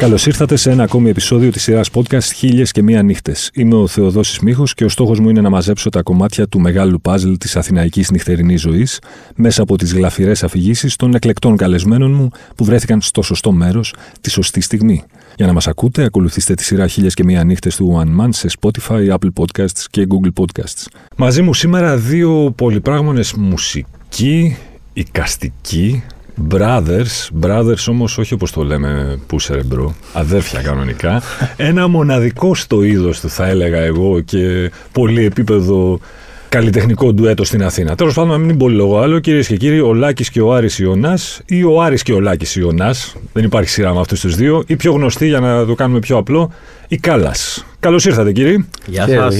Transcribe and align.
Καλώς 0.00 0.26
ήρθατε 0.26 0.56
σε 0.56 0.70
ένα 0.70 0.82
ακόμη 0.82 1.10
επεισόδιο 1.10 1.50
της 1.50 1.62
σειράς 1.62 1.90
podcast 1.94 2.32
Χίλιες 2.34 2.72
και 2.72 2.82
Μία 2.82 3.02
Νύχτες. 3.02 3.50
Είμαι 3.54 3.74
ο 3.74 3.86
Θεοδόσης 3.86 4.38
Μίχο 4.38 4.64
και 4.74 4.84
ο 4.84 4.88
στόχος 4.88 5.20
μου 5.20 5.28
είναι 5.28 5.40
να 5.40 5.50
μαζέψω 5.50 5.88
τα 5.88 6.02
κομμάτια 6.02 6.48
του 6.48 6.60
μεγάλου 6.60 7.00
παζλ 7.00 7.32
της 7.32 7.56
αθηναϊκής 7.56 8.10
νυχτερινής 8.10 8.60
ζωής 8.60 8.98
μέσα 9.36 9.62
από 9.62 9.76
τις 9.76 9.94
γλαφυρές 9.94 10.42
αφηγήσεις 10.42 10.96
των 10.96 11.14
εκλεκτών 11.14 11.56
καλεσμένων 11.56 12.12
μου 12.12 12.28
που 12.56 12.64
βρέθηκαν 12.64 13.00
στο 13.00 13.22
σωστό 13.22 13.52
μέρος 13.52 13.94
τη 14.20 14.30
σωστή 14.30 14.60
στιγμή. 14.60 15.02
Για 15.36 15.46
να 15.46 15.52
μας 15.52 15.66
ακούτε, 15.66 16.04
ακολουθήστε 16.04 16.54
τη 16.54 16.64
σειρά 16.64 16.86
Χίλιες 16.86 17.14
και 17.14 17.24
Μία 17.24 17.44
Νύχτες 17.44 17.76
του 17.76 18.02
One 18.02 18.24
Man 18.24 18.28
σε 18.30 18.48
Spotify, 18.60 19.08
Apple 19.08 19.30
Podcasts 19.40 19.84
και 19.90 20.06
Google 20.10 20.42
Podcasts. 20.42 20.86
Μαζί 21.16 21.42
μου 21.42 21.54
σήμερα 21.54 21.96
δύο 21.96 22.52
πολυπράγμονες 22.56 23.32
μουσικοί, 23.32 24.56
οικαστικοί, 24.92 26.02
Brothers, 26.48 27.42
brothers 27.42 27.84
όμως 27.88 28.18
όχι 28.18 28.34
όπως 28.34 28.52
το 28.52 28.62
λέμε 28.62 29.18
που 29.26 29.38
'σαι 29.38 29.54
ρε 29.54 29.62
bro, 29.62 29.94
αδέρφια 30.12 30.60
κανονικά. 30.60 31.22
Ένα 31.56 31.88
μοναδικό 31.88 32.54
στο 32.54 32.82
είδος 32.82 33.20
του 33.20 33.28
θα 33.28 33.46
έλεγα 33.46 33.78
εγώ 33.78 34.20
και 34.20 34.70
πολύ 34.92 35.24
επίπεδο 35.24 36.00
καλλιτεχνικό 36.48 37.12
ντουέτο 37.12 37.44
στην 37.44 37.64
Αθήνα. 37.64 37.94
Τέλος 37.94 38.14
πάντων, 38.14 38.30
να 38.30 38.38
μην 38.38 38.56
πολυλογώ 38.56 38.98
άλλο, 38.98 39.18
κυρίες 39.18 39.46
και 39.46 39.56
κύριοι, 39.56 39.80
ο 39.80 39.94
Λάκης 39.94 40.30
και 40.30 40.40
ο 40.40 40.54
Άρης 40.54 40.78
Ιωνάς 40.78 41.40
ή 41.46 41.64
ο 41.64 41.82
Άρης 41.82 42.02
και 42.02 42.12
ο 42.12 42.20
Λάκης 42.20 42.56
Ιωνάς. 42.56 43.16
Δεν 43.32 43.44
υπάρχει 43.44 43.68
σειρά 43.68 43.94
με 43.94 44.00
αυτούς 44.00 44.20
τους 44.20 44.34
δύο. 44.34 44.62
Ή 44.66 44.76
πιο 44.76 44.92
γνωστή, 44.92 45.26
για 45.26 45.40
να 45.40 45.66
το 45.66 45.74
κάνουμε 45.74 45.98
πιο 45.98 46.16
απλό, 46.16 46.52
οι 46.88 46.96
Callas. 46.96 47.64
Καλώς 47.80 48.04
ήρθατε, 48.04 48.32
κύριοι. 48.32 48.68
Γεια 48.86 49.08
σας. 49.08 49.36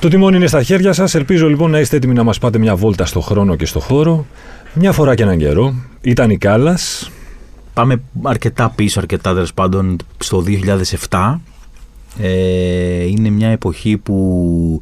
Το 0.00 0.08
τιμόνι 0.08 0.36
είναι 0.36 0.46
στα 0.46 0.62
χέρια 0.62 0.92
σας. 0.92 1.14
Ελπίζω 1.14 1.48
λοιπόν 1.48 1.70
να 1.70 1.80
είστε 1.80 1.96
έτοιμοι 1.96 2.14
να 2.14 2.22
μας 2.22 2.38
πάτε 2.38 2.58
μια 2.58 2.76
βόλτα 2.76 3.04
στο 3.04 3.20
χρόνο 3.20 3.56
και 3.56 3.66
στο 3.66 3.80
χώρο. 3.80 4.26
Μια 4.76 4.92
φορά 4.92 5.14
και 5.14 5.22
έναν 5.22 5.38
καιρό 5.38 5.74
ήταν 6.00 6.30
η 6.30 6.38
Κάλλας. 6.38 7.10
Πάμε 7.74 8.02
αρκετά 8.22 8.70
πίσω, 8.70 9.00
αρκετά 9.00 9.32
τέλος 9.34 9.54
πάντων 9.54 9.96
στο 10.18 10.44
2007. 11.08 11.40
Ε, 12.18 13.04
είναι 13.04 13.30
μια 13.30 13.48
εποχή 13.48 13.96
που 13.96 14.78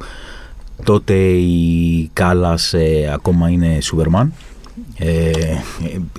τότε 0.83 1.13
η 1.37 2.09
Κάλλας 2.13 2.73
ε, 2.73 3.11
ακόμα 3.13 3.49
είναι 3.49 3.81
Σούπερμαν. 3.81 4.33
Ε, 4.97 5.31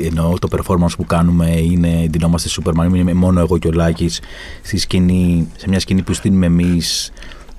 ενώ 0.00 0.34
το 0.41 0.48
performance 0.50 0.97
που 0.97 1.05
κάνουμε 1.05 1.50
είναι 1.50 2.06
ντυνόμαστε 2.11 2.48
Σούπερμαν, 2.48 2.95
είναι 2.95 3.14
μόνο 3.14 3.41
εγώ 3.41 3.58
και 3.58 3.69
ο 3.69 3.72
Λάκης 3.72 4.20
στη 4.62 4.78
σκηνή, 4.78 5.48
σε 5.56 5.69
μια 5.69 5.80
σκηνή 5.80 6.02
που 6.02 6.12
στείλουμε 6.12 6.47
εμείς 6.47 7.12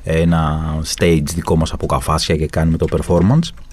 ένα 0.03 0.75
stage 0.95 1.23
δικό 1.35 1.55
μας 1.55 1.73
από 1.73 1.85
καφάσια 1.85 2.35
και 2.35 2.47
κάνουμε 2.47 2.77
το 2.77 2.85
performance. 2.91 3.64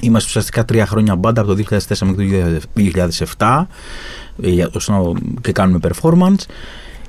Είμαστε 0.00 0.28
ουσιαστικά 0.28 0.64
τρία 0.64 0.86
χρόνια 0.86 1.16
μπάντα 1.16 1.40
από 1.40 1.54
το 1.54 1.62
2004 1.70 1.78
μέχρι 1.98 2.60
το 2.74 2.84
2007 3.38 3.64
ε, 4.42 4.64
και 5.40 5.52
κάνουμε 5.52 5.78
performance. 5.82 6.44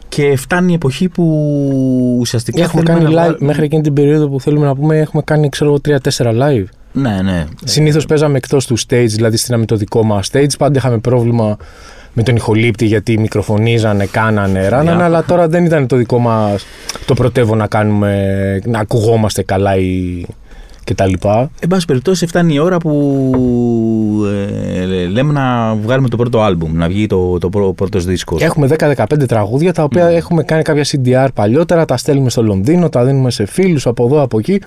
Και 0.09 0.35
φτάνει 0.35 0.71
η 0.71 0.75
εποχή 0.75 1.09
που 1.09 2.17
ουσιαστικά. 2.19 2.63
Έχουμε 2.63 2.83
κάνει 2.83 3.15
live 3.17 3.35
μέχρι 3.39 3.63
εκείνη 3.63 3.81
την 3.81 3.93
περίοδο 3.93 4.29
που 4.29 4.41
θέλουμε 4.41 4.65
να 4.65 4.75
πούμε, 4.75 4.97
έχουμε 4.97 5.21
κάνει 5.25 5.49
ξέρω 5.49 5.79
3-4 5.87 5.97
live. 6.17 6.65
Ναι, 6.91 7.21
ναι. 7.21 7.45
Συνήθως 7.63 8.05
παίζαμε 8.05 8.37
εκτός 8.37 8.65
του 8.65 8.79
stage, 8.79 9.07
δηλαδή 9.07 9.37
στείναμε 9.37 9.65
το 9.65 9.75
δικό 9.75 10.03
μας 10.03 10.29
stage. 10.31 10.57
Πάντα 10.57 10.77
είχαμε 10.77 10.97
πρόβλημα 10.97 11.57
με 12.13 12.23
τον 12.23 12.35
ηχολήπτη 12.35 12.85
γιατί 12.85 13.19
μικροφωνίζανε, 13.19 14.05
κάνανε, 14.05 14.67
ράνανε, 14.67 15.03
αλλά 15.03 15.23
τώρα 15.23 15.47
δεν 15.47 15.65
ήταν 15.65 15.87
το 15.87 15.95
δικό 15.95 16.19
μας 16.19 16.65
το 17.05 17.13
πρωτεύον 17.13 17.57
να 17.57 17.67
κάνουμε, 17.67 18.61
να 18.65 18.79
ακουγόμαστε 18.79 19.43
καλά 19.43 19.75
ή 19.75 20.25
κτλ. 20.91 21.13
Εν 21.59 21.67
πάση 21.69 21.85
περιπτώσει, 21.85 22.27
φτάνει 22.27 22.53
η 22.53 22.59
ώρα 22.59 22.77
που 22.77 24.23
ε, 24.81 25.05
λέμε 25.05 25.33
να 25.33 25.75
βγάλουμε 25.75 26.09
το 26.09 26.17
πρώτο 26.17 26.41
άλμπουμ, 26.41 26.75
να 26.75 26.87
βγει 26.87 27.07
το, 27.07 27.37
το 27.37 27.49
πρώτος 27.49 28.05
δίσκος. 28.05 28.41
Έχουμε 28.41 28.67
10-15 28.79 29.03
τραγούδια 29.27 29.73
τα 29.73 29.83
οποία 29.83 30.09
mm. 30.09 30.15
έχουμε 30.15 30.43
κάνει 30.43 30.61
κάποια 30.61 30.85
CDR 30.85 31.27
παλιότερα, 31.33 31.85
τα 31.85 31.97
στέλνουμε 31.97 32.29
στο 32.29 32.43
Λονδίνο, 32.43 32.89
τα 32.89 33.05
δίνουμε 33.05 33.31
σε 33.31 33.45
φίλους 33.45 33.87
από 33.87 34.05
εδώ, 34.05 34.21
από 34.21 34.39
εκεί. 34.39 34.61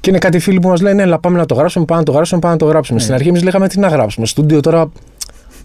Και 0.00 0.10
είναι 0.10 0.18
κάτι 0.18 0.38
φίλοι 0.38 0.60
που 0.60 0.68
μας 0.68 0.80
λένε: 0.80 1.02
Έλα, 1.02 1.18
πάμε 1.18 1.38
να 1.38 1.46
το 1.46 1.54
γράψουμε, 1.54 1.84
πάμε 1.84 2.00
να 2.00 2.06
το 2.06 2.12
γράψουμε, 2.12 2.40
πάμε 2.40 2.52
να 2.52 2.58
το 2.58 2.66
γράψουμε. 2.66 2.98
Mm. 2.98 3.02
Στην 3.02 3.14
αρχή 3.14 3.28
εμείς 3.28 3.42
λέγαμε 3.42 3.68
τι 3.68 3.78
να 3.78 3.88
γράψουμε. 3.88 4.26
Στούντιο 4.26 4.60
τώρα 4.60 4.90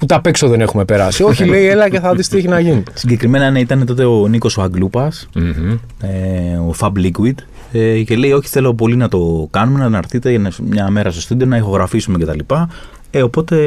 που 0.02 0.06
τα 0.06 0.16
απ' 0.16 0.38
δεν 0.38 0.62
έχουμε 0.62 0.86
περάσει. 0.86 1.24
Όχι, 1.24 1.46
λέει, 1.46 1.66
έλα 1.66 1.90
και 1.90 2.00
θα 2.00 2.16
δεις 2.16 2.28
τι 2.28 2.38
έχει 2.38 2.48
να 2.48 2.60
γίνει. 2.60 2.84
Συγκεκριμένα 2.94 3.50
ναι, 3.50 3.60
ήταν 3.60 3.86
τότε 3.86 4.06
ο 4.06 4.28
Νίκος 4.28 4.58
ο 4.58 4.62
αγγλουπα 4.62 5.12
mm-hmm. 5.12 5.80
ε, 6.02 6.58
ο 6.58 6.74
Fab 6.80 6.92
Liquid. 6.92 7.36
Ε, 7.72 8.04
και 8.04 8.16
λέει: 8.16 8.32
Όχι, 8.32 8.48
θέλω 8.48 8.74
πολύ 8.74 8.96
να 8.96 9.08
το 9.08 9.48
κάνουμε, 9.52 9.90
να 9.90 9.98
έρθετε 9.98 10.42
μια 10.62 10.90
μέρα 10.90 11.12
στο 11.12 11.22
στούντιο 11.22 11.46
να 11.46 11.58
ηχογραφήσουμε 11.58 12.18
κτλ. 12.18 12.40
Ε, 13.12 13.24
οπότε 13.24 13.58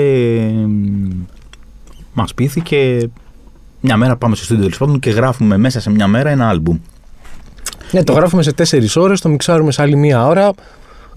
μας 2.13 2.35
πείθηκε 2.35 3.11
μια 3.81 3.97
μέρα 3.97 4.17
πάμε 4.17 4.35
στο 4.35 4.45
στούντιο 4.45 4.69
τέλος 4.69 4.99
και 5.01 5.11
γράφουμε 5.11 5.57
μέσα 5.57 5.81
σε 5.81 5.91
μια 5.91 6.07
μέρα 6.07 6.31
ένα 6.31 6.49
άλμπουμ. 6.49 6.79
Ναι, 7.91 8.05
το 8.05 8.13
γράφουμε 8.13 8.43
σε 8.43 8.53
τέσσερις 8.53 8.97
ώρες, 8.97 9.21
το 9.21 9.29
μιξάρουμε 9.29 9.73
σε 9.73 9.83
άλλη 9.83 9.97
μία 9.97 10.27
ώρα. 10.27 10.51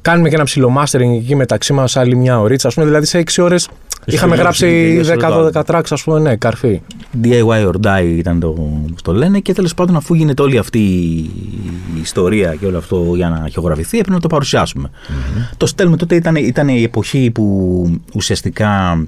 Κάνουμε 0.01 0.29
και 0.29 0.35
ένα 0.35 0.43
ψηλό 0.43 0.73
mastering 0.77 1.15
εκεί 1.17 1.35
μεταξύ 1.35 1.73
μας 1.73 1.97
άλλη 1.97 2.15
μια 2.15 2.39
ωρίτσα. 2.39 2.67
Α 2.67 2.71
πούμε, 2.71 2.85
δηλαδή 2.85 3.05
σε 3.05 3.17
6 3.17 3.43
ώρες 3.43 3.69
είχαμε 4.05 4.35
γράψει 4.35 4.99
10-12 5.19 5.61
tracks, 5.65 5.89
ας 5.89 6.03
πούμε, 6.03 6.19
ναι, 6.19 6.35
καρφί. 6.35 6.81
DIY 7.23 7.71
or 7.71 7.75
die 7.81 8.05
ήταν 8.17 8.39
το, 8.39 8.81
το 9.03 9.13
λένε 9.13 9.39
και 9.39 9.53
τέλος 9.53 9.73
πάντων, 9.73 9.95
αφού 9.95 10.13
γίνεται 10.13 10.41
όλη 10.41 10.57
αυτή 10.57 10.79
η 10.79 11.99
ιστορία 12.01 12.55
και 12.55 12.65
όλο 12.65 12.77
αυτό 12.77 13.11
για 13.15 13.29
να 13.29 13.35
αρχιογραφηθεί, 13.35 13.97
έπρεπε 13.97 14.15
να 14.15 14.21
το 14.21 14.27
παρουσιάσουμε. 14.27 14.89
Mm-hmm. 14.93 15.49
Το 15.57 15.65
στέλνουμε 15.65 15.97
τότε 15.97 16.15
ήταν, 16.15 16.35
ήταν 16.35 16.67
η 16.67 16.83
εποχή 16.83 17.31
που 17.31 17.99
ουσιαστικά 18.13 19.03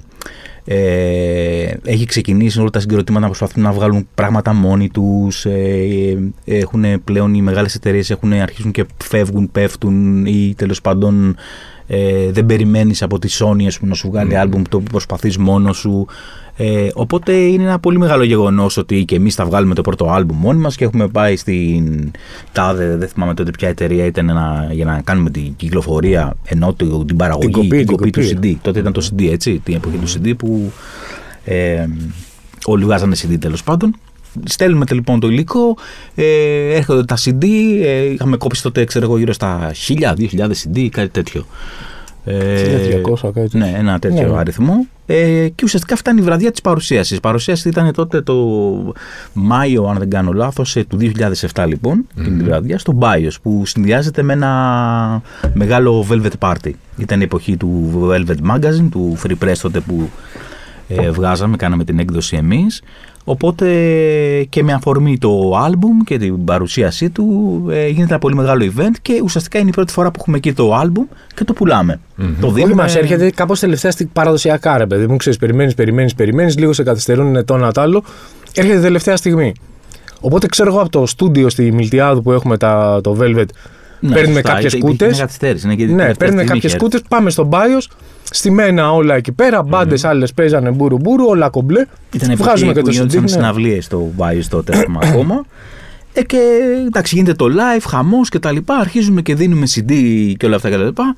ε, 0.64 1.74
έχει 1.84 2.04
ξεκινήσει 2.04 2.60
όλα 2.60 2.70
τα 2.70 2.80
συγκροτήματα 2.80 3.20
να 3.20 3.26
προσπαθούν 3.26 3.62
να 3.62 3.72
βγάλουν 3.72 4.08
πράγματα 4.14 4.52
μόνοι 4.52 4.88
τους. 4.88 5.44
Ε, 5.44 6.32
έχουν 6.44 7.04
πλέον 7.04 7.34
οι 7.34 7.42
μεγάλες 7.42 7.74
εταιρείες 7.74 8.16
αρχίσουν 8.42 8.70
και 8.70 8.86
φεύγουν, 9.04 9.50
πέφτουν 9.52 10.26
ή 10.26 10.54
τέλος 10.56 10.80
πάντων 10.80 11.36
ε, 11.92 12.30
δεν 12.30 12.46
περιμένεις 12.46 13.02
από 13.02 13.18
τη 13.18 13.28
Sony 13.32 13.44
πούμε, 13.46 13.68
να 13.80 13.94
σου 13.94 14.08
βγάλει 14.10 14.30
mm. 14.32 14.36
άλμπουμ 14.36 14.62
το 14.68 14.78
που 14.78 14.90
προσπαθείς 14.90 15.38
μόνος 15.38 15.76
σου. 15.76 16.06
Ε, 16.56 16.88
οπότε 16.94 17.32
είναι 17.32 17.62
ένα 17.62 17.78
πολύ 17.78 17.98
μεγάλο 17.98 18.22
γεγονός 18.24 18.76
ότι 18.76 19.04
και 19.04 19.14
εμείς 19.14 19.34
θα 19.34 19.44
βγάλουμε 19.44 19.74
το 19.74 19.82
πρώτο 19.82 20.10
άλμπουμ 20.10 20.38
μόνοι 20.38 20.60
μας 20.60 20.76
και 20.76 20.84
έχουμε 20.84 21.08
πάει 21.08 21.36
στην 21.36 22.10
τάδε, 22.52 22.96
δεν 22.96 23.08
θυμάμαι 23.08 23.34
τότε 23.34 23.50
ποια 23.50 23.68
εταιρεία 23.68 24.04
ήταν 24.04 24.28
ένα, 24.28 24.68
για 24.70 24.84
να 24.84 25.00
κάνουμε 25.04 25.30
την 25.30 25.56
κυκλοφορία 25.56 26.36
ενώ 26.44 26.74
την 27.06 27.16
παραγωγή, 27.16 27.46
την 27.46 27.52
κοπή, 27.52 27.76
την 27.76 27.86
κοπή 27.86 28.10
του 28.10 28.20
CD. 28.20 28.54
Τότε 28.62 28.78
ήταν 28.78 28.92
το 28.92 29.08
CD, 29.10 29.28
έτσι, 29.30 29.60
την 29.64 29.74
εποχή 29.74 29.96
του 29.96 30.08
CD 30.08 30.32
που 30.38 30.72
ε, 31.44 31.86
όλοι 32.64 32.84
βγάζανε 32.84 33.16
CD 33.22 33.36
τέλος 33.40 33.62
πάντων. 33.62 33.94
Στέλνουμε 34.44 34.84
λοιπόν 34.90 35.20
το 35.20 35.28
υλικό, 35.28 35.76
ε, 36.14 36.74
έρχονται 36.74 37.04
τα 37.04 37.16
CD, 37.16 37.44
ε, 37.82 38.02
είχαμε 38.02 38.36
κόψει 38.36 38.62
τότε 38.62 38.84
ξέρω 38.84 39.04
εγώ 39.04 39.18
γύρω 39.18 39.32
στα 39.32 39.70
1000-2000 39.88 40.14
CD, 40.38 40.88
κάτι 40.88 41.08
τέτοιο. 41.08 41.46
1200, 42.24 43.28
ε, 43.28 43.30
κάτι 43.32 43.58
Ναι, 43.58 43.74
ένα 43.76 43.98
τέτοιο 43.98 44.32
ναι. 44.32 44.38
αριθμό. 44.38 44.86
Ε, 45.06 45.48
και 45.48 45.64
ουσιαστικά 45.64 45.96
φτάνει 45.96 46.20
η 46.20 46.24
βραδιά 46.24 46.50
της 46.50 46.60
παρουσίασης. 46.60 47.16
Η 47.16 47.20
παρουσίαση 47.20 47.68
ήταν 47.68 47.92
τότε 47.92 48.20
το 48.20 48.34
Μάιο, 49.32 49.84
αν 49.84 49.98
δεν 49.98 50.10
κάνω 50.10 50.32
λάθος, 50.32 50.76
ε, 50.76 50.84
του 50.84 50.98
2007 51.54 51.64
λοιπόν, 51.66 52.06
mm-hmm. 52.06 52.22
την 52.22 52.44
βραδιά, 52.44 52.78
στο 52.78 52.98
Bios, 53.00 53.34
που 53.42 53.62
συνδυάζεται 53.66 54.22
με 54.22 54.32
ένα 54.32 55.22
μεγάλο 55.54 56.06
Velvet 56.10 56.48
Party. 56.48 56.70
Ήταν 56.96 57.20
η 57.20 57.22
εποχή 57.22 57.56
του 57.56 57.90
Velvet 58.10 58.50
Magazine, 58.50 58.88
του 58.90 59.18
Free 59.22 59.44
Press 59.44 59.56
τότε 59.62 59.80
που 59.80 60.10
ε, 60.96 61.10
βγάζαμε, 61.10 61.56
κάναμε 61.56 61.84
την 61.84 61.98
έκδοση 61.98 62.36
εμείς. 62.36 62.82
Οπότε 63.24 63.66
και 64.48 64.62
με 64.62 64.72
αφορμή 64.72 65.18
το 65.18 65.56
άλμπουμ 65.56 65.98
και 66.04 66.18
την 66.18 66.44
παρουσίασή 66.44 67.10
του 67.10 67.24
ε, 67.70 67.86
γίνεται 67.86 68.08
ένα 68.08 68.18
πολύ 68.18 68.34
μεγάλο 68.34 68.72
event 68.76 68.94
και 69.02 69.20
ουσιαστικά 69.22 69.58
είναι 69.58 69.68
η 69.68 69.72
πρώτη 69.72 69.92
φορά 69.92 70.10
που 70.10 70.16
έχουμε 70.20 70.36
εκεί 70.36 70.52
το 70.52 70.74
άλμπουμ 70.74 71.04
και 71.34 71.44
το 71.44 71.52
πουλάμε. 71.52 72.00
Mm-hmm. 72.18 72.34
Το 72.40 72.50
δίνουμε. 72.50 72.74
μας 72.74 72.96
έρχεται 72.96 73.30
κάπως 73.30 73.60
τελευταία 73.60 73.90
στιγμή 73.90 74.12
παραδοσιακά, 74.14 74.78
ρε 74.78 74.86
παιδί 74.86 75.06
μου. 75.06 75.16
Ξέρεις, 75.16 75.38
περιμένεις, 75.38 75.74
περιμένεις, 75.74 76.14
περιμένεις, 76.14 76.58
λίγο 76.58 76.72
σε 76.72 76.82
καθυστερούν 76.82 77.36
ετών 77.36 77.62
ένα 77.62 77.72
άλλο. 77.74 78.04
Έρχεται 78.54 78.80
τελευταία 78.80 79.16
στιγμή. 79.16 79.52
Οπότε 80.20 80.46
ξέρω 80.46 80.70
εγώ 80.70 80.80
από 80.80 80.90
το 80.90 81.06
στούντιο 81.06 81.48
στη 81.48 81.72
Μιλτιάδου 81.72 82.22
που 82.22 82.32
έχουμε 82.32 82.56
τα, 82.56 83.00
το 83.02 83.16
Velvet 83.20 83.44
ναι, 84.00 84.14
παίρνουμε 84.14 84.40
κάποιες 84.40 84.78
κούτε. 84.78 85.28
Ναι, 85.88 86.14
παίρνουμε 86.14 86.44
κάποιες 86.44 86.76
κούτε, 86.76 87.00
πάμε 87.08 87.30
στο 87.30 87.48
Bios, 87.52 87.86
στημένα 88.30 88.92
όλα 88.92 89.14
εκεί 89.14 89.32
πέρα. 89.32 89.62
Μπάντες 89.62 90.04
mm. 90.04 90.08
άλλες 90.08 90.32
παίζανε 90.32 90.70
μπουρου 90.70 90.98
μπουρου, 90.98 91.24
όλα 91.26 91.48
κομπλέ. 91.48 91.86
Ήταν 92.12 92.36
βγάζουμε 92.36 92.72
και 92.72 92.82
το 92.82 92.90
CD. 92.90 93.12
Ήταν 93.12 93.28
συναυλίες 93.28 93.84
στο 93.84 94.10
Bios 94.18 94.44
τότε 94.50 94.86
ακόμα. 95.02 95.44
Ε, 96.12 96.22
και 96.22 96.38
εντάξει, 96.86 97.14
γίνεται 97.14 97.34
το 97.34 97.46
live, 97.46 97.84
χαμός 97.88 98.28
και 98.28 98.38
τα 98.38 98.52
λοιπά. 98.52 98.74
Αρχίζουμε 98.76 99.22
και 99.22 99.34
δίνουμε 99.34 99.66
CD 99.74 99.92
και 100.36 100.46
όλα 100.46 100.56
αυτά 100.56 100.70
και 100.70 100.76
τα 100.76 100.84
λοιπά. 100.84 101.14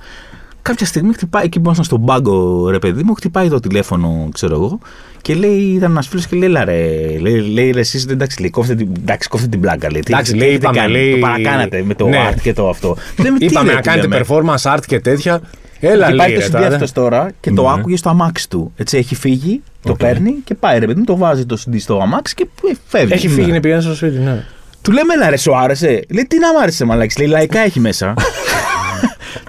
Κάποια 0.62 0.86
στιγμή 0.86 1.12
χτυπάει 1.12 1.44
εκεί 1.44 1.58
που 1.58 1.64
ήμασταν 1.64 1.84
στον 1.84 2.04
πάγκο, 2.04 2.68
ρε 2.70 2.78
παιδί 2.78 3.02
μου, 3.02 3.14
χτυπάει 3.14 3.48
το 3.48 3.60
τηλέφωνο, 3.60 4.28
ξέρω 4.32 4.54
εγώ, 4.54 4.78
και 5.22 5.34
λέει, 5.34 5.58
ήταν 5.58 5.90
ένας 5.90 6.08
φίλος 6.08 6.26
και 6.26 6.36
λέει, 6.36 6.48
Λαρέ, 6.48 7.18
λέει, 7.20 7.40
λέει 7.40 7.72
εσείς 7.76 8.06
εντάξει, 8.06 8.40
λέει, 8.40 8.50
κόφτε, 8.50 8.74
την, 8.74 8.88
εντάξει, 9.00 9.28
κόφτε 9.28 9.46
την 9.46 9.60
πλάκα. 9.60 9.90
Λέει, 9.90 10.02
εντάξει, 10.06 10.36
λέει, 10.36 10.52
είπαμε, 10.52 10.78
κάνει, 10.78 10.92
λέει, 10.92 11.12
το 11.12 11.18
παρακάνατε 11.18 11.82
με 11.86 11.94
το 11.94 12.08
ναι. 12.08 12.30
art 12.30 12.40
και 12.42 12.52
το 12.52 12.68
αυτό. 12.68 12.96
Λέμε, 13.22 13.36
είπαμε 13.40 13.72
να 13.72 13.80
κάνετε 13.80 14.22
performance 14.22 14.74
art 14.74 14.80
και 14.86 15.00
τέτοια. 15.00 15.40
Έλα, 15.84 16.10
και 16.10 16.16
πάει 16.16 16.28
λέει, 16.28 16.36
το 16.36 16.42
ρε, 16.42 16.46
CD 16.46 16.50
τώρα. 16.62 16.74
αυτός 16.74 16.92
τώρα 16.92 17.30
και 17.40 17.50
το 17.50 17.62
Ναι. 17.62 17.68
άκουγες 17.78 17.98
στο 17.98 18.08
αμάξι 18.08 18.48
του. 18.48 18.72
Έτσι 18.76 18.96
έχει 18.98 19.14
φύγει, 19.14 19.62
το 19.82 19.92
Οκ. 19.92 19.98
παίρνει 19.98 20.34
και 20.44 20.54
πάει 20.54 20.78
ρε 20.78 20.86
παιδί 20.86 20.98
μου, 20.98 21.04
το 21.04 21.16
βάζει 21.16 21.46
το 21.46 21.58
CD 21.66 21.74
στο 21.78 21.98
αμάξι 22.02 22.34
και 22.34 22.46
ε, 22.68 22.72
φεύγει. 22.86 23.12
Έχει 23.12 23.28
φύγει, 23.28 23.48
είναι 23.48 23.60
πηγαίνει 23.60 23.82
στο 23.82 23.94
σπίτι, 23.94 24.18
ναι. 24.18 24.44
Του 24.82 24.92
λέμε, 24.92 25.14
έλα 25.14 25.30
ρε, 25.30 25.36
σου 25.36 25.56
άρεσε. 25.56 25.86
Λέει, 25.86 26.24
τι 26.28 26.38
να 26.38 26.52
μ' 26.52 26.56
άρεσε, 26.62 26.84
μαλάκα. 26.84 27.18
Λέει, 27.20 27.28
λαϊκά 27.28 27.58
έχει 27.60 27.80
μέσα. 27.80 28.14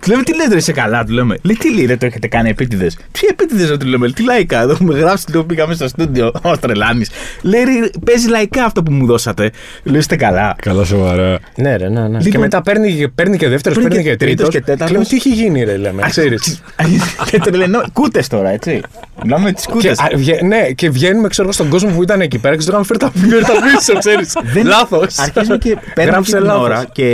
του 0.01 0.09
λέμε, 0.09 0.23
τι 0.23 0.35
λέτε, 0.35 0.53
ρε, 0.53 0.59
είσαι 0.59 0.71
καλά, 0.71 1.03
του 1.03 1.13
λέμε. 1.13 1.37
Λέει, 1.41 1.55
τι 1.59 1.73
λέει, 1.75 1.85
ρε, 1.85 1.97
το 1.97 2.05
έχετε 2.05 2.27
κάνει 2.27 2.49
επίτηδες. 2.49 2.95
Τι 3.11 3.27
επίτηδες, 3.29 3.69
ρε, 3.69 3.77
του 3.77 3.87
λέμε, 3.87 4.11
τι 4.11 4.23
λαϊκά. 4.23 4.61
Εδώ 4.61 4.71
έχουμε 4.71 4.99
γράψει, 4.99 5.25
το 5.31 5.43
πήγαμε 5.43 5.73
στο 5.73 5.87
στούντιο. 5.87 6.31
Ω 6.41 6.57
τρελάνη. 6.57 7.05
Λέει, 7.41 7.63
ρε, 7.63 7.71
παίζει 8.05 8.27
λαϊκά 8.29 8.63
αυτό 8.65 8.83
που 8.83 8.91
μου 8.91 9.05
δώσατε. 9.05 9.51
Λέω, 9.83 9.99
είστε 9.99 10.15
καλά. 10.15 10.55
Καλά, 10.61 10.83
σοβαρά. 10.83 11.39
Ναι, 11.55 11.75
ρε, 11.75 11.89
ναι, 11.89 11.99
ναι. 12.01 12.07
Λοιπόν- 12.07 12.31
και 12.31 12.37
μετά 12.37 12.61
παίρνει, 12.61 12.93
και- 12.93 13.07
παίρνει 13.07 13.37
και 13.37 13.47
δεύτερος, 13.47 13.77
Παίρνει 13.77 13.89
παίρνει 13.93 14.03
και 14.03 14.09
και 14.15 14.25
τρίτος. 14.25 14.35
τρίτος 14.49 14.53
και 14.65 14.71
τέταρτος. 14.71 14.91
Λέμε, 14.91 15.03
τι 15.05 15.15
έχει 15.15 15.29
γίνει, 15.29 15.63
ρε, 15.63 15.77
λέμε. 15.77 16.01
Ξέρεις. 16.09 16.61
και 17.31 17.39
τρελαινό. 17.39 17.83
Κούτες 17.93 18.27
τώρα, 18.27 18.49
έτσι. 18.49 18.81
Μιλάμε 19.23 19.43
με 19.43 19.51
τις 19.51 19.65
Και, 19.65 19.71
κούτες. 19.71 19.99
α, 19.99 20.07
βγε- 20.15 20.41
ναι, 20.41 20.71
και 20.75 20.89
βγαίνουμε 20.89 21.27
ξέρω, 21.27 21.43
εγώ, 21.43 21.53
στον 21.53 21.69
κόσμο 21.69 21.89
που 21.95 22.03
ήταν 22.03 22.21
εκεί 22.21 22.37
πέρα 22.37 22.51
και 22.53 22.57
τους 22.59 22.67
λέγαμε 22.67 22.85
φέρει 22.85 22.99
τα 22.99 23.11
φέρει 23.15 23.41
τα 23.43 23.51
πίσω, 23.77 23.97
ξέρεις. 23.99 24.33
Λάθος. 24.73 25.17
Αρχίζουμε 25.19 25.57
και 25.57 25.77
παίρνουμε 25.93 26.11
Γράψε 26.15 26.31
και 26.31 26.37
την 26.37 26.45
λάθος. 26.45 26.61
ώρα 26.63 26.85
και 26.91 27.07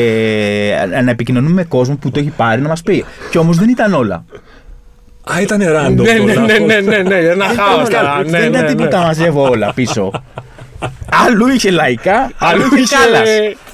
ε, 0.94 1.01
να 1.01 1.11
επικοινωνούμε 1.11 1.53
με 1.53 1.63
κόσμο 1.63 1.95
που 1.95 2.11
το 2.11 2.19
έχει 2.19 2.29
πάρει 2.35 2.49
να 2.57 2.68
μας 2.68 2.81
πει. 2.84 3.06
Και 3.30 3.38
όμως 3.38 3.57
δεν 3.57 3.69
ήταν 3.69 3.94
όλα. 3.94 4.25
Α, 5.34 5.42
ήταν 5.42 5.60
random. 5.62 5.96
Ναι, 5.96 6.13
το 6.18 6.24
ναι, 6.24 6.34
ναι, 6.34 6.34
λάθος. 6.34 6.60
ναι, 6.66 6.80
ναι, 6.80 6.98
ναι, 6.98 7.16
ένα 7.16 7.48
Δεν 7.48 7.57
χάος. 7.57 7.88
ήταν 7.88 8.06
όλα. 8.06 8.24
Δεν 8.25 8.54
ήταν 8.54 8.66
τίποτα 8.66 9.01
μαζεύω 9.01 9.50
όλα 9.50 9.74
πίσω. 9.74 10.12
Αλλού 11.25 11.47
είχε 11.47 11.71
λαϊκά, 11.71 12.31
αλλού 12.38 12.61
Αλλού 12.63 12.73
είχε 12.75 12.81
είχε- 12.81 12.95
κάλλα. 12.95 13.23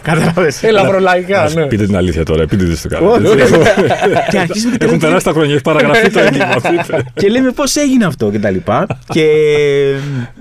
Κατάλαβες. 0.01 0.63
Ελαφρολαϊκά, 0.63 1.41
Ας 1.41 1.55
ναι. 1.55 1.65
Πείτε 1.65 1.85
την 1.85 1.95
αλήθεια 1.97 2.23
τώρα, 2.25 2.41
επίτηδε 2.41 2.75
το 2.89 3.05
Όχι. 3.09 3.19
κάνετε. 3.21 3.45
Και 4.29 4.37
αρχίζουμε 4.39 4.77
και 4.77 4.83
Έχουν 4.85 4.95
λέμε- 4.95 4.99
περάσει 4.99 5.25
τα 5.25 5.31
χρόνια, 5.31 5.53
έχει 5.53 5.61
παραγραφεί 5.61 6.09
το 6.11 6.19
έγκλημα. 6.19 6.55
πείτε. 6.69 7.03
και 7.13 7.27
λέμε 7.29 7.51
πώς 7.51 7.75
έγινε 7.75 8.05
αυτό 8.05 8.31
και 8.31 8.39
τα 8.39 8.49
λοιπά. 8.49 8.85
Και 9.07 9.25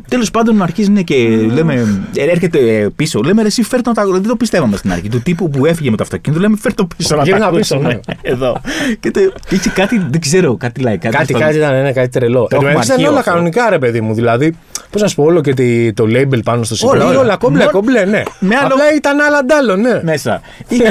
τέλος 0.08 0.30
πάντων 0.30 0.62
αρχίζουν 0.62 1.04
και 1.04 1.14
λέμε, 1.52 1.74
ε, 2.16 2.22
έρχεται 2.30 2.90
πίσω. 2.96 3.20
Λέμε 3.24 3.40
ρε, 3.42 3.46
εσύ 3.46 3.62
φέρ 3.62 3.82
το 3.82 3.88
να 3.90 3.94
τα 3.94 4.04
Δεν 4.12 4.26
το 4.26 4.36
πιστεύαμε 4.36 4.76
στην 4.76 4.92
αρχή. 4.92 5.08
Του 5.08 5.20
τύπου 5.22 5.50
που 5.50 5.66
έφυγε 5.66 5.90
με 5.90 5.96
το 5.96 6.02
αυτοκίνητο, 6.02 6.40
λέμε 6.42 6.56
φέρ 6.60 6.74
το 6.74 6.88
πίσω 6.96 7.16
να 7.16 7.22
τα 7.22 7.24
Γύρνα 7.28 7.50
πίσω, 7.50 7.74
ακούσουμε. 7.74 8.00
Εδώ. 8.22 8.60
Και 9.00 9.10
το, 9.10 9.20
είχε 9.48 9.70
κάτι, 9.70 10.06
δεν 10.10 10.20
ξέρω, 10.20 10.56
κάτι 10.56 10.80
λαϊκά. 10.80 11.08
Κάτι, 11.08 11.26
τέλος 11.26 11.42
κάτι 11.42 11.56
ήταν, 11.56 11.82
ναι, 11.82 11.92
κάτι 11.92 12.08
τρελό. 12.08 12.40
Το 12.40 12.48
Εν 12.50 12.58
τω 12.58 12.66
μεταξύ 12.66 12.90
έχουμε 12.90 13.02
ήταν 13.02 13.12
όλα 13.12 13.18
αρχείο 13.18 13.18
αυτό. 13.18 13.30
κανονικά, 13.30 13.70
ρε 13.70 13.78
παιδί 13.78 14.00
μου. 14.00 14.14
Δηλαδή, 14.14 14.56
πώς 14.90 15.02
να 15.02 15.08
σου 15.08 15.14
πω, 15.14 15.22
όλο 15.22 15.40
και 15.40 15.54
τη- 15.54 15.92
το 15.92 16.04
label 16.08 16.40
πάνω 16.44 16.62
στο 16.62 16.74
Όλα, 16.88 17.04
CD. 17.04 17.08
όλα. 17.08 17.18
Όλα 17.20 17.36
κόμπλε, 17.36 17.58
Μόνο- 17.58 17.70
κόμπλε, 17.70 18.04
ναι. 18.04 18.22
Με 18.38 18.56
άλλο- 18.56 18.74
Απλά 18.74 18.94
ήταν 18.94 19.20
άλλα 19.20 19.38
αντάλλο, 19.38 19.76
ναι. 19.76 20.00
μέσα. 20.02 20.40
Είχε, 20.68 20.84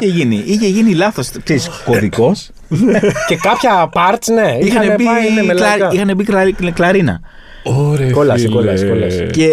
είχε 0.00 0.06
γίνει, 0.10 0.42
είχε 0.46 0.66
γίνει 0.66 0.94
λάθος 0.94 1.30
κωδικός. 1.84 2.50
Και 3.28 3.36
κάποια 3.36 3.90
parts, 3.94 4.26
ναι. 4.34 4.56
Είχαν 4.60 4.94
μπει, 4.96 5.04
πάει, 5.04 5.30
ναι, 5.32 5.42
με 5.42 5.54
κλα- 5.54 5.66
λαϊκά. 5.68 5.88
είχαν 5.92 6.12
μπει 6.16 6.24
κλα- 6.24 6.70
κλαρίνα. 6.74 7.20
Ωραία. 7.68 8.10
Κόλασε, 8.10 8.48
κόλασε, 8.48 8.86
κόλασε. 8.86 9.28
Και 9.32 9.48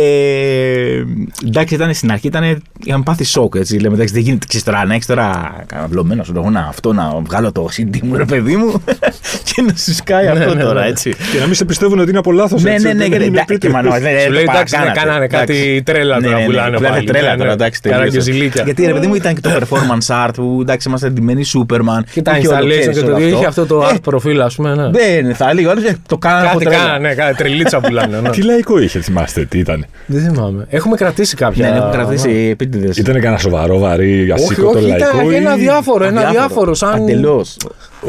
εντάξει, 1.48 1.74
ήταν 1.74 1.94
στην 1.94 2.12
αρχή, 2.12 2.28
ήταν, 2.28 2.62
είχαμε 2.86 3.04
πάθει 3.06 3.24
σοκ. 3.24 3.56
Έτσι, 3.56 3.80
λέμε, 3.80 3.96
εντάξει, 3.96 4.14
δεν 4.14 4.24
γίνεται 4.24 4.46
ξέρεις 4.48 4.66
τώρα 4.66 4.86
να 4.86 4.94
έχεις 4.94 5.06
τώρα 5.06 5.56
βλωμένο 5.90 6.24
σου 6.24 6.34
λόγο 6.34 6.50
να, 6.50 6.60
αυτό 6.60 6.94
να 6.94 7.20
βγάλω 7.26 7.52
το 7.52 7.68
CD 7.78 8.00
μου, 8.04 8.16
ρε 8.16 8.26
παιδί 8.26 8.56
μου, 8.56 8.84
και 9.54 9.62
να 9.62 9.74
σου 9.76 9.94
σκάει 9.94 10.28
αυτό 10.28 10.54
ναι, 10.56 10.62
τώρα, 10.64 10.82
ναι. 10.82 10.88
έτσι. 10.88 11.16
Και 11.32 11.40
να 11.40 11.46
μην 11.46 11.54
σε 11.56 11.66
πιστεύουν 11.66 12.00
ότι 12.00 12.10
είναι 12.10 12.18
από 12.20 12.32
λάθος. 12.32 12.64
Ναι, 12.64 12.76
ναι, 12.80 12.94
ναι, 12.94 13.08
και 13.08 13.16
εντάξει, 13.16 13.58
και 13.58 13.70
μανώ, 13.70 13.90
ναι, 13.90 13.96
Σου 14.20 14.26
το 14.26 14.32
λέει, 14.32 14.44
εντάξει, 14.44 14.76
ναι, 14.78 14.82
παρακάνατε. 14.84 15.00
κάνανε 15.00 15.28
κάτι 15.28 15.54
Εντάξει. 15.54 15.84
τρέλα 15.84 16.22
τώρα 16.22 16.36
Ναι, 16.36 16.40
ναι, 16.40 16.46
πουλάνε 16.46 16.76
πουλάνε 16.78 16.96
πάλι. 16.96 17.08
τρέλα 17.08 17.30
Ναι, 17.32 17.36
τώρα, 17.38 17.48
ναι. 17.48 17.54
εντάξει, 17.54 17.80
Κάνανε 17.82 18.04
τελείωσε. 18.06 18.32
και 18.32 18.38
ζηλίκια. 18.38 18.64
Γιατί 18.64 18.86
ρε 18.86 18.94
παιδί 18.94 19.08
μου 19.08 19.16
ήταν 19.16 19.34
και 19.36 19.42
το 19.42 19.50
performance 19.60 20.26
art 20.28 20.32
που 20.36 20.58
εντάξει, 20.62 20.88
είμαστε 20.90 21.08
εντυμένοι 21.08 21.44
Superman. 21.54 22.04
Και 22.12 22.22
τα 22.22 22.38
είχε 22.38 22.48
όλο, 22.48 22.58
installation 22.58 22.80
ξέρεις, 22.80 22.98
και 23.00 23.06
το 23.06 23.16
όλο 23.16 23.28
είχε 23.28 23.46
αυτό 23.46 23.66
το 23.66 23.82
Ε, 23.82 23.94
art 23.94 24.02
προφίλ, 24.02 24.42
ας 24.42 24.56
πούμε. 24.56 24.76
ναι. 24.76 24.90
Δεν 24.90 25.36
θα 25.36 25.54
λέει, 25.54 25.66
όλες, 25.66 25.84
ε, 25.84 25.98
το 26.08 26.18
κάνανε 26.18 26.48
από 26.48 26.58
Κάτι 26.58 26.66
τρέλα. 26.70 26.84
κάνανε, 26.84 27.08
ναι, 27.08 27.14
κάτι 27.16 27.36
τρελίτσα 27.36 27.80
πουλάνε. 27.80 28.03
Ναι. 28.08 28.30
Τι 28.30 28.42
λαϊκό 28.44 28.80
είχε, 28.80 29.00
θυμάστε, 29.02 29.46
τι 29.46 29.58
ήταν. 29.60 29.86
Δεν 30.06 30.22
θυμάμαι. 30.24 30.66
Έχουμε 30.70 30.96
κρατήσει 30.96 31.36
κάποια. 31.36 31.70
Ναι, 31.70 31.78
έχουν 31.78 31.92
κρατήσει 31.92 32.30
επίτηδες. 32.52 32.98
Ήταν 32.98 33.14
κανένα 33.16 33.38
σοβαρό, 33.38 33.78
βαρύ, 33.80 34.22
Όχι, 34.22 34.32
ασήκωτο 34.32 34.78
όχι, 34.78 34.88
λαϊκό. 34.88 35.06
ήταν 35.22 35.34
ένα 35.34 35.56
ή- 35.56 35.60
διάφορο, 35.60 36.04
ένα 36.06 36.30
διάφορο. 36.30 36.74
Σαν. 36.74 37.02
Εντελώ. 37.02 37.46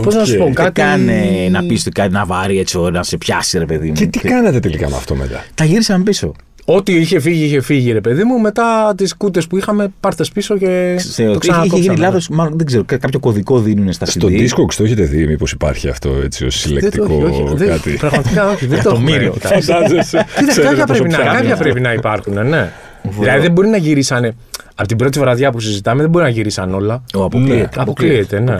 Πώς 0.02 0.14
να 0.14 0.24
σου 0.24 0.32
Οκ. 0.34 0.38
πω, 0.38 0.44
Δεν 0.44 0.54
κάτι. 0.54 0.80
Δεν 0.80 0.84
κάνε 0.84 1.48
να 1.50 1.62
πεις 1.66 1.88
κάτι 1.94 2.12
να 2.12 2.24
βάρει 2.24 2.58
έτσι 2.58 2.78
να 2.78 3.02
σε 3.02 3.16
πιάσει, 3.16 3.58
ρε 3.58 3.64
παιδί 3.64 3.88
μου. 3.88 3.94
Και 3.94 4.06
τι 4.06 4.18
κάνατε 4.18 4.60
τελικά 4.60 4.88
με 4.88 4.96
αυτό 4.96 5.14
μετά; 5.14 5.44
Τα 5.54 5.64
γυρίσαμε 5.64 6.04
πίσω. 6.04 6.32
Ό,τι 6.66 6.92
είχε 6.94 7.20
φύγει, 7.20 7.44
είχε 7.44 7.60
φύγει, 7.60 7.92
ρε 7.92 8.00
παιδί 8.00 8.24
μου. 8.24 8.38
Μετά 8.40 8.94
τις 8.96 9.16
κούτες 9.16 9.46
που 9.46 9.56
είχαμε, 9.56 9.92
πάρτε 10.00 10.24
πίσω 10.34 10.56
και. 10.58 10.94
Ξέρω, 10.96 11.32
το 11.32 11.38
είχε, 11.42 11.50
είχε 11.50 11.60
γίνει 11.66 11.68
ξανακόψαμε. 11.68 11.98
λάθος, 11.98 12.28
μάλλον 12.28 12.52
δεν 12.56 12.66
ξέρω, 12.66 12.84
κά- 12.84 13.00
κάποιο 13.00 13.18
κωδικό 13.18 13.60
δίνουν 13.60 13.92
στα 13.92 14.06
CD. 14.06 14.08
Στο 14.08 14.28
Discogs 14.28 14.74
το 14.76 14.84
έχετε 14.84 15.02
δει, 15.02 15.26
μήπως 15.26 15.52
υπάρχει 15.52 15.88
αυτό 15.88 16.10
έτσι 16.24 16.44
ως 16.44 16.62
Δεν 16.68 16.72
το 16.74 16.78
συλλεκτικό 16.78 17.04
όχι, 17.30 17.42
όχι, 17.42 17.54
δεν- 17.56 17.68
κάτι; 17.68 17.90
Πραγματικά 17.90 18.50
όχι. 18.50 18.66
Δεν 18.66 18.82
το 18.82 18.88
έχουμε. 18.90 19.10
Εκατομμύριο. 19.10 19.32
κοιτάξει. 19.32 19.72
Φαντάζεσαι. 19.72 20.26
Κοίτα, 20.36 20.50
Ξέρετε 20.50 20.68
κάποια 20.74 20.86
πόσο 20.86 20.98
πρέπει, 21.02 21.14
να, 21.14 21.18
ψάχνει 21.20 21.36
κάποια 21.36 21.52
αυτό. 21.52 21.64
πρέπει 21.64 21.80
να 21.80 21.92
υπάρχουν, 21.92 22.46
ναι. 22.48 22.72
Δηλαδή 23.20 23.40
δεν 23.40 23.52
μπορεί 23.52 23.68
να 23.68 23.76
γυρίσανε. 23.76 24.34
Από 24.74 24.88
την 24.88 24.96
πρώτη 24.96 25.18
βραδιά 25.18 25.50
που 25.50 25.60
συζητάμε 25.60 26.00
δεν 26.02 26.10
μπορεί 26.10 26.24
να 26.24 26.30
γυρίσαν 26.30 26.74
όλα. 26.74 27.04
Ο, 27.14 27.24
αποκλείεται. 27.24 27.68
αποκλείεται, 27.80 28.40
ναι. 28.40 28.56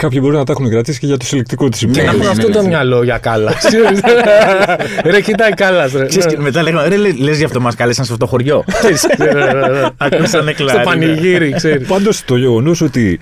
Αποκλείεται. 0.00 0.06
Κάποιοι 0.06 0.18
μπορεί 0.22 0.36
να 0.36 0.44
τα 0.44 0.52
έχουν 0.52 0.70
κρατήσει 0.70 0.98
και 0.98 1.06
για 1.06 1.16
το 1.16 1.24
συλλεκτικό 1.24 1.68
της 1.68 1.78
Και 1.80 1.86
να 1.86 1.92
υπόθεση. 1.92 2.08
έχουν 2.14 2.24
ναι, 2.24 2.30
αυτό 2.30 2.48
ναι, 2.48 2.54
το 2.54 2.62
ναι. 2.62 2.68
μυαλό 2.68 3.02
για 3.02 3.18
κάλα. 3.18 3.52
Ρε, 5.12 5.20
κοιτάει 5.20 5.50
κάλα. 5.50 5.84
Ξέρεις, 5.86 6.26
και 6.26 6.36
μετά 6.38 6.62
λέγαμε, 6.62 6.88
ρε, 6.88 6.96
λε- 6.96 7.18
λες 7.18 7.38
γι' 7.38 7.44
αυτό 7.44 7.60
μας 7.60 7.74
κάλεσαν 7.74 8.04
σε 8.04 8.12
αυτό 8.12 8.24
το 8.24 8.30
χωριό. 8.30 8.64
Ακούσανε 9.96 10.52
Στο 10.52 10.64
κλάρινα. 10.64 10.84
πανηγύρι, 10.84 11.52
ξέρεις. 11.56 11.86
Πάντως 11.88 12.24
το 12.24 12.36
γεγονός 12.36 12.80
ότι. 12.80 13.18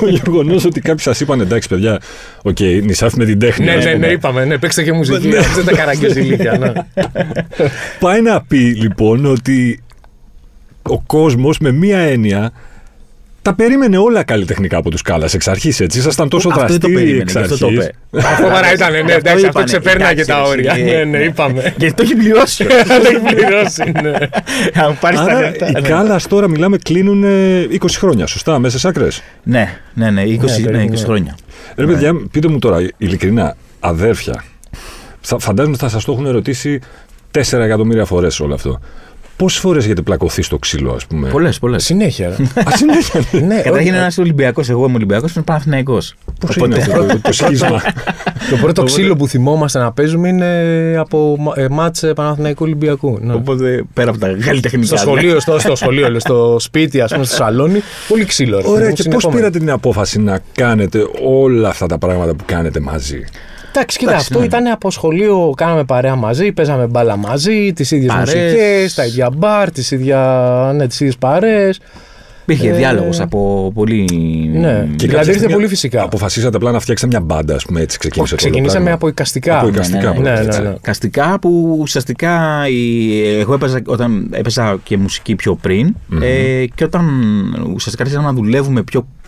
το 0.00 0.06
γεγονός 0.08 0.64
ότι 0.64 0.80
κάποιοι 0.80 1.04
σας 1.04 1.20
είπαν 1.20 1.40
εντάξει, 1.40 1.68
παιδιά, 1.68 2.00
οκ, 2.42 2.60
νισάφι 2.60 3.16
με 3.18 3.24
την 3.24 3.38
τέχνη. 3.38 3.64
Ναι, 3.64 3.72
ας 3.72 3.84
ναι, 3.84 3.92
πούμε. 3.92 4.06
ναι, 4.06 4.12
είπαμε. 4.12 4.44
Ναι, 4.44 4.58
παίξτε 4.58 4.82
και 4.82 4.92
μουσική. 4.92 5.28
Ναι. 5.28 5.38
Δεν 5.54 5.64
τα 5.64 5.72
καραγκιοζιλίκια. 5.72 6.58
ναι. 6.58 6.72
Πάει 8.00 8.20
να 8.22 8.42
πει 8.42 8.56
λοιπόν 8.58 9.26
ότι 9.26 9.82
ο 10.82 11.00
κόσμος 11.00 11.58
με 11.58 11.72
μία 11.72 11.98
έννοια 11.98 12.52
τα 13.42 13.54
περίμενε 13.54 13.98
όλα 13.98 14.22
καλλιτεχνικά 14.22 14.76
από 14.76 14.90
τους 14.90 15.02
Κάλλας 15.02 15.34
εξ 15.34 15.48
αρχής 15.48 15.80
έτσι. 15.80 15.98
Ήσασταν 15.98 16.28
τόσο 16.28 16.48
Αυτό 16.48 16.60
δεν 16.60 16.68
το 16.68 16.88
δραστήριοι 16.88 16.94
περίμενε, 16.94 17.22
εξ 17.22 17.32
γι' 17.32 17.38
αυτό 17.38 17.58
το 17.58 17.66
αρχής. 17.66 17.84
είπε. 17.84 17.94
Φοβερά 18.42 18.72
ήταν, 18.72 18.92
ναι, 18.92 18.98
Γι' 18.98 19.04
αυτό 19.04 19.16
εντάξει, 19.16 19.46
αυτό 19.46 19.48
είπανε, 19.48 19.64
ξεπέρναγε 19.64 20.10
εντάξει, 20.20 20.28
τα 20.30 20.42
ρε, 20.42 20.48
όρια. 20.48 20.72
εσύ, 20.72 20.82
Ναι, 20.84 21.04
ναι, 21.04 21.18
είπαμε. 21.18 21.60
Γιατί 21.78 21.94
το 21.94 22.02
έχει 22.02 22.14
πληρώσει. 22.14 22.64
Το 23.02 23.08
έχει 23.08 23.34
πληρώσει, 23.34 23.92
ναι. 24.02 24.10
Αν 24.82 24.98
πάρεις 25.00 25.18
τα 25.18 25.24
Άρα 25.24 25.40
λεπτά. 25.40 25.68
οι 25.68 25.72
ναι. 25.72 25.80
Κάλλας 25.80 26.26
τώρα 26.26 26.48
μιλάμε 26.48 26.76
κλείνουν 26.78 27.24
ε, 27.24 27.66
20 27.80 27.86
χρόνια, 27.90 28.26
σωστά, 28.26 28.58
μέσα 28.58 28.78
σε 28.78 28.88
άκρες; 28.88 29.22
Ναι, 29.42 29.78
ναι, 29.94 30.10
ναι, 30.10 30.22
20 30.22 30.26
περίπου, 30.26 30.70
ναι, 30.70 30.84
20 30.84 30.90
ναι. 30.90 30.96
χρόνια. 30.96 31.36
Ρε 31.76 31.86
παιδιά, 31.86 32.14
πείτε 32.30 32.48
μου 32.48 32.58
τώρα, 32.58 32.88
ειλικρινά, 32.96 33.56
αδέρφια. 33.80 34.44
Θα, 35.20 35.38
φαντάζομαι 35.38 35.74
ότι 35.74 35.84
θα 35.84 35.90
σας 35.90 36.04
το 36.04 36.12
έχουν 36.12 36.26
ερωτήσει 36.26 36.80
4 37.34 37.58
εκατομμύρια 37.58 38.04
φορές 38.04 38.40
όλο 38.40 38.54
αυτό. 38.54 38.80
Πόσες 39.40 39.60
φορές 39.60 39.84
έχετε 39.84 40.02
πλακωθεί 40.02 40.42
στο 40.42 40.58
ξύλο, 40.58 40.92
ας 40.92 41.06
πούμε; 41.06 41.28
Πολλές, 41.28 41.58
πολλές. 41.58 41.84
Συνέχεια. 41.84 42.28
ρε. 42.28 42.44
Α, 42.44 42.76
συνέχεια. 42.76 43.20
Ναι, 43.46 43.56
Καταρχήν 43.56 43.90
όχι, 43.92 43.98
ένας 43.98 44.18
Ολυμπιακός, 44.18 44.68
εγώ 44.70 44.84
είμαι 44.86 44.94
Ολυμπιακός, 44.94 45.34
είναι 45.34 45.44
Παναθυναϊκό. 45.44 45.98
Πώς 46.40 46.56
είναι 46.56 46.76
αυτό 46.76 47.04
το, 47.06 47.20
το 47.22 47.32
σχίσμα. 47.32 47.82
Το 48.50 48.56
πρώτο 48.60 48.82
ξύλο 48.82 49.16
που 49.16 49.26
θυμόμαστε 49.28 49.78
να 49.78 49.92
παίζουμε 49.92 50.28
είναι 50.28 50.94
από 50.98 51.36
ε, 51.56 51.66
μάτς 51.70 52.02
ε, 52.02 52.12
Παναθηναϊκού 52.12 52.64
Ολυμπιακού. 52.64 53.18
ναι. 53.22 53.32
Οπότε 53.34 53.84
πέρα 53.94 54.10
από 54.10 54.18
τα 54.18 54.28
καλλιτεχνικά. 54.44 54.86
Στο 54.86 54.96
σχολείο, 54.96 55.40
στο, 55.40 55.58
στο 55.58 55.76
σχολείο, 55.76 56.10
λέω, 56.10 56.20
στο 56.20 56.56
σπίτι, 56.60 57.00
ας 57.00 57.12
πούμε, 57.12 57.24
στο 57.24 57.34
σαλόνι. 57.34 57.80
Πολύ 58.08 58.24
ξύλο. 58.24 58.60
ρε. 58.60 58.68
Ωραία, 58.68 58.88
Μου 58.88 58.94
και 58.94 59.02
πώς 59.02 59.02
συνεχόμενο. 59.02 59.40
πήρατε 59.40 59.58
την 59.58 59.70
απόφαση 59.70 60.20
να 60.20 60.40
κάνετε 60.54 60.98
όλα 61.24 61.68
αυτά 61.68 61.86
τα 61.86 61.98
πράγματα 61.98 62.34
που 62.34 62.44
κάνετε 62.46 62.80
μαζί; 62.80 63.24
Εντάξει, 63.72 63.98
κοίτα, 63.98 64.10
Εντάξει, 64.10 64.26
αυτό 64.30 64.38
ναι. 64.40 64.46
ήταν 64.46 64.66
από 64.66 64.90
σχολείο, 64.90 65.52
κάναμε 65.56 65.84
παρέα 65.84 66.14
μαζί, 66.16 66.52
παίζαμε 66.52 66.86
μπάλα 66.86 67.16
μαζί, 67.16 67.72
τις 67.72 67.90
ίδιες 67.90 68.12
Παρέες. 68.12 68.52
μουσικές, 68.52 68.94
τα 68.94 69.04
ίδια 69.06 69.30
μπαρ, 69.36 69.70
τις 69.70 69.90
ίδια, 69.90 70.72
ναι, 70.74 70.86
τις 70.86 71.00
ίδιες 71.00 71.16
παρέες. 71.16 71.80
Υπήρχε 72.42 72.68
Ε, 72.68 72.72
διάλογος 72.76 73.20
από 73.20 73.70
πολύ. 73.74 74.04
Ναι. 74.54 74.68
Και 74.96 75.06
Δηλαδή 75.06 75.06
κάποια 75.06 75.18
ήρθε 75.18 75.32
στιγμή 75.32 75.52
πολύ 75.52 75.66
φυσικά. 75.68 76.02
Αποφασίσατε 76.02 76.56
απλά 76.56 76.70
να 76.70 76.80
φτιάξετε 76.80 77.10
μια 77.16 77.20
μπάντα, 77.26 77.54
ας 77.54 77.64
πούμε, 77.64 77.80
έτσι 77.80 77.98
ξεκίνησε 77.98 78.34
Όχι, 78.34 78.42
το 78.42 78.46
όλο 78.48 78.50
ξεκινήσαμε 78.52 78.78
πράγμα. 78.84 78.94
από 78.94 79.08
εικαστικά. 79.08 79.58
Από 79.58 79.68
εικαστικά, 79.68 79.98
Ναι, 79.98 80.08
ναι, 80.08 80.14
πρώτα, 80.14 80.32
ναι, 80.40 80.46
έτσι. 80.46 80.62
ναι, 80.62 80.68
ναι. 80.68 80.74
Καστικά 80.80 81.38
που 81.40 81.76
ουσιαστικά 81.80 82.62
η- 82.68 83.38
εγώ 83.40 83.54
έπαιζα, 83.54 83.80
όταν 83.86 84.28
έπαιζα 84.32 84.78
και 84.82 84.96
μουσική 84.96 85.34
πιο 85.34 85.54
πριν 85.54 85.94
ε, 86.22 86.64
και 86.74 86.84
όταν 86.84 87.04
ουσιαστικά 87.74 88.02
άρχισαμε 88.02 88.26
να 88.26 88.32
δουλεύουμε 88.32 88.82
πιο 88.82 89.00
α, 89.00 89.02
α, 89.02 89.19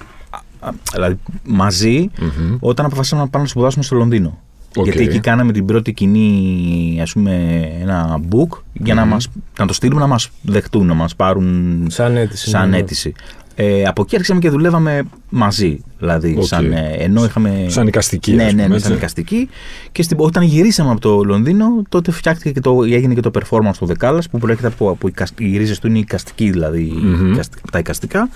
δηλαδή 0.93 1.19
μαζί 1.45 2.11
Μμμ. 2.21 2.57
όταν 2.61 2.87
αποφασίσαμε 2.87 3.23
να 3.23 3.29
πάμε 3.29 3.45
να 3.45 3.51
σπουδάσουμε 3.51 3.85
στο 3.85 3.97
Λονδίνο. 3.97 4.39
Οκ. 4.77 4.85
Γιατί 4.85 5.03
εκεί 5.03 5.21
κάναμε 5.21 5.53
την 5.53 5.65
πρώτη 5.67 5.93
κοινή, 5.93 6.99
ας 7.03 7.13
πούμε, 7.13 7.63
ένα 7.81 8.21
book 8.31 8.59
για 8.73 8.95
να, 8.95 9.05
μας, 9.05 9.29
να 9.59 9.67
το 9.67 9.73
στείλουμε 9.73 10.01
να 10.01 10.07
μας 10.07 10.31
δεχτούν, 10.43 10.87
να 10.87 10.95
μας 10.95 11.17
πάρουν 11.17 11.87
Σαν 11.91 12.17
αίτηση. 12.17 12.49
σαν 12.49 12.63
ναι, 12.63 12.69
ναι. 12.71 12.77
αίτηση. 12.77 13.13
Ε, 13.55 13.85
από 13.85 14.03
εκεί 14.03 14.15
άρχισαμε 14.15 14.41
και 14.41 14.51
δουλεύαμε 14.51 15.03
μαζί. 15.29 15.81
Δηλαδή, 15.99 16.35
Οκ. 16.39 16.45
σαν, 16.45 16.73
ε, 16.73 16.95
ενώ 16.99 17.25
είχαμε. 17.25 17.65
Σαν 17.69 17.87
εικαστική, 17.87 18.33
Ναι, 18.33 18.45
ας 18.45 18.53
ναι, 18.53 18.57
πούμε, 18.57 18.69
ναι, 18.69 18.75
έτσι. 18.75 18.87
σαν 18.87 18.97
εικαστική. 18.97 19.49
Και 19.93 20.03
στην, 20.03 20.17
όταν 20.21 20.43
γυρίσαμε 20.43 20.91
από 20.91 21.01
το 21.01 21.23
Λονδίνο, 21.25 21.67
τότε 21.89 22.11
φτιάχτηκε 22.11 22.51
και 22.51 22.61
το, 22.61 22.83
έγινε 22.83 23.15
και 23.15 23.21
το 23.21 23.31
performance 23.35 23.77
του 23.79 23.87
The 23.87 23.99
Callas 23.99 24.23
που 24.31 24.39
προέρχεται 24.39 24.69
από, 24.69 24.91
από 24.91 25.09
εικασ- 25.09 25.41
οι 25.41 25.57
ρίζες 25.57 25.79
του 25.79 25.87
είναι 25.87 25.99
εικαστική, 25.99 26.51
δηλαδή 26.51 26.93
Μμμ. 27.03 27.33
εικασ- 27.33 27.71
τα 27.73 27.79
εικαστικά. 27.79 28.29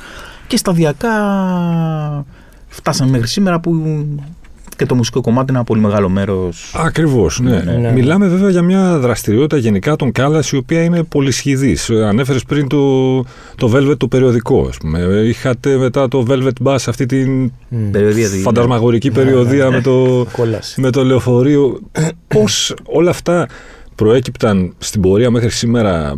Και 0.47 0.57
σταδιακά 0.57 1.11
φτάσαμε 2.69 3.11
μέχρι 3.11 3.29
σήμερα 3.29 3.61
που 3.61 4.05
και 4.77 4.87
το 4.87 4.95
μουσικό 4.95 5.21
κομμάτι 5.21 5.47
είναι 5.49 5.59
ένα 5.59 5.67
πολύ 5.67 5.81
μεγάλο 5.81 6.09
μέρος. 6.09 6.75
Ακριβώς, 6.77 7.41
ναι. 7.41 7.61
ναι. 7.61 7.93
Μιλάμε 7.93 8.27
βέβαια 8.27 8.51
για 8.51 8.63
μια 8.63 8.99
δραστηριότητα 8.99 9.57
γενικά 9.57 9.97
των 9.97 10.13
Κάλλας 10.13 10.51
η 10.51 10.57
οποία 10.57 10.83
είναι 10.83 11.03
πολυσχηδής. 11.03 11.91
Ανέφερες 11.91 12.43
πριν 12.45 12.69
το, 12.69 13.17
το 13.57 13.73
Velvet 13.75 13.97
το 13.97 14.09
περιοδικό, 14.09 14.67
ας 14.69 14.77
πούμε. 14.77 14.99
Είχατε 15.25 15.77
μετά 15.77 16.09
το 16.09 16.25
Velvet 16.29 16.67
Bass 16.67 16.77
αυτή 16.87 17.07
την 17.07 17.53
Περιοδία, 17.91 18.31
τι- 18.31 18.39
φαντασμαγορική 18.39 19.11
περιοδία 19.11 19.71
με, 19.71 19.81
το, 19.81 20.27
Κόλαση. 20.33 20.81
με 20.81 20.91
το 20.91 21.05
λεωφορείο. 21.05 21.81
Πώς 22.35 22.75
όλα 22.85 23.11
αυτά 23.11 23.49
προέκυπταν 23.97 24.73
στην 24.79 25.01
πορεία 25.01 25.31
μέχρι 25.31 25.51
σήμερα 25.51 26.15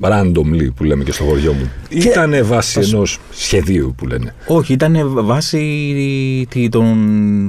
randomly 0.00 0.68
που 0.76 0.84
λέμε 0.84 1.04
και 1.04 1.12
στο 1.12 1.24
χωριό 1.24 1.52
μου. 1.52 1.70
Ήτανε 1.88 2.42
βάση 2.42 2.80
ενός 2.80 3.18
σχεδίου 3.30 3.94
που 3.96 4.06
λένε. 4.06 4.34
Όχι, 4.46 4.72
ήταν 4.72 4.96
βάση 5.24 6.46
τι- 6.50 6.68
των 6.68 6.96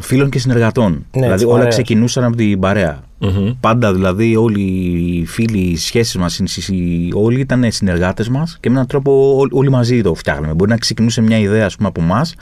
φίλων 0.01 0.29
και 0.29 0.39
συνεργατών. 0.39 0.91
Ναι, 0.91 1.05
δηλαδή 1.11 1.35
της 1.35 1.45
όλα 1.45 1.53
παρέας. 1.55 1.73
ξεκινούσαν 1.73 2.23
από 2.23 2.35
την 2.35 2.59
παρέα. 2.59 3.03
Μμμ. 3.19 3.51
Πάντα 3.59 3.93
δηλαδή 3.93 4.35
όλοι 4.35 4.61
οι 4.61 5.25
φίλοι, 5.25 5.57
οι 5.59 5.77
σχέσεις 5.77 6.15
μας, 6.15 6.41
όλοι 7.13 7.39
ήταν 7.39 7.65
συνεργάτες 7.71 8.29
μας 8.29 8.57
και 8.59 8.69
με 8.69 8.75
έναν 8.75 8.87
τρόπο 8.87 9.37
ό- 9.39 9.47
όλοι 9.57 9.69
μαζί 9.69 10.01
το 10.01 10.13
φτιάχναμε. 10.13 10.53
Μπορεί 10.53 10.69
να 10.69 10.77
ξεκινούσε 10.77 11.21
μια 11.21 11.39
ιδέα 11.39 11.65
ας 11.65 11.75
πούμε, 11.75 11.87
από 11.87 12.01
εμάς, 12.01 12.35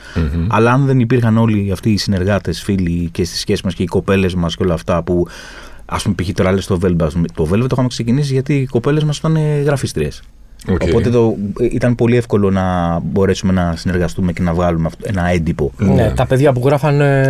αλλά 0.48 0.72
αν 0.72 0.86
δεν 0.86 1.00
υπήρχαν 1.00 1.36
όλοι 1.38 1.70
αυτοί 1.72 1.90
οι 1.90 1.96
συνεργάτες, 1.96 2.62
φίλοι 2.62 3.08
και 3.12 3.24
στι 3.24 3.36
σχέσεις 3.38 3.62
μας 3.64 3.74
και 3.74 3.82
οι 3.82 3.86
κοπέλες 3.86 4.34
μας 4.34 4.56
και 4.56 4.62
όλα 4.62 4.74
αυτά 4.74 5.02
που. 5.02 5.26
Α 5.86 5.96
πούμε, 6.02 6.14
π.χ. 6.22 6.28
τώρα 6.32 6.52
λες 6.52 6.66
το 6.66 6.78
Velvet. 6.84 7.08
Το 7.34 7.44
Velvet 7.52 7.58
το 7.58 7.68
είχαμε 7.72 7.88
ξεκινήσει 7.88 8.32
γιατί 8.32 8.54
οι 8.54 8.66
κοπέλες 8.66 9.04
μας 9.04 9.18
ήταν 9.18 9.36
γραφίστριες. 9.64 10.22
Οκ. 10.70 10.82
Οπότε 10.82 11.10
το, 11.10 11.36
ήταν 11.70 11.94
πολύ 11.94 12.16
εύκολο 12.16 12.50
να 12.50 12.98
μπορέσουμε 13.00 13.52
να 13.52 13.74
συνεργαστούμε 13.76 14.32
και 14.32 14.42
να 14.42 14.52
βγάλουμε 14.54 14.86
αυτό- 14.86 15.04
ένα 15.08 15.28
έντυπο. 15.28 15.72
Ναι, 15.78 16.12
τα 16.16 16.26
παιδιά 16.26 16.52
που 16.52 16.62
γράφανε. 16.66 17.20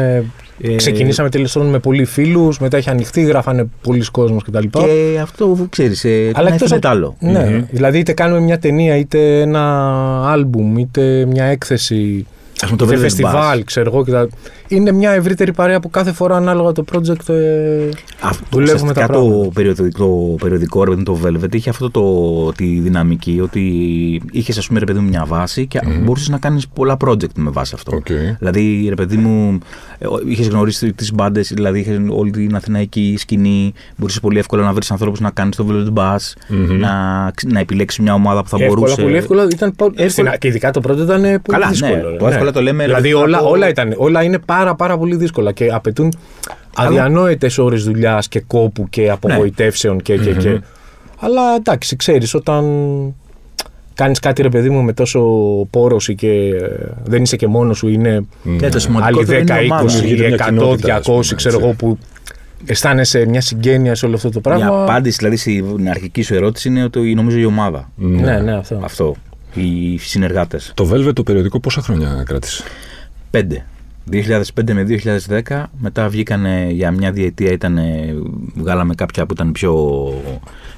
Ε, 0.61 0.75
ξεκινήσαμε 0.77 1.29
τελεσόν 1.29 1.67
με 1.67 1.79
πολλοί 1.79 2.05
φίλους, 2.05 2.59
μετά 2.59 2.79
είχε 2.79 2.91
ανοιχτεί, 2.91 3.23
γράφανε 3.23 3.67
πολλοί 3.83 4.05
κόσμοι 4.11 4.39
κτλ. 4.45 4.67
Και 4.71 5.19
αυτό 5.23 5.67
ξέρεις, 5.71 6.05
ε, 6.05 6.31
Αλλά 6.35 6.47
ένα 6.47 6.55
εκτός 6.55 6.71
έφυγε 6.73 6.75
από- 6.77 6.89
άλλο. 6.89 7.17
Ναι, 7.21 7.65
δηλαδή 7.71 7.99
είτε 7.99 8.13
κάνουμε 8.13 8.41
μια 8.41 8.59
ταινία, 8.59 8.97
είτε 8.97 9.41
ένα 9.41 9.91
άλμπουμ, 10.31 10.79
είτε 10.79 11.25
μια 11.31 11.45
έκθεση, 11.45 12.27
Ας 12.65 12.71
πούμε 12.71 12.77
το 12.79 12.85
είτε 12.85 12.97
Velvet 12.97 13.01
φεστιβάλ, 13.01 13.59
Bass. 13.61 13.65
ξέρω 13.65 13.91
εγώ. 13.95 14.05
και 14.05 14.11
τα- 14.11 14.29
Είναι 14.69 14.93
μια 14.93 15.11
ευρύτερη 15.11 15.53
παρέα 15.53 15.81
που 15.81 15.91
κάθε 15.91 16.13
φορά 16.13 16.37
ανάλογα 16.37 16.73
το 16.73 16.85
project 16.93 17.29
ε, 17.29 17.89
Αυτό 18.21 18.45
δουλεύουμε 18.51 18.93
τα 18.93 19.01
ουσιαστικά 19.01 19.07
το 19.07 19.13
πράγματα. 19.29 19.51
περιοδικό, 19.55 19.99
το 19.99 20.37
περιοδικό 20.41 20.85
ρε 20.85 20.91
παιδί 20.91 21.03
μου, 21.11 21.19
το 21.21 21.29
Velvet 21.29 21.55
είχε 21.55 21.71
αυτό 21.71 21.91
το, 21.91 22.53
τη 22.53 22.65
δυναμική 22.81 23.41
ότι 23.43 23.63
είχες 24.33 24.59
ας 24.59 24.67
πούμε 24.67 24.79
ρε 24.79 24.85
παιδί 24.85 24.99
μου 24.99 25.09
μια 25.09 25.25
βάση 25.27 25.67
και 25.67 25.81
mm 25.85 26.03
μπορούσες 26.05 26.29
να 26.29 26.39
κάνεις 26.39 26.69
πολλά 26.69 26.97
project 27.05 27.33
με 27.37 27.51
βάση 27.51 27.73
αυτό. 27.75 27.97
Οκ. 27.97 28.07
Δηλαδή 28.39 28.87
ρε 28.89 28.95
παιδί 28.95 29.17
μου 29.17 29.59
είχες 30.29 30.49
γνωρίσει 30.49 30.93
τι 30.93 31.15
μπάντες, 31.15 31.53
δηλαδή 31.55 31.79
είχες 31.79 31.99
όλη 32.09 32.31
την 32.31 32.55
αθηναϊκή 32.57 33.15
σκηνή. 33.19 33.73
Μπορούσες 33.97 34.21
πολύ 34.21 34.39
εύκολα 34.39 34.63
να 34.65 34.73
βρεις 34.73 34.91
ανθρώπους 34.91 35.21
να 35.21 35.31
κάνεις 35.31 35.57
το 35.57 35.67
Velvet 35.71 35.99
Bass, 35.99 36.33
να, 36.79 36.91
να 37.47 37.61
επιλέξεις 37.61 37.99
μια 38.05 38.15
ομάδα 38.15 38.43
που 38.43 38.49
θα 38.49 38.57
εύκολα, 38.61 38.81
μπορούσε. 38.81 39.03
πολύ 39.03 39.17
εύκολα. 39.17 39.47
Ήταν, 39.53 39.75
πο- 39.77 39.85
Εύκολα. 39.95 40.09
στην- 40.29 40.39
Και 40.39 40.49
ειδικά 40.49 40.71
το 40.71 40.81
πρώτο 40.81 41.03
ήταν 41.03 41.21
πολύ 41.21 41.41
Καλά, 41.43 41.67
ναι, 41.67 41.71
δύσκολο. 41.73 42.11
ρε, 42.11 42.17
το 42.17 42.27
εύκολα 42.27 42.53
το 42.55 42.63
λέμε, 42.63 42.79
ρε, 42.83 42.89
Δηλαδή 42.89 43.09
θέλω 43.09 43.19
να 43.19 43.25
όλα, 43.27 43.39
πω- 43.39 43.51
όλα, 43.51 43.69
ήταν, 43.69 43.95
όλα 43.97 44.23
είναι 44.23 44.39
πάρα, 44.39 44.75
πάρα 44.75 44.99
πολύ 44.99 45.17
δύσκολα 45.17 45.53
και 45.53 45.69
απαιτούν 45.73 46.13
αδιανόητες 46.77 47.59
ώρες 47.59 47.85
δουλειάς 47.85 48.29
και 48.29 48.41
κόπου 48.41 48.89
και 48.89 49.11
απογοητεύσεων 49.11 50.01
και, 50.03 50.17
και, 50.17 50.33
και. 50.33 50.61
Αλλά 51.21 51.41
εντάξει, 51.59 51.97
ξέρεις, 51.97 52.35
όταν 52.35 52.65
κάνεις 53.95 54.19
κάτι 54.19 54.43
ρε 54.43 54.49
παιδί 54.49 54.71
μου 54.71 54.83
με 54.83 54.93
τόσο 54.93 55.21
πόρωση 55.71 56.15
και 56.15 56.29
ε, 56.31 56.69
δεν 57.05 57.23
είσαι 57.23 57.37
και 57.37 57.47
μόνος 57.47 57.79
σου, 57.79 57.89
είναι 57.89 58.27
Και 58.43 58.57
το 58.59 58.67
άλλοι 58.67 58.81
σημαντικότερο 58.81 59.39
10, 59.39 59.43
είναι 59.43 59.61
η 59.61 59.65
ομάδα. 59.65 59.85
20, 59.85 59.87
Δημιουργείται 60.01 60.27
μια 60.29 60.37
100, 60.37 60.49
κοινότητα, 60.49 60.95
ας 60.95 61.05
πούμε, 61.07 61.19
200, 61.19 61.35
ξέρω 61.35 61.55
έτσι. 61.55 61.67
εγώ, 61.67 61.75
που 61.79 61.99
αισθάνεσαι 62.67 63.27
μια 63.27 63.41
συγγένεια 63.41 63.95
σε 63.95 64.07
όλο 64.07 64.15
αυτό 64.15 64.29
το 64.29 64.39
Η 64.39 64.41
πράγμα. 64.41 64.83
απάντηση 64.83 65.17
δηλαδή 65.19 65.37
στην 65.37 65.89
αρχική 65.89 66.23
σου 66.23 66.35
ερώτηση 66.35 66.69
είναι 66.69 66.85
ότι 66.85 67.15
νομίζω 67.15 67.39
η 67.39 67.45
ομάδα. 67.45 67.91
Ναι, 67.97 68.39
ναι, 68.39 68.55
αυτό. 68.57 68.81
Αυτό. 68.83 69.15
Οι 69.55 69.99
συνεργάτες. 69.99 70.73
Το 70.75 70.91
Velvet 70.93 71.13
το 71.15 71.23
περιοδικό 71.23 71.61
πόσα 71.61 71.81
χρόνια 71.81 72.23
κράτησε; 72.27 72.63
Πέντε. 73.31 73.65
2005 74.13 74.73
με 74.73 74.87
2010, 75.49 75.63
μετά 75.79 76.09
βγήκανε 76.09 76.67
για 76.71 76.91
μια 76.91 77.13
διετία, 77.13 77.53
ήταν, 77.53 77.79
βγάλαμε 78.55 78.95
κάποια 78.95 79.27
που 79.27 79.33
ήταν 79.33 79.53
πιο 79.53 79.75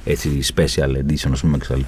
έτσι, 0.05 0.41
special 0.55 0.89
edition, 0.89 1.29
ας 1.33 1.41
πούμε, 1.41 1.59
κτλ. 1.59 1.81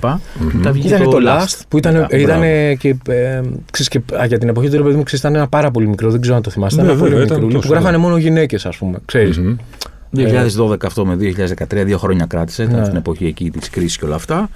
Μετά 0.52 0.72
βγήκε 0.72 0.88
Ήταν 0.94 1.10
το 1.10 1.18
Lust 1.26 1.60
που 1.68 1.78
ήταν, 1.78 1.92
Μπράβο. 1.92 2.16
ήταν 2.16 2.40
και, 2.78 2.96
ε, 3.08 3.40
ξέρεις, 3.70 3.88
και 3.88 4.00
α, 4.20 4.24
για 4.26 4.38
την 4.38 4.48
εποχή 4.48 4.68
του 4.68 4.76
ρε 4.76 4.82
παιδί 4.82 4.94
μου 4.96 5.02
ξέρεις, 5.02 5.20
ήταν 5.24 5.34
ένα 5.34 5.48
πάρα 5.48 5.70
πολύ 5.70 5.88
μικρό, 5.88 6.10
δεν 6.10 6.20
ξέρω 6.20 6.36
αν 6.36 6.42
το 6.42 6.50
θυμάστε. 6.50 6.82
Ναι, 6.82 6.86
Ήταν 6.86 6.96
ένα 6.98 7.04
πολύ 7.04 7.18
βέβαια, 7.18 7.26
ήταν 7.34 7.44
μικρό. 7.44 7.58
Που 7.60 7.66
τόσο, 7.66 7.74
γράφανε 7.74 7.96
μόνο 7.96 8.16
γυναίκες, 8.16 8.66
ας 8.66 8.76
πούμε. 8.76 8.98
Ξέρεις. 9.04 9.40
2012 10.10 10.86
αυτό 10.86 11.06
με 11.06 11.16
2013, 11.16 11.84
δύο 11.84 11.98
χρόνια 11.98 12.26
κράτησε, 12.26 12.62
ήταν 12.62 12.78
Ναι. 12.78 12.84
στην 12.84 12.96
εποχή 12.96 13.26
εκεί 13.26 13.50
της 13.50 13.70
κρίσης 13.70 13.98
και 13.98 14.04
όλα 14.04 14.14
αυτά. 14.14 14.48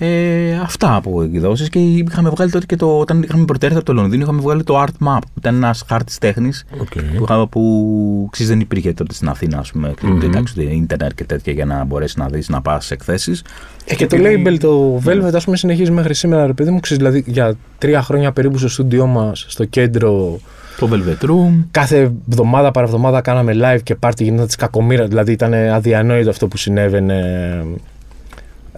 Ε, 0.00 0.52
αυτά 0.62 0.94
από 0.94 1.22
εκδόσεις 1.22 1.68
και 1.68 1.78
είχαμε 1.78 2.30
βγάλει 2.30 2.50
τότε 2.50 2.66
και 2.66 2.76
το. 2.76 2.98
Όταν 2.98 3.22
είχαμε 3.22 3.44
πρωτέρθει 3.44 3.76
από 3.76 3.84
το 3.84 3.92
Λονδίνο, 3.92 4.22
είχαμε 4.22 4.40
βγάλει 4.40 4.62
το 4.64 4.82
Art 4.82 5.06
Map, 5.06 5.18
που 5.20 5.38
ήταν 5.38 5.54
ένας 5.54 5.84
χάρτης 5.88 6.18
τέχνης 6.18 6.64
Οκ. 6.80 6.88
που, 7.16 7.22
είχα- 7.24 7.46
που 7.46 8.28
ξέρεις, 8.32 8.50
δεν 8.52 8.60
υπήρχε 8.60 8.92
τότε 8.92 9.14
στην 9.14 9.28
Αθήνα, 9.28 9.58
ας 9.58 9.70
πούμε. 9.72 9.94
Mm-hmm. 10.02 10.22
Εντάξει, 10.22 10.54
ούτε 10.60 10.74
ίντερνετ 10.74 11.10
και 11.14 11.24
τέτοια 11.24 11.52
για 11.52 11.64
να 11.64 11.84
μπορέσεις 11.84 12.16
να 12.16 12.26
δεις, 12.28 12.48
να 12.48 12.60
πας 12.60 12.84
σε 12.86 12.94
εκθέσεις. 12.94 13.42
Ε, 13.84 13.94
και 13.94 14.06
το 14.06 14.16
label, 14.20 14.56
το 14.60 15.00
Velvet, 15.06 15.34
ας 15.34 15.44
πούμε, 15.44 15.56
συνεχίζει 15.56 15.90
μέχρι 15.90 16.14
σήμερα, 16.14 16.46
ρε 16.46 16.52
παιδί 16.52 16.70
μου. 16.70 16.80
Ξέρεις, 16.80 17.04
δηλαδή 17.04 17.24
για 17.30 17.54
τρία 17.78 18.02
χρόνια 18.02 18.32
περίπου 18.32 18.58
στο 18.58 18.68
στούντιό 18.68 19.06
μας, 19.06 19.44
στο 19.48 19.64
κέντρο, 19.64 20.38
Το 20.78 20.88
Velvet 20.92 21.24
Room. 21.26 21.64
κάθε 21.70 22.12
εβδομάδα 22.28 22.70
παραβδομάδα 22.70 23.20
κάναμε 23.20 23.52
live 23.62 23.82
και 23.82 23.94
πάρτι 23.94 24.24
γινόταν 24.24 24.46
της 24.46 24.56
κακομήρα. 24.56 25.06
Δηλαδή 25.06 25.32
ήταν 25.32 25.54
αδιανόητο 25.54 26.30
αυτό 26.30 26.48
που 26.48 26.56
συνέβαινε. 26.56 27.64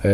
Ε, 0.02 0.10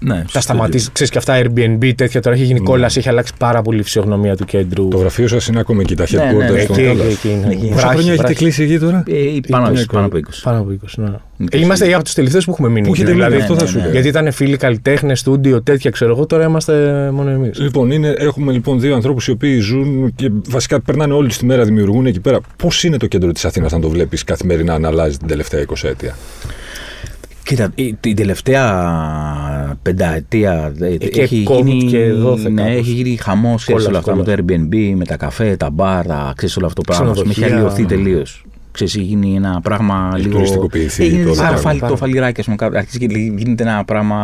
Ναι, 0.00 0.14
τα 0.14 0.24
στο 0.28 0.40
σταματήσει. 0.40 0.88
Ξέρεις 0.92 1.12
και 1.12 1.18
αυτά 1.18 1.40
Airbnb, 1.42 1.92
τέτοια 1.96 2.20
τώρα 2.22 2.36
έχει 2.36 2.44
γίνει 2.44 2.60
κόλαση, 2.60 2.98
έχει 2.98 3.08
αλλάξει 3.08 3.32
πάρα 3.38 3.62
πολύ 3.62 3.78
η 3.78 3.82
φυσιογνωμία 3.82 4.36
του 4.36 4.44
κέντρου. 4.44 4.88
Το 4.88 4.96
γραφείο 4.96 5.28
σας 5.28 5.46
είναι 5.46 5.60
ακόμα 5.60 5.80
εκεί, 5.82 5.94
τα 5.96 6.06
Ναι, 6.10 6.18
ναι, 6.18 6.30
headquarters 6.30 6.52
ναι, 6.52 6.64
των 6.64 6.76
Εκεί, 6.76 6.86
Κάλλας. 6.86 7.06
εκεί, 7.06 7.28
εκεί. 7.28 7.48
Εκεί. 7.50 7.66
Πόσα 7.68 7.74
Βράχη, 7.74 7.86
χρόνια 7.86 8.12
έχετε 8.12 8.16
βράχη. 8.16 8.34
κλείσει 8.34 8.62
εκεί 8.62 8.78
τώρα; 8.78 9.02
Ε, 9.06 9.14
πάνω, 9.48 9.68
Είναι 9.70 9.84
πάνω 9.92 10.06
από 10.06 10.16
20. 10.16 10.20
Πάνω 10.42 10.58
από 10.58 10.70
20, 10.70 10.74
ναι. 10.96 11.06
Είναι 11.38 11.48
Είμαστε 11.64 11.94
από 11.94 12.04
του 12.04 12.10
τελευταίου 12.14 12.40
που 12.44 12.50
έχουμε 12.50 12.68
μείνει. 12.68 12.86
Που 12.86 12.92
εκεί, 12.92 13.02
έχετε 13.02 13.16
μείνει, 13.16 13.24
δηλαδή, 13.28 13.42
αυτό 13.42 13.58
θα 13.58 13.66
σου 13.66 13.72
ναι, 13.72 13.78
ναι. 13.78 13.84
λέω. 13.84 13.92
Γιατί 13.92 14.08
ήταν 14.08 14.32
φίλοι 14.32 14.56
καλλιτέχνες, 14.56 15.18
στούντιο, 15.18 15.62
τέτοια 15.62 15.90
ξέρω 15.90 16.10
εγώ, 16.10 16.26
τώρα 16.26 16.44
είμαστε 16.44 16.74
μόνο 17.12 17.30
εμείς. 17.30 17.58
Λοιπόν, 17.58 17.90
είναι, 17.90 18.14
έχουμε 18.18 18.52
λοιπόν 18.52 18.80
δύο 18.80 18.94
ανθρώπους 18.94 19.26
οι 19.26 19.30
οποίοι 19.30 19.58
ζουν 19.58 20.12
και 20.14 20.30
βασικά 20.48 20.80
περνάνε 20.80 21.12
όλη 21.12 21.28
τη 21.28 21.44
μέρα, 21.44 21.64
δημιουργούν 21.64 22.06
εκεί 22.06 22.20
πέρα. 22.20 22.40
Πώς 22.56 22.84
είναι 22.84 22.96
το 22.96 23.06
κέντρο 23.06 23.32
της 23.32 23.44
Αθήνας, 23.44 23.72
αν 23.72 23.80
το 23.80 23.88
βλέπεις 23.88 24.24
καθημερινά 24.24 24.78
να 24.78 24.88
αλλάζει 24.88 25.16
την 25.16 25.26
τελευταία 25.28 25.64
20 25.68 25.88
ετία. 25.88 26.14
Κοίτα, 27.48 27.68
η- 27.74 27.94
την 28.00 28.16
τελευταία 28.16 28.64
πενταετία 29.82 30.72
ε, 30.80 30.96
και 30.96 31.20
έχει 31.22 31.46
COVID 31.50 31.64
γίνει, 31.64 31.84
και 31.90 32.12
δόθε 32.12 32.48
ναι, 32.48 32.62
κάπως. 32.62 32.76
έχει 32.76 32.90
γίνει 32.90 33.16
χαμός 33.16 33.64
Κόλλας, 33.64 33.86
όλα 33.86 33.98
αυτά 33.98 34.14
με 34.16 34.22
το 34.22 34.30
κόλλας. 34.30 34.44
Airbnb, 34.62 34.92
με 34.96 35.04
τα 35.04 35.16
καφέ, 35.16 35.56
τα 35.56 35.70
μπαρ, 35.70 36.06
τα 36.06 36.32
ξέρεις 36.36 36.56
όλο 36.56 36.66
αυτό 36.66 36.82
το 36.82 36.92
πράγμα. 36.92 37.10
ας 37.10 37.18
πούμε, 37.18 37.30
Έχει 37.30 37.40
Ξενοδοχεία. 37.40 37.74
αλλοιωθεί 37.76 37.94
τελείως. 37.94 38.44
Ξέρεις, 38.72 38.94
έχει 38.96 39.04
γίνει 39.04 39.34
ένα 39.36 39.60
πράγμα 39.62 40.10
Έχει 40.14 40.22
λίγο. 40.22 40.34
τουριστικοποιηθεί 40.34 41.02
Έχει 41.02 41.10
γίνει 41.10 41.22
το 41.22 41.28
όλο 41.28 41.36
σαν 41.38 41.46
πράγμα. 41.46 41.62
φαλ- 41.62 41.78
Πάρα. 41.80 41.92
το 41.92 41.98
φαλιράκι, 41.98 42.40
ας 42.40 42.44
πούμε. 42.46 42.56
κάπου- 42.56 42.76
Αρχίζει 42.76 42.98
και 42.98 43.06
γίνεται 43.36 43.62
ένα 43.62 43.84
πράγμα 43.84 44.16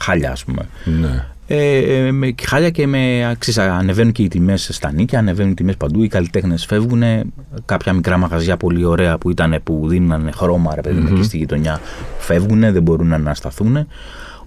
χάλια, 0.00 0.30
ας 0.32 0.44
πούμε. 0.44 0.62
Ναι. 1.00 1.24
Ε, 1.52 1.78
ε, 1.78 2.12
με 2.12 2.34
χάλια 2.42 2.70
και 2.70 2.86
με. 2.86 3.34
Ξέρεις, 3.38 3.58
ανεβαίνουν 3.58 4.12
και 4.12 4.22
οι 4.22 4.28
τιμές 4.28 4.68
στα 4.72 4.92
νίκια, 4.92 5.18
ανεβαίνουν 5.18 5.50
οι 5.50 5.54
τιμές 5.54 5.76
παντού. 5.76 6.02
Οι 6.02 6.08
καλλιτέχνες 6.08 6.64
φεύγουν. 6.64 7.02
Κάποια 7.64 7.92
μικρά 7.92 8.16
μαγαζιά 8.16 8.56
πολύ 8.56 8.84
ωραία 8.84 9.18
που, 9.18 9.30
ήταν, 9.30 9.60
που 9.64 9.88
δίνουν 9.88 10.32
χρώμα, 10.32 10.74
ρε 10.74 10.80
παιδί 10.80 11.00
μου, 11.00 11.08
εκεί 11.12 11.22
στη 11.22 11.36
γειτονιά, 11.36 11.80
φεύγουν, 12.18 12.60
δεν 12.60 12.82
μπορούν 12.82 13.06
να 13.06 13.14
ανασταθούν. 13.14 13.86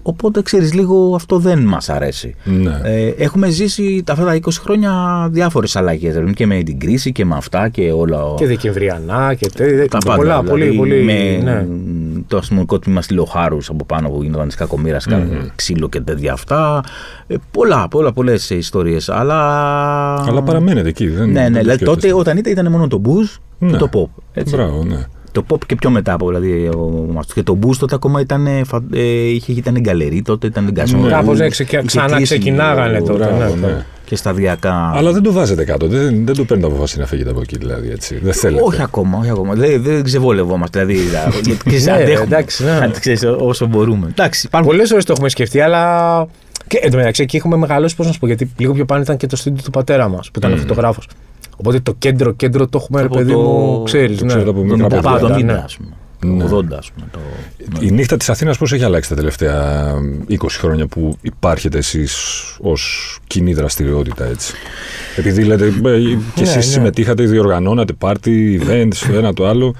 Οπότε 0.06 0.42
ξέρεις, 0.42 0.72
λίγο 0.74 1.14
αυτό 1.14 1.38
δεν 1.38 1.58
μας 1.58 1.88
αρέσει. 1.88 2.34
Ναι. 2.44 2.80
Ε, 2.82 3.06
έχουμε 3.08 3.48
ζήσει 3.48 4.02
τα 4.06 4.12
αυτά 4.12 4.24
τα 4.24 4.34
20 4.34 4.48
χρόνια 4.60 4.92
διάφορες 5.30 5.76
αλλαγές. 5.76 6.14
Και 6.34 6.46
με 6.46 6.62
την 6.62 6.78
κρίση 6.78 7.12
και 7.12 7.24
με 7.24 7.34
αυτά 7.36 7.68
και 7.68 7.92
όλα. 7.92 8.22
Και 8.36 8.46
Δεκεμβριανά 8.46 9.34
και 9.34 9.48
τέτοια. 9.54 9.88
τα 9.88 9.98
πάντα, 9.98 10.16
Πολλά, 10.16 10.42
δηλαδή, 10.42 10.66
πολύ, 10.66 10.76
πολύ. 10.76 11.02
Με 11.02 11.40
ναι. 11.52 11.66
το 12.26 12.36
αστυνομικό 12.36 12.78
τμήμα 12.78 13.02
στη 13.02 13.14
Λοχάρου 13.14 13.58
από 13.68 13.84
πάνω 13.84 14.08
που 14.10 14.22
γινόταν 14.22 14.46
της 14.46 14.56
κακομοίρας, 14.56 15.06
ξύλο 15.54 15.88
και 15.88 16.00
τέτοια 16.00 16.32
αυτά. 16.32 16.82
Ε, 17.26 17.34
πολλά, 17.50 17.88
πολλά, 17.88 18.12
πολλές 18.12 18.50
ιστορίες. 18.50 19.08
Αλλά. 19.08 19.40
Αλλά 20.28 20.42
παραμένετε 20.42 20.88
εκεί. 20.88 21.06
Δεν, 21.08 21.28
Ναι, 21.30 21.32
δεν 21.42 21.52
ναι. 21.52 21.58
το 21.58 21.60
Δηλαδή, 21.60 21.78
σκέφτεστε. 21.78 22.08
τότε 22.08 22.20
όταν 22.20 22.36
ήταν, 22.36 22.52
ήταν 22.52 22.70
μόνο 22.70 22.88
το 22.88 23.00
booze 23.04 23.38
Ναι. 23.58 23.70
και 23.70 23.76
το 23.76 23.88
pop. 23.92 24.22
Έτσι. 24.32 24.54
Μπράβο, 24.54 24.84
ναι. 24.84 25.04
Το 25.34 25.44
pop 25.50 25.58
και 25.66 25.74
πιο 25.74 25.90
μετά 25.90 26.12
από 26.12 26.26
δηλαδή. 26.28 26.66
Ο, 26.76 27.06
Μαστός. 27.12 27.34
και 27.34 27.42
το 27.42 27.58
booze 27.66 27.76
τότε 27.78 27.94
ακόμα 27.94 28.20
ήταν, 28.20 28.46
ε, 28.46 28.64
φα- 28.64 28.82
ε, 28.94 29.00
είχε, 29.28 29.52
ήταν 29.52 29.76
γκαλερί, 29.80 30.22
τότε 30.22 30.46
ήταν 30.46 30.68
γκασμό. 30.72 31.02
Ναι. 31.02 31.08
Κάπως 31.10 31.38
ναι, 31.38 31.44
Είχε 31.44 31.50
ξεκα- 31.50 31.78
κλείσει 31.80 31.96
ξανά 31.98 32.22
ξεκινάγανε 32.22 32.98
ο- 32.98 33.02
τότε. 33.02 33.24
Μπράβο, 33.36 33.54
ναι. 33.54 33.66
ναι. 33.66 33.84
Και 34.04 34.16
σταδιακά. 34.16 34.90
Αλλά 34.94 35.12
δεν 35.12 35.22
το 35.22 35.32
βάζετε 35.32 35.64
κάτω. 35.64 35.86
Δεν, 35.86 36.24
δεν 36.26 36.34
το 36.36 36.44
παίρνετε 36.44 36.68
αποφάση 36.72 36.98
να 36.98 37.06
φύγετε 37.06 37.30
από 37.30 37.40
εκεί, 37.40 37.58
δηλαδή. 37.58 37.90
Έτσι. 37.90 38.18
Δεν 38.22 38.32
θέλετε. 38.32 38.62
Όχι 38.62 38.82
ακόμα, 38.82 39.18
όχι 39.18 39.30
ακόμα. 39.30 39.54
Δεν, 39.54 39.82
δεν 39.82 40.02
ξεβόλευόμαστε. 40.04 40.84
Δηλαδή, 40.84 41.08
γιατί 41.46 41.64
ξέρεις, 41.64 41.86
Ναι, 41.86 41.92
αντέχουμε. 41.92 42.24
εντάξει, 42.24 42.64
ναι. 42.64 42.70
Αν 42.70 42.92
ξέρεις, 43.00 43.22
όσο 43.38 43.66
μπορούμε. 43.66 44.06
Εντάξει, 44.10 44.46
υπάρχουν 44.46 44.70
Πολλές 44.70 44.90
ώρε 44.90 45.02
το 45.02 45.12
έχουμε 45.12 45.28
σκεφτεί, 45.28 45.60
αλλά. 45.60 46.26
Και 46.66 46.78
εν 46.82 46.90
τω 46.90 46.96
μεταξύ 46.96 47.22
εκεί 47.22 47.36
έχουμε 47.36 47.56
μεγαλώσει, 47.56 47.96
πώς 47.96 48.06
να 48.06 48.12
σου 48.12 48.18
πω, 48.18 48.26
γιατί 48.26 48.50
λίγο 48.58 48.72
πιο 48.72 48.84
πάνω 48.84 49.02
ήταν 49.02 49.16
και 49.16 49.26
το 49.26 49.36
στούντιο 49.36 49.62
του 49.64 49.70
πατέρα 49.70 50.08
μας, 50.08 50.30
που 50.30 50.38
ήταν 50.38 50.58
φωτογράφος. 50.58 51.08
Οπότε 51.56 51.80
το 51.80 51.94
κέντρο, 51.98 52.32
κέντρο 52.32 52.68
το 52.68 52.78
έχουμε, 52.82 53.00
ρε 53.00 53.06
Από 53.06 53.16
παιδί 53.16 53.32
το- 53.32 53.38
μου, 53.38 53.82
ξέρεις. 53.82 54.16
το 54.18 54.24
Ναι. 54.24 54.28
ξέρετε 54.28 54.50
από 54.50 54.58
Το 54.58 54.64
μικρά 54.64 54.86
90, 54.86 55.18
παιδιά. 55.20 55.36
70, 55.36 55.44
ναι. 55.44 55.52
ας 55.52 55.76
πούμε. 55.76 55.88
Ναι. 56.34 56.44
80, 56.44 56.78
ας 56.78 56.90
πούμε. 56.94 57.06
Το... 57.12 57.18
Η 57.80 57.90
νύχτα 57.90 58.16
της 58.16 58.28
Αθήνας 58.28 58.58
πώς 58.58 58.72
έχει 58.72 58.84
αλλάξει 58.84 59.08
τα 59.08 59.14
τελευταία 59.14 59.94
20 60.28 60.36
χρόνια 60.58 60.86
που 60.86 61.16
υπάρχετε 61.20 61.78
εσείς 61.78 62.14
ως 62.60 63.16
κοινή 63.26 63.52
δραστηριότητα 63.54 64.24
έτσι; 64.24 64.54
Επειδή 65.16 65.44
λέτε 65.44 65.64
ε, 65.66 65.70
και 66.34 66.42
εσείς 66.42 66.48
Ναι, 66.48 66.54
ναι. 66.54 66.60
συμμετείχατε, 66.60 67.22
διοργανώνατε 67.24 67.92
πάρτι, 67.92 68.60
events, 68.66 68.94
το 69.08 69.14
ένα 69.16 69.32
το 69.32 69.46
άλλο. 69.48 69.74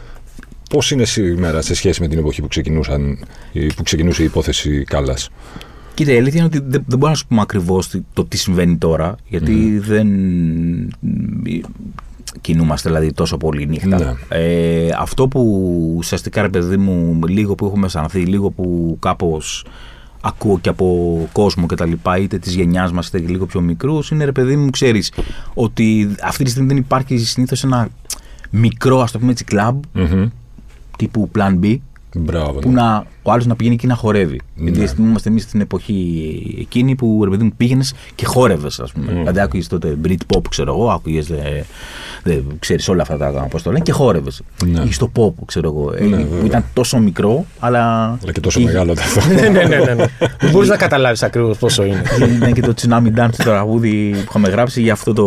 Πώς 0.70 0.90
είναι 0.90 1.04
σήμερα 1.04 1.62
σε 1.62 1.74
σχέση 1.74 2.00
με 2.00 2.08
την 2.08 2.18
εποχή 2.18 2.40
που, 2.40 2.48
ξεκινούσαν, 2.48 3.18
που 3.76 3.82
ξεκινούσε 3.82 4.22
η 4.22 4.24
υπόθεση 4.24 4.84
Κάλλας; 4.84 5.30
Κοίτα, 5.94 6.12
η 6.12 6.16
αλήθεια 6.16 6.38
είναι 6.38 6.46
ότι 6.46 6.58
δεν, 6.58 6.70
δεν 6.70 6.98
μπορούμε 6.98 7.08
να 7.08 7.14
σου 7.14 7.26
πούμε 7.26 7.40
ακριβώς 7.40 7.90
το 8.12 8.24
τι 8.24 8.36
συμβαίνει 8.36 8.76
τώρα, 8.76 9.14
γιατί 9.28 9.78
δεν 9.78 10.08
κινούμαστε 12.40 12.88
δηλαδή 12.88 13.12
τόσο 13.12 13.36
πολύ 13.36 13.66
νύχτα. 13.66 13.98
Ναι. 13.98 14.12
Ε, 14.28 14.88
αυτό 14.98 15.28
που 15.28 15.40
ουσιαστικά 15.96 16.42
ρε 16.42 16.48
παιδί 16.48 16.76
μου, 16.76 17.18
λίγο 17.26 17.54
που 17.54 17.66
έχουμε 17.66 17.86
αισθανθεί, 17.86 18.20
λίγο 18.20 18.50
που 18.50 18.96
κάπως 19.00 19.64
ακούω 20.20 20.58
και 20.58 20.68
από 20.68 21.28
κόσμο 21.32 21.66
και 21.66 21.74
τα 21.74 21.86
λοιπά, 21.86 22.18
είτε 22.18 22.38
της 22.38 22.54
γενιάς 22.54 22.92
μας 22.92 23.08
είτε 23.08 23.20
και 23.20 23.26
λίγο 23.26 23.46
πιο 23.46 23.60
μικρούς, 23.60 24.10
είναι 24.10 24.24
ρε 24.24 24.32
παιδί 24.32 24.56
μου, 24.56 24.70
ξέρεις 24.70 25.12
ότι 25.54 26.14
αυτή 26.22 26.44
τη 26.44 26.50
στιγμή 26.50 26.68
δεν 26.68 26.76
υπάρχει 26.76 27.18
συνήθως 27.18 27.64
ένα 27.64 27.88
μικρό, 28.50 29.00
ας 29.00 29.10
το 29.10 29.18
πούμε 29.18 29.30
έτσι, 29.30 29.44
κλαμπ 29.44 29.82
Μμμ. 29.92 30.28
τύπου 30.96 31.30
Plan 31.34 31.58
B, 31.64 31.76
Μπράβο. 32.14 32.52
που 32.58 32.68
ναι. 32.68 32.74
να, 32.80 33.06
ο 33.22 33.32
άλλος 33.32 33.46
να 33.46 33.56
πηγαίνει 33.56 33.74
εκεί 33.74 33.86
να 33.86 33.94
χορεύει. 33.94 34.40
Γιατί 34.54 34.86
θυμόμαστε 34.86 35.28
εμείς 35.28 35.42
στην 35.42 35.60
εποχή 35.60 36.56
εκείνη 36.60 36.94
που 36.94 37.20
ρε 37.24 37.30
παιδί 37.30 37.44
μου 37.44 37.52
πήγαινες 37.56 37.94
και 38.14 38.24
χόρευες, 38.26 38.80
ας 38.80 38.92
πούμε. 38.92 39.12
Δηλαδή 39.12 39.40
άκουγες 39.40 39.68
τότε 39.68 39.96
Brit 40.04 40.16
Pop, 40.34 40.40
ξέρω 40.48 40.72
εγώ, 40.72 40.90
άκουγες. 40.90 41.30
ξέρεις 42.58 42.88
όλα 42.88 43.02
αυτά 43.02 43.16
τα 43.16 43.30
πώ 43.50 43.62
το 43.62 43.70
λένε 43.70 43.82
και 43.84 43.92
χόρευες. 43.92 44.42
Ναι. 44.66 44.82
Ή 44.82 44.92
στο 44.92 45.10
pop, 45.16 45.32
ξέρω 45.46 45.68
εγώ. 45.68 45.92
ε, 45.96 46.04
Ναι, 46.04 46.16
που 46.16 46.28
βέβαια. 46.30 46.46
ήταν 46.46 46.64
τόσο 46.72 46.98
μικρό, 46.98 47.44
αλλά. 47.58 48.04
Αλλά 48.22 48.32
και 48.32 48.40
τόσο 48.40 48.60
είχε- 48.60 48.68
μεγάλο 48.68 48.92
αυτό. 48.92 49.20
ναι, 49.34 49.48
ναι, 49.48 49.62
ναι, 49.62 49.76
ναι, 49.76 49.94
ναι. 49.94 50.04
Δεν 50.40 50.50
μπορείς 50.50 50.68
να 50.68 50.76
καταλάβεις 50.76 51.22
ακριβώς 51.22 51.58
πόσο 51.58 51.84
είναι. 51.84 52.02
είναι 52.34 52.52
και 52.52 52.60
το 52.60 52.74
Tsunami 52.80 53.18
Dance 53.18 53.30
το 53.36 53.42
τραγούδι 53.44 54.10
που 54.10 54.24
είχαμε 54.28 54.48
γράψει 54.48 54.82
για 54.82 54.92
αυτό 54.92 55.12
το. 55.12 55.24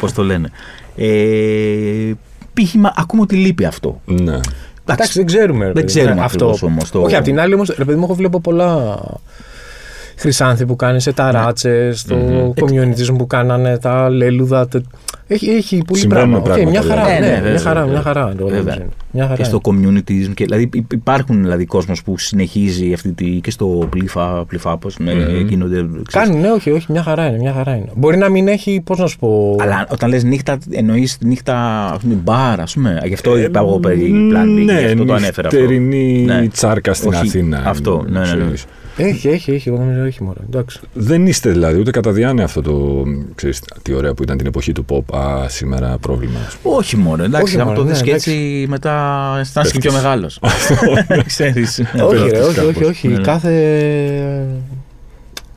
Πώς 0.00 0.12
το 0.12 0.22
λένε. 0.24 0.50
Ε, 0.96 2.12
π.χ. 2.54 2.74
μα- 2.74 2.92
ακούμε 2.96 3.22
ότι 3.22 3.34
λείπει 3.36 3.64
αυτό. 3.64 4.00
ναι. 4.04 4.38
Εντάξει, 4.92 5.18
δεν 5.18 5.26
ξέρουμε. 5.26 5.58
ρε 5.58 5.64
Δεν 5.64 5.72
παιδί, 5.72 5.86
ξέρουμε 5.86 6.14
ναι, 6.14 6.24
ακριβώς 6.24 6.62
όμως 6.62 6.90
το- 6.90 7.02
Όχι, 7.02 7.16
απ' 7.16 7.24
την 7.24 7.40
άλλη 7.40 7.54
όμως, 7.54 7.74
ρε 7.78 7.84
παιδί 7.84 7.98
μου, 7.98 8.04
εγώ 8.04 8.14
βλέπω 8.14 8.40
πολλά 8.40 8.98
χρυσάνθη 10.16 10.66
που 10.66 10.76
κάνεις 10.76 11.02
σε 11.02 11.12
ταράτσε, 11.12 11.92
στο 11.92 12.16
community 12.60 13.14
που 13.18 13.26
κάνανε, 13.26 13.78
τα 13.78 14.08
λέλουδα. 14.08 14.68
τε- 14.68 14.82
Έχει, 15.32 15.50
έχει 15.50 15.82
πολύ 15.86 16.00
Συμβαίνουν 16.00 16.30
πράγμα. 16.30 16.38
Οκ, 16.38 16.44
πράγματα, 16.44 16.70
μια 16.70 16.82
χαρά. 16.82 17.04
δηλαδή. 17.04 17.20
ναι, 17.20 17.26
Ναι, 17.26 17.32
ναι, 17.34 17.40
μια 17.40 17.50
βέβαια, 17.50 17.60
χαρά, 17.60 17.80
μια 17.84 17.86
βέβαια. 17.94 18.02
χαρά. 18.02 18.34
το 18.38 18.46
Βέβαια. 18.46 18.62
βλέπεις. 18.62 18.94
Μια 19.12 19.22
χαρά. 19.24 19.36
και 19.36 19.44
στο 19.44 19.60
community. 19.62 20.30
Και, 20.34 20.44
δηλαδή 20.44 20.68
υ- 20.72 20.92
υπάρχουν 20.92 21.42
δηλαδή 21.42 21.64
κόσμος 21.64 22.02
που 22.02 22.18
συνεχίζει 22.18 22.92
αυτή 22.92 23.12
τη. 23.12 23.26
και 23.26 23.50
στο 23.50 23.86
πλήφα, 23.90 24.44
πλήφα 24.44 24.76
πώς 24.78 24.98
ναι, 24.98 25.12
γίνονται. 25.48 25.74
ξέρεις. 26.06 26.28
Κάνει, 26.30 26.40
ναι, 26.40 26.50
όχι, 26.50 26.70
όχι, 26.70 26.86
μια 26.92 27.02
χαρά 27.02 27.26
είναι. 27.26 27.36
Μια 27.38 27.52
χαρά 27.52 27.74
είναι. 27.76 27.88
Μπορεί 27.96 28.16
να 28.16 28.28
μην 28.28 28.48
έχει, 28.48 28.80
πώς 28.84 28.98
να 28.98 29.06
σου 29.06 29.18
πω. 29.18 29.56
Αλλά 29.60 29.86
όταν 29.90 30.08
λες 30.10 30.24
νύχτα, 30.24 30.58
εννοείς 30.70 31.18
νύχτα 31.20 31.84
ας 31.92 31.98
πούμε, 32.02 32.14
μπαρ, 32.14 32.60
ας 32.60 32.74
πούμε. 32.74 33.00
Γι' 33.04 33.14
αυτό 33.14 33.38
είπα 33.38 33.60
εγώ 33.60 33.78
περί 33.78 34.30
Plan 34.32 34.44
B, 34.60 34.64
ναι, 34.64 34.80
γι' 34.80 34.84
αυτό 34.86 35.04
το 35.04 35.14
ανέφερα 35.14 35.48
αυτό. 35.48 35.60
νυχτερινή 35.60 36.22
Ναι. 36.26 36.48
τσάρκα 36.48 36.94
στην 36.94 37.08
Όχι, 37.08 37.18
Αθήνα. 37.26 37.62
αυτό, 37.66 38.04
ναι, 38.08 38.18
ναι, 38.18 38.18
ναι. 38.18 38.24
ξέρεις. 38.24 38.64
Έχει, 38.96 39.28
έχει, 39.28 39.50
έχει. 39.52 39.68
Εγώ 39.68 39.78
νομίζω 39.78 40.02
έχει 40.04 40.22
μόνο. 40.22 40.36
Εντάξει. 40.46 40.80
Δεν 40.92 41.26
είστε 41.26 41.50
δηλαδή, 41.50 41.78
ούτε 41.78 41.90
κατά 41.90 42.12
διάνοια 42.12 42.44
αυτό 42.44 42.62
το. 42.62 43.02
Ξέρεις, 43.34 43.62
τι 43.82 43.92
ωραία 43.94 44.14
που 44.14 44.22
ήταν 44.22 44.36
την 44.36 44.46
εποχή 44.46 44.72
του 44.72 44.84
Pop. 44.88 45.16
Α, 45.18 45.48
σήμερα 45.48 45.98
πρόβλημα. 46.00 46.38
ας 46.46 46.56
πούμε. 46.56 46.74
Όχι 46.76 46.96
μόνο, 46.96 47.24
εντάξει, 47.24 47.44
Όχι 47.46 47.60
άμα 47.60 47.64
μόνο, 47.70 47.76
το 47.76 47.84
δεις 47.88 47.98
ναι, 47.98 48.04
και 48.04 48.10
εντάξει. 48.10 48.30
έτσι 48.30 48.66
μετά 48.68 49.36
αισθάνεσαι 49.40 49.72
και 49.72 49.78
πιο 49.78 49.90
Πέφτεις. 49.92 50.02
μεγάλος. 50.02 50.40
Ξέρεις. 51.26 51.80
όχι, 52.04 52.22
ρε, 52.22 52.30
πέφτεις 52.30 52.46
όχι, 52.48 52.58
όχι, 52.60 52.72
κάπως. 52.72 52.88
όχι. 52.88 53.08
Ναι, 53.08 53.16
ναι. 53.16 53.22
Κάθε. 53.22 54.46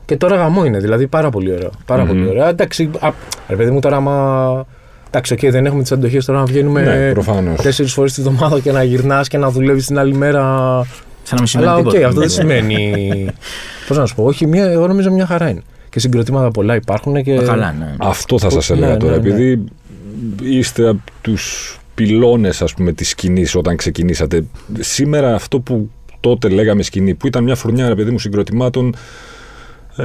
Και 0.04 0.16
τώρα 0.16 0.36
γαμώ 0.36 0.64
είναι, 0.64 0.78
δηλαδή 0.78 1.06
πάρα 1.06 1.30
πολύ 1.30 1.52
ωραίο. 1.52 1.70
Πάρα 1.86 2.02
Μμμ. 2.02 2.08
πολύ 2.08 2.28
ωραίο. 2.28 2.46
Εντάξει, 2.48 2.90
α, 3.00 3.10
ρε 3.48 3.56
παιδί 3.56 3.70
μου 3.70 3.80
τώρα, 3.80 3.96
άμα. 3.96 4.66
Εντάξει, 5.08 5.32
οκ, 5.32 5.50
δεν 5.50 5.66
έχουμε 5.66 5.82
τις 5.82 5.92
αντοχές 5.92 6.24
τώρα 6.24 6.38
να 6.38 6.44
βγαίνουμε 6.44 6.82
Ναι, 6.82 7.12
προφανώς. 7.12 7.60
τέσσερις 7.60 7.92
φορές 7.92 8.12
τη 8.12 8.20
βδομάδα 8.20 8.60
και 8.60 8.72
να 8.72 8.82
γυρνάς 8.82 9.28
και 9.28 9.38
να 9.38 9.50
δουλεύεις 9.50 9.86
την 9.86 9.98
άλλη 9.98 10.14
μέρα. 10.14 10.42
Σαν 11.26 11.34
να 11.34 11.38
μην 11.38 11.46
σημαίνει 11.46 11.68
Αλλά 11.68 11.78
οκ, 11.78 11.84
τίποτα. 11.90 12.06
αυτό 12.06 12.20
δεν 12.20 12.28
Ναι. 12.28 12.34
σημαίνει. 12.34 13.26
Πώς 13.88 13.96
να 13.96 14.06
σου 14.06 14.14
πω, 14.14 14.24
Όχι, 14.24 14.46
μια, 14.46 14.64
εγώ 14.64 14.86
νομίζω 14.86 15.10
μια 15.10 15.26
χαρά 15.26 15.48
είναι. 15.48 15.62
Και 15.90 16.00
συγκροτήματα 16.00 16.50
πολλά 16.50 16.74
υπάρχουν 16.74 17.22
και. 17.22 17.34
Μα 17.34 17.42
Καλά, 17.42 17.72
ναι. 17.78 17.94
Αυτό 17.98 18.38
θα 18.38 18.50
σας 18.50 18.68
Ναι, 18.68 18.76
έλεγα 18.76 18.92
ναι, 18.92 18.98
τώρα. 18.98 19.12
ναι. 19.12 19.28
Επειδή 19.28 19.64
είστε 20.42 20.88
από 20.88 21.00
τους 21.20 21.78
πυλώνες 21.94 22.62
ας 22.62 22.74
πούμε 22.74 22.92
της 22.92 23.08
σκηνής 23.08 23.54
όταν 23.54 23.76
ξεκινήσατε. 23.76 24.44
Σήμερα 24.78 25.34
αυτό 25.34 25.60
που 25.60 25.90
τότε 26.20 26.48
λέγαμε 26.48 26.82
σκηνή, 26.82 27.14
που 27.14 27.26
ήταν 27.26 27.44
μια 27.44 27.54
φουρνιά 27.54 27.88
ρε 27.88 27.94
παιδί 27.94 28.10
μου 28.10 28.18
συγκροτημάτων. 28.18 28.94
Ε, 29.96 30.02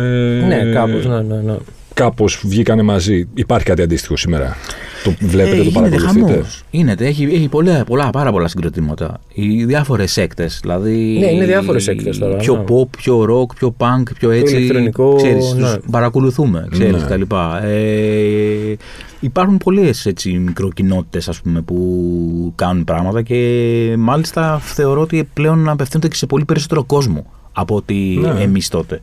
Ναι, 0.48 0.72
κάπως. 0.74 1.06
Ναι, 1.06 1.22
ναι, 1.22 1.36
ναι. 1.36 1.56
Κάπως 2.00 2.42
βγήκανε 2.46 2.82
μαζί. 2.82 3.28
Υπάρχει 3.34 3.66
κάτι 3.66 3.82
αντίστοιχο 3.82 4.18
σήμερα; 4.18 4.58
Το 5.04 5.14
βλέπετε, 5.20 5.56
Ε, 5.56 5.58
το 5.58 5.64
γίνεται 5.64 5.80
παρακολουθείτε; 5.80 6.32
χαμός. 6.32 6.64
Γίνεται, 6.72 7.06
έχει, 7.06 7.24
έχει 7.24 7.48
πολλά, 7.48 7.84
πολλά, 7.84 8.10
πάρα 8.10 8.32
πολλά 8.32 8.48
συγκροτήματα. 8.48 9.20
Οι 9.34 9.66
διάφορες 9.66 10.18
έκτες. 10.18 10.60
Δηλαδή, 10.62 11.18
Ναι, 11.20 11.26
είναι 11.32 11.46
διάφορες 11.46 11.88
έκτες 11.88 12.18
τώρα, 12.18 12.36
Πιο 12.36 12.56
ναι. 12.56 12.64
pop, 12.68 12.88
πιο 12.98 13.22
rock, 13.30 13.56
πιο 13.56 13.76
punk, 13.78 14.04
πιο 14.20 14.30
έτσι. 14.32 14.56
ηλεκτρονικό, 14.56 15.16
Ξέρεις, 15.16 15.54
ναι. 15.54 15.62
τους 15.62 15.78
παρακολουθούμε, 15.92 16.68
ξέρεις, 16.72 17.02
Ναι. 17.02 17.08
τα 17.08 17.18
λοιπά. 17.18 17.64
Ε, 17.64 18.76
υπάρχουν 19.20 19.58
πολλές 19.58 20.06
έτσι, 20.06 20.32
μικροκοινότητες 20.32 21.28
ας 21.30 21.42
πούμε, 21.42 21.62
που 21.62 22.54
κάνουν 22.56 22.84
πράγματα 22.84 23.22
και 23.22 23.96
μάλιστα 23.98 24.60
θεωρώ 24.60 25.02
ότι 25.02 25.30
πλέον 25.34 25.70
απευθύνονται 25.70 26.08
και 26.08 26.16
σε 26.16 26.26
πολύ 26.26 26.46
περισσότερο 26.46 26.84
κόσμο 26.84 27.26
από 27.52 27.76
ότι 27.76 28.20
Ναι. 28.22 28.42
εμείς 28.44 28.68
τότε. 28.68 29.02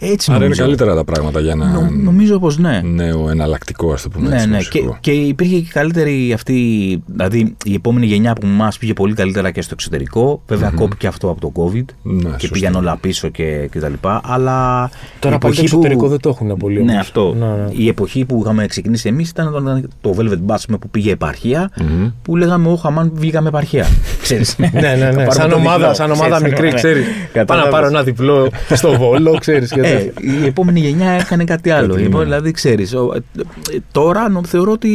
Έτσι 0.00 0.26
Άρα 0.30 0.36
είναι 0.36 0.44
νομίζω. 0.44 0.62
καλύτερα 0.62 0.94
τα 0.94 1.04
πράγματα 1.04 1.40
για 1.40 1.50
ένα 1.52 1.66
Νο- 1.66 1.88
νομίζω 2.02 2.38
πως 2.38 2.58
ναι. 2.58 2.80
νέο 2.84 3.28
εναλλακτικό, 3.30 3.92
ας 3.92 4.02
το 4.02 4.08
πούμε 4.08 4.28
Ναι, 4.28 4.34
έτσι. 4.34 4.48
ναι. 4.48 4.54
μουσικό. 4.56 4.96
Και, 5.00 5.12
και 5.12 5.20
υπήρχε 5.20 5.58
και 5.58 5.70
καλύτερη 5.72 6.32
αυτή. 6.32 6.54
Δηλαδή 7.06 7.56
η 7.64 7.74
επόμενη 7.74 8.06
γενιά 8.06 8.32
που 8.32 8.46
μας 8.46 8.78
πήγε 8.78 8.92
πολύ 8.92 9.14
καλύτερα 9.14 9.50
και 9.50 9.62
στο 9.62 9.70
εξωτερικό. 9.74 10.42
Βέβαια, 10.46 10.70
κόπηκε 10.70 11.06
αυτό 11.06 11.30
από 11.30 11.40
το 11.40 11.52
COVID 11.62 11.84
Ναι, 12.02 12.22
και 12.22 12.28
σωστό. 12.30 12.48
πήγαν 12.52 12.74
όλα 12.74 12.96
πίσω 13.00 13.28
και, 13.28 13.68
και 13.72 13.80
τα 13.80 13.88
λοιπά. 13.88 14.20
Αλλά. 14.24 14.90
Τώρα 15.18 15.34
η 15.34 15.38
πάλι 15.38 15.54
το 15.54 15.60
εποχή 15.60 15.60
εξωτερικό 15.60 16.08
δεν 16.08 16.20
το 16.20 16.28
έχουν 16.28 16.56
πολύ. 16.56 16.82
Ναι, 16.82 16.92
όμως. 16.92 17.02
αυτό. 17.02 17.34
Ναι, 17.38 17.46
ναι. 17.46 17.68
Η 17.72 17.88
εποχή 17.88 18.24
που 18.24 18.40
είχαμε 18.44 18.66
ξεκινήσει 18.66 19.08
εμείς 19.08 19.28
ήταν 19.28 19.54
όταν 19.54 19.88
το 20.00 20.14
Velvet 20.18 20.52
Bass 20.52 20.60
με 20.68 20.76
που 20.78 20.88
πήγε 20.90 21.12
επαρχία, 21.12 21.70
Μμμ. 21.80 22.08
που 22.22 22.36
λέγαμε 22.36 22.68
Όχι, 22.68 22.82
αμάν 22.86 23.10
βγήκαμε 23.14 23.48
επαρχία. 23.48 23.86
Ξέρεις. 24.22 24.56
Ναι, 24.58 24.70
ναι, 24.72 24.80
Θα 24.80 24.96
ναι. 24.96 25.10
πάρουμε 25.12 25.32
Σαν 25.32 25.48
το 25.50 25.56
ομάδα, 25.56 25.76
διπλό. 25.78 25.94
σαν 25.94 26.10
ομάδα 26.10 26.36
Ξέρεις, 26.36 26.52
μικρή, 26.52 26.68
ναι. 26.68 26.74
ξέρεις. 26.74 27.04
Πάω 27.04 27.14
να 27.24 27.28
Κατάλαβες. 27.32 27.70
πάρω 27.72 27.86
ένα 27.86 28.02
διπλό 28.02 28.48
στο 28.74 28.92
βόλο, 28.96 29.36
ξέρεις. 29.38 29.72
Ε, 29.88 30.12
η 30.42 30.46
επόμενη 30.46 30.80
γενιά 30.80 31.10
έκανε 31.10 31.44
κάτι 31.44 31.70
άλλο. 31.70 31.88
Κάτι, 31.88 32.00
Λοιπόν, 32.02 32.18
ναι. 32.18 32.24
δηλαδή, 32.24 32.50
ξέρεις. 32.50 32.94
Τώρα 33.92 34.28
νο- 34.28 34.44
θεωρώ 34.44 34.72
ότι. 34.72 34.88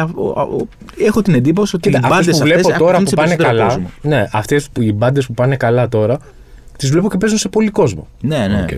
α- 0.00 0.10
ο- 0.14 0.40
α- 0.40 0.42
ο- 0.42 0.68
έχω 0.98 1.22
την 1.22 1.34
εντύπωση 1.34 1.76
ότι 1.76 1.90
Κοίτα, 1.90 2.06
οι 2.06 2.10
μπάντες 2.10 2.18
αυτές 2.18 2.38
που 2.38 2.44
αυτές 2.44 2.62
βλέπω 2.62 2.78
τώρα 2.78 2.98
που 2.98 3.10
πάνε 3.10 3.36
καλά. 3.36 3.80
Ναι, 4.02 4.28
αυτές 4.32 4.68
που 4.72 4.82
οι 4.82 4.92
μπάντες 4.92 5.26
που 5.26 5.34
πάνε 5.34 5.56
καλά 5.56 5.88
τώρα, 5.88 6.18
τις 6.78 6.90
βλέπω 6.90 7.10
και 7.10 7.16
παίζουν 7.16 7.38
σε 7.38 7.48
πολύ 7.48 7.68
κόσμο. 7.70 8.06
Ναι, 8.20 8.46
ναι. 8.46 8.60
Οκ. 8.62 8.68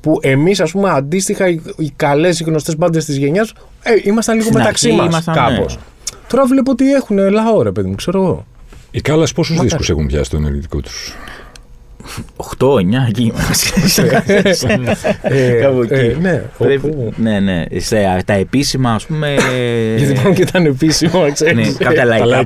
Που 0.00 0.18
εμείς, 0.22 0.60
ας 0.60 0.70
πούμε, 0.70 0.90
αντίστοιχα, 0.90 1.48
οι, 1.48 1.60
οι 1.76 1.92
καλές, 1.96 2.40
οι 2.40 2.44
γνωστές 2.44 2.76
μπάντες 2.76 3.04
της 3.04 3.16
γενιάς, 3.16 3.52
ε, 3.82 3.90
ήμασταν 4.02 4.34
λίγο 4.36 4.46
Στην 4.48 4.58
μεταξύ 4.58 4.86
αρχή 4.88 4.98
μας 5.00 5.06
ήμασταν, 5.08 5.34
κάπως. 5.34 5.74
ναι. 5.76 5.80
Τώρα 6.28 6.46
βλέπω 6.46 6.70
ότι 6.70 6.92
έχουν 6.92 7.16
λαό, 7.30 7.62
ρε 7.62 7.70
παιδί 7.72 7.88
μου, 7.88 7.94
ξέρω 7.94 8.22
εγώ. 8.22 8.46
Οι 8.90 9.00
Callas 9.00 9.32
πόσους 9.32 9.50
Μακάρι. 9.56 9.68
δίσκους 9.68 9.90
έχουν 9.90 10.06
πιάσει 10.06 10.30
το 10.30 10.36
ενεργητικό 10.36 10.80
τους; 10.80 11.14
8-9 12.36 13.08
εκεί. 13.08 13.32
Ε, 15.22 15.50
Κάπου 15.60 15.82
εκεί. 15.82 15.94
ε, 15.94 16.16
ναι, 16.20 16.42
Πρέπει- 16.58 16.84
όπου- 16.84 17.12
ναι, 17.16 17.40
ναι. 17.40 17.64
Σε- 17.76 18.22
τα 18.26 18.32
επίσημα, 18.32 18.92
ας 18.92 19.06
πούμε. 19.06 19.34
Γιατί 19.98 20.12
πάνω 20.22 20.34
και 20.34 20.42
ήταν 20.42 20.64
επίσημο, 20.66 21.22
ναι, 21.22 21.30
ξέρεις. 21.30 21.76
κάποια 21.76 22.04
λαϊκά. 22.04 22.44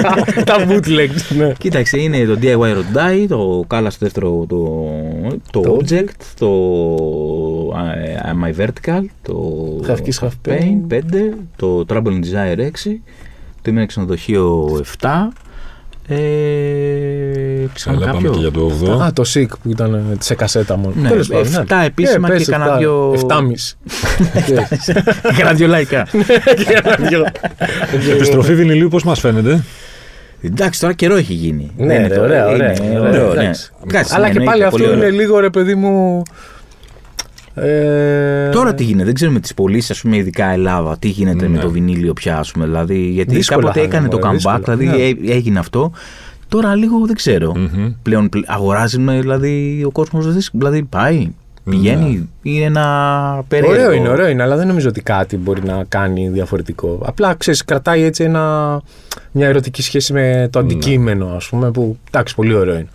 Τα 0.44 0.66
bootlegs, 0.68 1.36
ναι. 1.38 1.52
Κοίταξε, 1.58 1.98
είναι 2.00 2.24
το 2.24 2.38
DIY 2.42 2.72
Road 2.74 2.96
Die, 2.96 3.26
το 3.28 3.64
Kala 3.70 3.86
στο 3.88 3.98
δεύτερο, 4.04 4.44
το, 4.48 4.56
το, 5.50 5.60
Το 5.60 5.78
Object, 5.80 6.24
το 6.38 6.48
uh, 7.72 8.30
Am 8.32 8.48
I 8.60 8.64
Vertical, 8.66 9.04
το 9.22 9.56
Half 9.86 9.96
Kiss, 9.96 10.26
Half 10.26 10.48
Pain. 10.50 10.94
5, 10.94 10.98
το 11.56 11.84
Trouble 11.88 12.06
in 12.06 12.20
Desire 12.20 12.58
6, 12.58 12.66
το 13.62 13.70
Ήμουν 13.70 13.86
Ξενοδοχείο 13.86 14.66
7, 15.00 15.08
ε, 17.70 17.74
ξανά 17.74 17.98
Καλά, 17.98 18.06
πάμε 18.12 18.16
κάποιο. 18.28 18.30
και 18.32 18.38
για 18.40 18.50
το 18.50 18.72
8. 19.00 19.00
Α, 19.06 19.12
το 19.12 19.22
SICK 19.34 19.46
που 19.62 19.68
ήταν 19.70 20.16
σε 20.18 20.34
κασέτα 20.34 20.76
μόνο. 20.76 20.94
Ναι, 20.96 21.08
Τέλος 21.08 21.28
πάντων, 21.28 21.46
εφτά 21.46 21.78
ναι. 21.78 21.84
επίσημα 21.84 22.28
Ε, 22.28 22.30
και 22.30 22.36
πες 22.36 22.48
κανένα 22.48 22.64
εφτά. 22.70 22.78
δυο- 22.78 23.12
Εφτάμιση. 23.14 23.76
Έκανα 25.32 25.52
δυο 25.52 25.66
λαϊκά. 25.66 26.06
Επιστροφή 28.14 28.54
βινιλίου 28.54 28.88
πώς 28.88 29.04
μας 29.04 29.20
φαίνεται; 29.20 29.64
Εντάξει, 30.42 30.80
τώρα 30.80 30.92
καιρό 30.92 31.16
έχει 31.16 31.32
γίνει. 31.32 31.70
Ναι, 31.76 31.86
Δεν 31.86 31.96
είναι 31.98 32.08
ρε, 32.08 32.14
τώρα, 32.14 32.46
ωραία, 32.48 32.52
είναι 32.52 32.98
ωραία, 32.98 33.00
ωραίο, 33.00 33.28
ωραία, 33.28 33.34
ναι. 33.34 33.40
εντάξει. 33.42 33.70
Εντάξει, 33.88 34.12
Αλλά 34.14 34.26
ναι, 34.26 34.32
και 34.32 34.38
εννοείται, 34.38 34.60
πάλι 34.60 34.70
πολύ 34.70 34.84
αυτό 34.84 34.96
ωραίο. 34.96 35.08
είναι 35.08 35.22
λίγο 35.22 35.38
ρε 35.40 35.50
παιδί 35.50 35.74
μου. 35.74 36.22
Ε, 37.54 38.48
Τώρα 38.52 38.74
τι 38.74 38.82
γίνεται, 38.84 39.04
δεν 39.04 39.14
ξέρουμε 39.14 39.40
τις 39.40 39.54
πωλήσεις, 39.54 39.90
ας 39.90 40.00
πούμε, 40.00 40.16
ειδικά 40.16 40.46
Ελλάδα, 40.46 40.96
τι 40.98 41.08
γίνεται 41.08 41.48
με 41.48 41.56
Ναι. 41.56 41.62
το 41.62 41.70
βινίλιο 41.70 42.12
πια, 42.12 42.38
ας 42.38 42.50
πούμε. 42.52 42.64
Δηλαδή, 42.64 42.98
γιατί 42.98 43.34
Δύσκολα 43.34 43.60
κάποτε 43.60 43.78
θα 43.78 43.84
είναι, 43.86 43.94
έκανε 43.94 44.08
το 44.08 44.16
μωρέ, 44.16 44.28
comeback, 44.28 44.54
δύσκολα. 44.56 44.76
δηλαδή 44.76 45.02
Ναι. 45.02 45.26
έ- 45.28 45.30
έγινε 45.36 45.58
αυτό. 45.58 45.92
Τώρα 46.50 46.74
λίγο 46.74 47.06
δεν 47.06 47.14
ξέρω. 47.16 47.52
Μμμ. 47.56 47.92
Πλέον 48.02 48.28
πλε- 48.28 48.50
αγοράζει 48.50 48.98
με, 48.98 49.20
δηλαδή, 49.20 49.82
ο 49.86 49.90
κόσμος 49.90 50.48
δηλαδή 50.52 50.82
πάει, 50.82 51.32
πηγαίνει, 51.64 52.28
είναι 52.42 52.64
ένα 52.64 53.44
περίεργο. 53.48 53.74
Ωραίο 53.74 53.92
είναι, 53.92 54.08
ωραίο 54.08 54.28
είναι, 54.28 54.42
αλλά 54.42 54.56
δεν 54.56 54.66
νομίζω 54.66 54.88
ότι 54.88 55.00
κάτι 55.00 55.36
μπορεί 55.36 55.62
να 55.64 55.84
κάνει 55.88 56.28
διαφορετικό. 56.28 56.98
Απλά 57.04 57.34
ξέρεις, 57.34 57.64
κρατάει 57.64 58.02
έτσι 58.02 58.24
ένα, 58.24 58.80
μια 59.30 59.46
ερωτική 59.48 59.82
σχέση 59.82 60.12
με 60.12 60.48
το 60.52 60.58
αντικείμενο, 60.58 61.26
ας 61.26 61.48
πούμε, 61.48 61.70
που 61.70 61.98
εντάξει, 62.08 62.34
πολύ 62.34 62.54
ωραίο 62.54 62.74
είναι. 62.74 62.88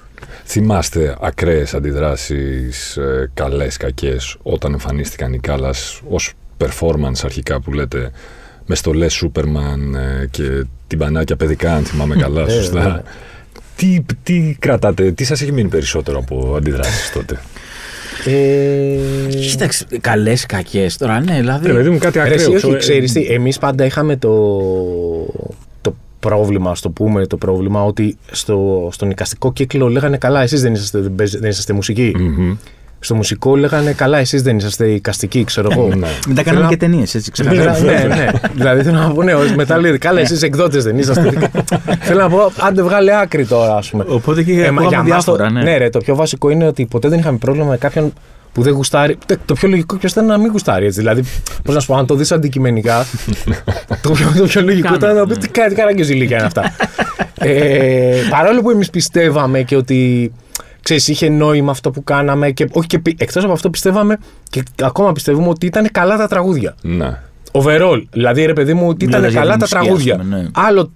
Θυμάστε 0.46 1.18
ακραίες 1.22 1.74
αντιδράσεις, 1.74 2.98
ε, 2.98 3.32
καλές, 3.34 3.78
κακές, 3.78 4.38
όταν 4.44 4.72
εμφανίστηκαν 4.72 5.34
οι 5.34 5.40
Κάλλας 5.40 6.02
ως 6.10 6.34
performance 6.58 7.20
αρχικά 7.24 7.60
που 7.60 7.74
λέτε 7.74 8.12
με 8.66 8.76
στολές 8.76 9.14
Σούπερμαν 9.14 9.96
ε, 9.96 10.28
και 10.32 10.66
την 10.88 10.98
πανάκια 11.00 11.36
παιδικά, 11.36 11.74
αν 11.76 11.84
θυμάμαι 11.84 12.16
καλά, 12.16 12.42
Ε, 12.48 12.50
σωστά. 12.50 13.04
Βέβαια. 13.80 14.02
Τι, 14.04 14.14
τι 14.24 14.56
κρατάτε, 14.60 15.12
τι 15.12 15.24
σας 15.24 15.42
έχει 15.42 15.52
μείνει 15.52 15.70
περισσότερο 15.70 16.18
από 16.20 16.54
αντιδράσεις 16.58 17.12
τότε; 17.12 17.40
Ε, 18.26 18.98
Κοίταξε, 19.30 19.86
καλές, 20.02 20.46
κακές 20.46 20.98
τώρα, 20.98 21.20
ναι, 21.20 21.36
δηλαδή. 21.40 21.68
Ρε 21.68 21.74
παιδί 21.74 21.90
μου 21.90 21.98
κάτι 21.98 22.18
Ρε, 22.18 22.24
ακραίο. 22.24 22.36
εσύ, 22.38 22.48
όχι, 22.50 22.58
ξέρω, 22.58 22.76
ε, 22.76 22.78
ξέρεις 22.78 23.12
τι, 23.12 23.26
εμείς 23.26 23.58
πάντα 23.60 23.86
είχαμε 23.86 24.16
το, 24.18 24.32
το 25.82 25.96
πρόβλημα, 26.20 26.72
ας 26.72 26.82
το 26.82 26.90
πούμε, 26.90 27.28
το 27.28 27.38
πρόβλημα 27.38 27.84
ότι 27.84 28.18
στο, 28.32 28.90
στον 28.92 29.10
εικαστικό 29.10 29.54
κύκλο 29.54 29.88
λέγανε 29.88 30.18
καλά, 30.18 30.42
εσείς 30.42 30.62
δεν 30.62 30.74
είσαστε, 30.74 31.00
δεν, 31.00 31.16
παίζ- 31.16 31.40
δεν 31.40 31.50
είσαστε 31.50 31.74
μουσικοί. 31.74 32.12
μμμ. 32.18 32.56
Στο 33.06 33.16
μουσικό 33.16 33.56
λέγανε 33.56 33.92
καλά, 33.92 34.18
εσείς 34.18 34.42
δεν 34.42 34.58
είσαστε 34.58 34.88
εικαστικοί, 34.88 35.44
ξέρω 35.44 35.68
εγώ. 35.72 35.88
Ναι. 35.88 35.96
Μετά 35.96 36.10
Θέλω 36.28 36.44
κάναμε 36.44 36.64
να- 36.64 36.70
και 36.70 36.78
ταινίες, 36.78 37.16
έτσι 37.16 37.32
Δηλαδή, 37.36 37.58
ξεκάθαρα. 37.58 37.98
ναι, 38.08 38.16
ναι. 38.16 38.28
δηλαδή 38.54 38.84
θέλω 38.84 38.98
να 38.98 39.10
πω, 39.12 39.24
ναι, 39.24 39.34
μετά 39.56 39.78
λέει, 39.78 39.98
καλά, 39.98 40.20
εσείς 40.20 40.42
εκδότες 40.42 40.84
δεν 40.84 40.98
είσαστε. 40.98 41.50
θέλω 42.00 42.20
να 42.22 42.30
πω, 42.30 42.52
άντε 42.60 42.82
βγάλε 42.84 43.20
άκρη 43.22 43.46
τώρα, 43.46 43.76
ας 43.76 43.90
πούμε. 43.90 44.06
Οπότε 44.08 44.44
και 44.44 44.52
Ε, 44.52 44.56
μα 44.56 44.82
ακούγαμε 44.82 44.88
για 44.90 44.98
μας 44.98 45.06
διάφορα, 45.26 45.48
το, 45.48 45.54
ναι. 45.54 45.62
ναι, 45.62 45.78
ρε, 45.78 45.90
το 45.90 46.00
πιο 46.00 46.16
βασικό 46.16 46.50
είναι 46.50 46.68
ότι 46.68 46.86
ποτέ 46.86 47.08
δεν 47.10 47.20
είχαμε 47.20 47.38
πρόβλημα 47.38 47.68
με 47.70 47.78
κάποιον 47.78 48.14
που 48.54 48.62
δεν 48.62 48.74
γουστάρει. 48.74 49.18
Τε- 49.26 49.40
Το 49.46 49.54
πιο 49.54 49.68
λογικό 49.70 49.96
ποιος 49.98 50.12
ήταν 50.12 50.26
να 50.26 50.38
μην 50.38 50.52
γουστάρει. 50.52 50.86
Έτσι. 50.86 51.00
Δηλαδή, 51.00 51.24
πώς 51.64 51.74
να 51.76 51.80
σου 51.80 51.88
πω, 51.88 51.96
αν 51.96 52.06
το 52.06 52.16
δεις 52.16 52.32
αντικειμενικά, 52.32 53.06
το, 54.02 54.12
πιο, 54.12 54.32
το 54.38 54.44
πιο 54.44 54.62
λογικό 54.62 54.84
Κάνε, 54.88 54.98
ήταν 54.98 55.16
να 55.16 55.26
πεις 55.28 55.38
ναι. 55.38 55.44
τι 55.44 55.50
κάνει, 55.50 55.70
τι 55.70 55.76
καράγκε 55.76 56.04
ηλικία 56.04 56.38
είναι 56.38 56.46
αυτά. 56.46 56.76
ε, 57.40 58.16
παρόλο 58.30 58.62
που 58.62 58.70
εμείς 58.70 58.90
πιστεύαμε 58.90 59.62
και 59.62 59.76
ότι 59.76 60.32
ξέρεις, 60.86 61.08
είχε 61.08 61.30
νόημα 61.30 61.72
αυτό 61.72 61.92
που 61.92 62.04
κάναμε 62.04 62.52
και 62.52 62.68
όχι 62.72 62.88
και 62.88 63.02
εκτός 63.18 63.44
από 63.44 63.54
αυτό 63.54 63.70
πιστεύαμε 63.70 64.18
και 64.50 64.64
ακόμα 64.82 65.12
πιστεύουμε 65.12 65.48
ότι 65.50 65.66
ήταν 65.66 65.90
καλά 65.92 66.18
τα 66.18 66.28
τραγούδια. 66.28 66.76
Ναι. 66.82 67.20
Overall. 67.52 68.04
Δηλαδή, 68.12 68.46
ρε 68.46 68.54
παιδί 68.54 68.74
μου, 68.74 68.88
ότι 68.88 69.06
ήταν 69.06 69.22
Μιλώντας 69.22 69.32
για 69.32 69.42
καλά 69.42 69.54
τη 69.54 69.70
τα 69.70 69.80
μουσική, 69.80 69.86
τραγούδια. 69.86 70.16
ας 70.16 70.22
πούμε, 70.22 70.42
ναι. 70.42 70.50
Άλλο 70.54 70.92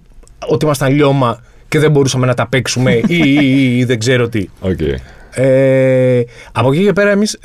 ότι 0.48 0.64
ήμασταν 0.64 0.94
λιώμα 0.94 1.38
και 1.68 1.78
δεν 1.78 1.90
μπορούσαμε 1.90 2.26
να 2.26 2.34
τα 2.34 2.46
παίξουμε 2.46 2.92
ή, 2.94 3.02
ή, 3.08 3.36
ή, 3.40 3.78
ή 3.78 3.84
δεν 3.84 3.98
ξέρω 3.98 4.28
τι. 4.28 4.46
Οκ. 4.60 4.78
Ε, 5.34 6.20
από 6.52 6.72
εκεί 6.72 6.84
και 6.84 6.92
πέρα, 6.92 7.10
εμείς 7.10 7.38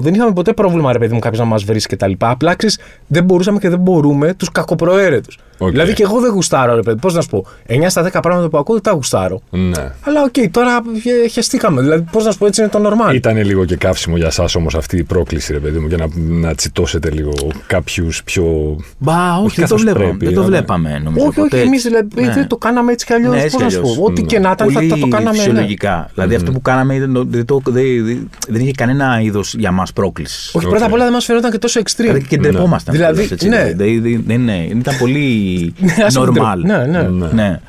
δεν 0.00 0.14
είχαμε 0.14 0.32
ποτέ 0.32 0.52
πρόβλημα, 0.52 0.92
ρε 0.92 0.98
παιδί 0.98 1.14
μου, 1.14 1.18
κάποιος 1.20 1.40
να 1.40 1.46
μας 1.46 1.64
βρει 1.64 1.78
και 1.80 1.96
τα 1.96 2.06
λοιπά. 2.06 2.30
Απλά 2.30 2.54
ξέρεις, 2.54 2.78
δεν 3.06 3.24
μπορούσαμε 3.24 3.58
και 3.58 3.68
δεν 3.68 3.78
μπορούμε 3.78 4.34
τους 4.34 4.50
κακοπροαίρετους. 4.52 5.38
Οκ. 5.58 5.70
Δηλαδή 5.70 5.92
και 5.92 6.02
εγώ 6.02 6.20
δεν 6.20 6.32
γουστάρω, 6.32 6.74
ρε 6.74 6.82
παιδί. 6.82 6.98
Πώς 7.00 7.14
να 7.14 7.20
σου 7.20 7.28
πω, 7.28 7.46
9 7.68 7.88
στα 7.88 8.02
10 8.02 8.18
πράγματα 8.22 8.48
που 8.48 8.58
ακούω 8.58 8.74
δεν 8.74 8.84
τα 8.84 8.90
γουστάρω. 8.90 9.40
Ναι. 9.50 9.92
Αλλά 10.00 10.22
οκ, 10.22 10.50
τώρα 10.50 10.82
χε- 11.02 11.30
χεστήκαμε. 11.30 11.80
Δηλαδή, 11.82 12.04
πώς 12.12 12.24
να 12.24 12.30
σου 12.30 12.38
πω, 12.38 12.46
έτσι 12.46 12.60
είναι 12.60 12.70
το 12.70 12.78
normal. 12.88 13.14
Ήταν 13.14 13.36
λίγο 13.44 13.64
και 13.64 13.76
καύσιμο 13.76 14.16
για 14.16 14.26
εσάς 14.26 14.54
όμως 14.54 14.74
αυτή 14.74 14.96
η 14.96 15.02
πρόκληση, 15.04 15.52
ρε 15.52 15.58
παιδί 15.58 15.78
μου, 15.78 15.86
για 15.86 15.96
να, 15.96 16.06
να 16.16 16.54
τσιτώσετε 16.54 17.10
λίγο 17.10 17.32
κάποιους 17.66 18.22
πιο. 18.24 18.76
Μπα, 18.98 19.36
όχι, 19.36 19.42
δεν 19.44 19.54
το, 19.54 19.60
καθώς 19.60 19.82
βλέπαμε, 19.82 20.04
πρέπει, 20.06 20.24
δεν 20.24 20.34
το 20.34 20.40
ναι. 20.40 20.46
βλέπαμε 20.46 21.00
νομίζω. 21.04 21.26
όχι, 21.26 21.40
όχι, 21.40 21.48
ποτέ 21.50 21.60
εμείς 21.62 21.84
έτσι. 21.84 21.88
δηλαδή 21.88 22.22
Ναι. 22.22 22.32
δεν 22.32 22.46
το 22.46 22.56
κάναμε 22.56 22.92
έτσι 22.92 23.06
κι 23.06 23.12
αλλιώς. 23.12 23.34
Ναι, 23.34 23.42
Πώς 23.42 23.44
έτσι 23.44 23.56
να 23.58 23.66
κι 23.66 23.72
σου 23.72 23.80
αλλιώς. 23.80 23.96
πω, 23.96 24.04
ό,τι 24.04 24.20
Ναι. 24.20 24.26
και 24.26 24.38
να 24.38 24.50
ήταν 24.50 24.70
θα, 24.70 24.80
θα 24.88 24.98
το 24.98 25.08
κάναμε. 25.08 25.30
ναι. 25.30 25.36
φυσιολογικά. 25.36 26.10
Δηλαδή 26.14 26.34
αυτό 26.34 26.52
που 26.52 26.60
κάναμε 26.62 26.94
δεν, 27.12 27.22
το- 27.22 27.24
δεν, 27.30 27.44
το- 27.44 27.62
δεν- 27.64 28.04
δεν- 28.04 28.30
δεν 28.48 28.60
είχε 28.60 28.70
κανένα 28.72 29.20
είδος 29.20 29.54
για 29.54 29.70
μας 29.72 29.92
πρόκλησης. 29.92 30.50
Όχι, 30.54 30.64
Οκ. 30.64 30.70
πρώτα 30.70 30.86
απ' 30.86 30.92
όλα 30.92 31.04
δεν 31.04 31.12
μας 31.12 31.24
φαινόταν 31.24 31.50
και 31.50 31.58
τόσο 31.58 31.80
extreme. 31.80 31.94
Δηλαδή 31.96 32.24
και 32.26 32.36
ντρεπόμασταν. 32.38 32.94
Δηλαδή, 32.94 33.12
κιόλας, 33.12 33.30
έτσι, 33.30 33.48
ναι. 33.48 33.64
δηλαδή, 33.64 33.98
δεν- 33.98 34.22
δεν- 34.26 34.44
ναι, 34.44 34.66
ήταν 34.70 34.96
πολύ 34.98 35.74
Ας 36.06 36.16
μην 36.16 36.24
normal. 36.28 36.32
ντρε- 36.32 36.64
Ναι, 36.66 36.86
ναι. 36.86 37.02
Ναι. 37.08 37.26
Ναι. 37.32 37.60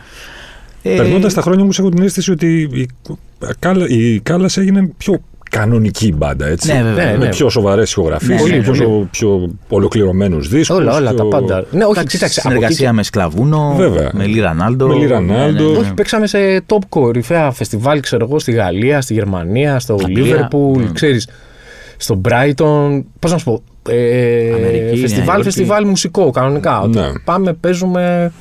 Ε, 0.85 0.95
Περνώντας 0.95 1.33
τα 1.33 1.41
χρόνια 1.41 1.61
όμως, 1.61 1.71
έχω 1.79 1.89
την 1.89 2.03
αίσθηση 2.03 2.31
ότι 2.31 2.69
οι, 2.73 2.87
Calla- 3.59 3.87
οι 3.87 4.19
Callas 4.19 4.57
έγινε 4.57 4.89
πιο 4.97 5.21
κανονική 5.59 6.13
μπάντα, 6.13 6.47
έτσι. 6.47 6.73
Ναι, 6.73 6.83
βέβαια. 6.83 7.05
Ναι, 7.05 7.17
Με 7.17 7.23
ναι. 7.25 7.29
πιο 7.29 7.49
σοβαρές 7.49 7.91
ηχογραφίε, 7.91 8.35
Ναι, 8.35 8.41
ναι, 8.55 8.61
πιο, 8.61 8.73
πολύ. 8.85 9.07
πιο 9.11 9.49
ολοκληρωμένους 9.69 10.47
δίσκους. 10.47 10.77
Όλα, 10.77 10.95
όλα 10.95 11.13
τα 11.13 11.25
πάντα. 11.25 11.65
Ναι, 11.71 11.83
όχι, 11.83 11.91
εντάξει, 11.99 12.17
κοίταξε. 12.17 12.39
από 12.39 12.49
εκεί 12.49 12.57
συνεργασία 12.57 12.93
με 12.93 13.03
Σκλαβούνο, 13.03 13.73
Βέβαια. 13.77 14.09
με 14.13 14.25
Λί 14.25 14.39
Ρανάλντο. 14.39 14.87
Με 14.87 14.93
Λί 14.93 15.05
Ρανάλντο. 15.07 15.63
Ναι, 15.63 15.69
ναι, 15.69 15.73
ναι. 15.73 15.77
Όχι, 15.77 15.93
παίξαμε 15.93 16.27
σε 16.27 16.37
top 16.67 16.77
κορυφαία 16.89 17.51
φεστιβάλ, 17.51 17.99
ξέρω 17.99 18.25
εγώ, 18.29 18.39
στη 18.39 18.51
Γαλλία, 18.51 19.01
στη 19.01 19.13
Γερμανία, 19.13 19.79
στο 19.79 19.93
Αγγλία. 19.93 20.23
Λίβερπουλ, 20.23 20.83
Mm. 20.83 20.89
ξέρεις, 20.93 21.27
στο 21.97 22.21
Brighton. 22.29 23.03
Πώς 23.19 23.31
να 23.31 23.37
σου 23.37 23.43
πω. 23.45 23.61
Ε, 23.89 24.53
Αμερική, 24.53 24.83
Νέα 24.85 24.95
φεστιβάλ, 25.01 25.27
Υόρκη. 25.27 25.43
φεστιβάλ 25.43 25.87
μουσικό, 25.87 26.29
κανονικά. 26.31 26.81
Ότι 26.81 26.97
Ναι. 26.97 27.11
Πάμε, 27.23 27.53
παίζουμε. 27.53 28.31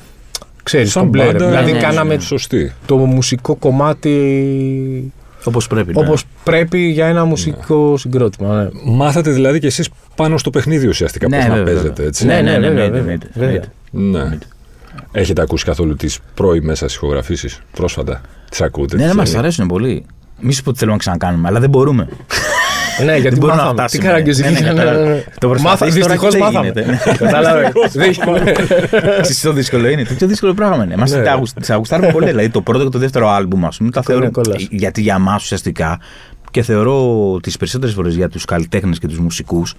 Ξέρεις, 0.63 0.91
Σαν 0.91 1.03
κομπλέ, 1.03 1.23
ρε. 1.23 1.31
μπάντα. 1.31 1.45
Δηλαδή, 1.47 1.71
ναι, 1.71 1.79
κάναμε 1.79 2.15
ναι. 2.15 2.21
Σωστή. 2.21 2.71
το 2.85 2.95
μουσικό 2.95 3.55
κομμάτι 3.55 5.13
Όπως 5.43 5.67
πρέπει. 5.67 5.93
ναι. 5.93 6.01
όπως 6.01 6.23
πρέπει 6.43 6.79
για 6.79 7.07
ένα 7.07 7.25
μουσικό 7.25 7.97
συγκρότημα. 7.97 8.63
Ναι. 8.63 8.69
Μάθατε 8.85 9.31
δηλαδή 9.31 9.59
κι 9.59 9.65
εσείς 9.65 9.89
πάνω 10.15 10.37
στο 10.37 10.49
παιχνίδι 10.49 10.87
ουσιαστικά 10.87 11.27
Ναι, 11.27 11.37
πώς 11.37 11.45
να 11.47 11.53
βέβαια, 11.53 11.65
παίζετε, 11.73 11.87
βέβαια. 11.89 12.05
έτσι. 12.07 12.25
Ναι, 12.25 12.41
ναι, 12.41 12.57
ναι, 12.57 12.69
βέβαια, 12.69 12.83
ναι, 12.89 12.89
βέβαια, 12.89 13.15
ναι, 13.15 13.17
βέβαια. 13.33 13.61
ναι. 13.91 14.23
Ναι. 14.23 14.37
Έχετε 15.11 15.41
ακούσει 15.41 15.65
καθόλου 15.65 15.95
τις 15.95 16.19
πρώιμε 16.33 16.75
σα 16.75 16.85
ηχογραφήσεις 16.85 17.61
πρόσφατα. 17.75 18.21
Τις 18.49 18.61
ακούτε. 18.61 18.95
Ναι, 18.95 19.01
τις 19.03 19.11
ναι, 19.11 19.17
μας 19.17 19.27
λένε; 19.27 19.39
αρέσουν 19.39 19.67
πολύ. 19.67 20.05
Μη 20.39 20.53
σου 20.53 20.63
πω 20.63 20.69
ότι 20.69 20.77
θέλουμε 20.79 20.95
να 20.97 21.01
ξανακάνουμε, 21.03 21.47
αλλά 21.47 21.59
δεν 21.59 21.69
μπορούμε. 21.69 22.07
Ναι, 23.05 23.17
γιατί 23.17 23.35
μπορούμε 23.37 23.57
να 23.61 23.63
μάθαμε. 23.63 23.81
Τι 23.87 23.97
φτάσουμε. 23.97 24.03
καραγκιόζη 24.09 24.41
Ναι, 24.41 24.47
ναι, 24.49 24.53
είχε. 24.53 24.63
κατάλαβα. 24.63 24.99
ναι, 25.03 25.09
ναι. 25.09 25.23
Το 25.39 25.47
προσπαθείς 25.47 25.95
Μάθα- 25.95 25.99
τώρα 26.01 26.13
Δυστυχώς 26.13 26.33
και 26.33 26.37
δεν 26.39 26.47
μάθαμε. 26.53 26.67
γίνεται. 26.67 26.99
Κατάλαβε. 27.17 27.71
Δεν- 27.93 28.11
Ξέρεις 29.21 29.41
το 29.41 29.53
δύσκολο 29.53 29.87
είναι; 29.87 30.03
Το 30.03 30.13
πιο 30.13 30.27
δύσκολο 30.27 30.53
πράγμα 30.53 30.83
είναι. 30.83 30.93
Εμάς 30.93 31.11
Ναι. 31.11 31.23
τα 31.23 31.31
αγουσ- 31.31 31.59
τις 31.59 31.69
αγουστάρουμε 31.69 32.11
πολύ. 32.11 32.25
Δηλαδή 32.25 32.49
το 32.49 32.61
πρώτο 32.61 32.83
και 32.83 32.89
το 32.89 32.99
δεύτερο 32.99 33.29
άλμπουμ, 33.29 33.65
ας 33.65 33.77
πούμε, 33.77 33.89
τα 33.91 34.01
θεωρώ. 34.01 34.31
κόλλας. 34.31 34.67
Γιατί 34.69 35.01
για 35.01 35.15
εμάς 35.15 35.43
ουσιαστικά 35.43 35.99
και 36.51 36.61
θεωρώ 36.61 37.37
τις 37.41 37.57
περισσότερες 37.57 37.95
φορές 37.95 38.15
για 38.15 38.29
τους 38.29 38.45
καλλιτέχνες 38.45 38.99
και 38.99 39.07
τους 39.07 39.19
μουσικούς, 39.19 39.75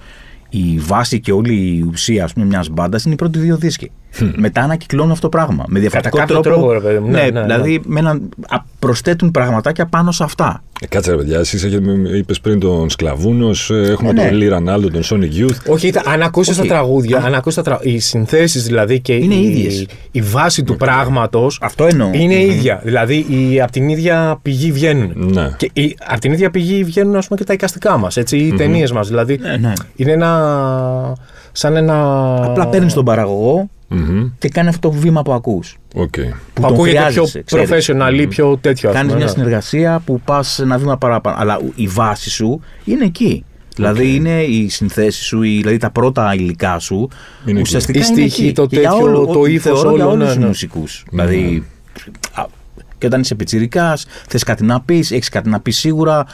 η 0.51 0.79
βάση 0.87 1.21
και 1.21 1.33
όλη 1.33 1.53
η 1.55 1.89
ουσία 1.93 2.29
μιας 2.37 2.69
μπάντας 2.69 3.05
είναι 3.05 3.13
οι 3.15 3.17
πρώτοι 3.17 3.39
δύο 3.39 3.57
δίσκοι. 3.57 3.91
Μετά 4.37 4.61
ανακυκλώνουν 4.63 5.11
αυτό 5.11 5.29
το 5.29 5.37
πράγμα. 5.39 5.65
Με 5.69 5.81
διαφορετικό 5.81 6.17
κάποιο 6.17 6.41
τρόπο. 6.41 6.59
τρόπο, 6.59 6.73
ρε 6.73 6.81
παιδί 6.81 6.99
μου. 6.99 7.11
Ναι, 7.11 7.23
ναι, 7.23 7.31
ναι. 7.31 7.43
δηλαδή 7.43 7.81
με 7.85 8.01
έναν, 8.01 8.29
α, 8.49 8.57
προσθέτουν 8.79 9.31
πραγματάκια 9.31 9.87
πάνω 9.87 10.13
σε 10.13 10.25
αυτά. 10.25 10.63
Ε, 10.85 10.87
Κάτσε 10.89 11.11
ρε 11.11 11.17
παιδιά, 11.17 11.39
εσύ 11.39 11.81
είπες 12.19 12.41
πριν 12.41 12.61
τον 12.61 12.91
Σκλαβούνος, 12.91 13.71
έχουμε 13.71 14.11
Ε, 14.11 14.13
ναι. 14.13 14.29
τον 14.29 14.37
Λί 14.37 14.49
Ρανάλντο, 14.49 14.89
τον 14.91 15.03
Sonic 15.05 15.41
Youth. 15.41 15.57
Όχι, 15.67 15.87
ήταν, 15.87 16.03
αν 16.07 16.23
ακούσει 16.23 16.51
Όχι. 16.51 16.61
τα 16.61 16.67
τραγούδια, 16.67 17.19
αν 17.25 17.35
ακούσεις 17.35 17.63
τα 17.63 17.63
τρα... 17.63 17.79
οι 17.83 17.99
συνθέσεις 17.99 18.65
δηλαδή 18.65 19.01
και 19.01 19.13
Είναι 19.15 19.35
η, 19.35 19.45
ίδιες. 19.45 19.87
η 20.11 20.21
βάση 20.21 20.63
του 20.63 20.77
πράγματος 20.77 21.59
Αυτό 21.63 21.87
εννοώ. 21.87 22.11
είναι 22.13 22.35
ίδια. 22.43 22.81
Δηλαδή 22.85 23.27
οι, 23.29 23.61
από 23.61 23.73
την 23.73 23.89
ίδια 23.89 24.39
πηγή 24.43 24.73
βγαίνουν. 24.73 25.13
Ναι. 25.17 25.51
Και 25.57 25.71
οι, 25.73 25.97
από 26.07 26.21
την 26.21 26.33
ίδια 26.33 26.51
πηγή 26.51 26.85
βγαίνουν 26.85 27.17
ας 27.17 27.27
πούμε, 27.27 27.39
και 27.39 27.45
τα 27.47 27.53
εικαστικά 27.53 27.97
μας, 27.99 28.17
οι 28.17 28.55
ταινίες 28.57 28.93
μας. 28.93 29.09
Δηλαδή 29.09 29.39
Ναι, 29.43 29.57
ναι. 29.57 29.73
είναι 29.97 30.13
ένα. 30.13 31.13
σαν 31.53 31.77
ένα. 31.77 32.05
Απλά 32.45 32.67
παίρνεις 32.69 32.93
τον 32.95 33.05
παραγωγό 33.05 33.71
Μμμ. 33.95 34.29
και 34.39 34.49
κάνει 34.49 34.69
αυτό 34.69 34.89
το 34.89 34.95
βήμα 34.95 35.23
που 35.23 35.33
ακούς. 35.33 35.77
Οκ. 35.95 36.11
Που 36.11 36.21
που 36.55 36.61
τον 36.61 36.73
ακούγεται 36.73 36.99
πιο 36.99 37.07
χρειάζεσαι, 37.07 37.43
ξέρεις. 37.43 37.87
professional 37.91 38.19
ή 38.21 38.27
πιο 38.27 38.57
τέτοιο. 38.61 38.89
ας 38.89 38.95
Κάνεις 38.95 39.13
πούμε, 39.13 39.25
μια 39.25 39.33
ναι. 39.33 39.39
συνεργασία 39.39 40.03
που 40.07 40.21
πας 40.21 40.59
ένα 40.59 40.79
βήμα 40.79 40.97
παραπάνω. 40.99 41.37
Αλλά 41.39 41.61
η 41.75 41.87
βάση 41.87 42.31
σου 42.31 42.61
είναι 42.85 43.05
εκεί. 43.05 43.45
Δηλαδή 43.77 44.15
είναι 44.15 44.43
οι 44.43 44.69
συνθέσεις 44.69 45.25
σου, 45.27 45.43
οι- 45.43 45.57
δηλαδή 45.59 45.77
τα 45.77 45.91
πρώτα 45.91 46.35
υλικά 46.35 46.79
σου. 46.79 47.09
Είναι 47.47 47.61
ουσιαστικά 47.61 47.99
εκεί. 47.99 48.09
Η 48.09 48.15
είναι 48.19 48.29
στίχη, 48.29 48.45
εκεί. 48.45 48.55
το 48.55 48.67
Και 48.67 48.79
για 48.81 48.91
τέτοιο, 48.91 49.05
όλο- 49.05 49.27
το 49.27 49.39
ό- 49.41 49.47
ύφος, 49.47 49.63
θεωρώ 49.81 49.95
για 49.95 50.05
όλο, 50.05 50.13
όλους 50.15 50.27
ναι, 50.27 50.33
τους 50.33 50.41
ναι. 50.43 50.47
μουσικούς. 50.47 51.05
Δηλαδή. 51.11 51.65
α, 52.33 52.45
Και 52.99 53.07
όταν 53.07 53.21
είσαι 53.21 53.35
πιτσιρικάς, 53.35 54.07
θες 54.29 54.43
κάτι 54.43 54.65
να 54.65 54.81
πεις, 54.81 55.11
έχεις 55.11 55.29
κάτι 55.29 55.49
να 55.49 55.61
πεις 55.61 55.79
σίγουρα. 55.79 56.27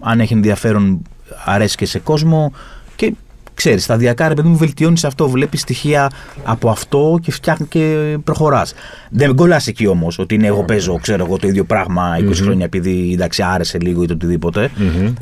Αν 0.00 0.20
έχει 0.20 0.32
ενδιαφέρον, 0.32 1.02
αρέσει 1.44 1.76
και 1.76 1.86
σε 1.86 1.98
κόσμο. 1.98 2.52
Και 2.96 3.12
ξέρεις, 3.58 3.84
σταδιακά 3.84 4.28
ρε 4.28 4.34
παιδί 4.34 4.48
μου, 4.48 4.56
βελτιώνεις 4.56 5.04
αυτό. 5.04 5.28
Βλέπεις 5.28 5.60
στοιχεία 5.60 6.10
από 6.44 6.70
αυτό 6.70 7.18
και 7.22 7.32
φτιάχνει 7.32 7.66
και 7.66 8.16
προχωράς. 8.24 8.74
Δεν 9.10 9.34
κολλάς 9.34 9.66
εκεί 9.66 9.86
όμως 9.86 10.18
ότι 10.18 10.34
είναι 10.34 10.46
εγώ 10.46 10.62
παίζω, 10.62 10.98
ξέρω 11.02 11.24
εγώ, 11.24 11.36
το 11.36 11.46
ίδιο 11.48 11.64
πράγμα 11.64 12.16
20 12.20 12.32
χρόνια 12.34 12.64
επειδή 12.64 13.10
εντάξει, 13.12 13.42
άρεσε 13.42 13.78
λίγο 13.78 14.02
ή 14.02 14.06
το 14.06 14.12
οτιδήποτε. 14.12 14.70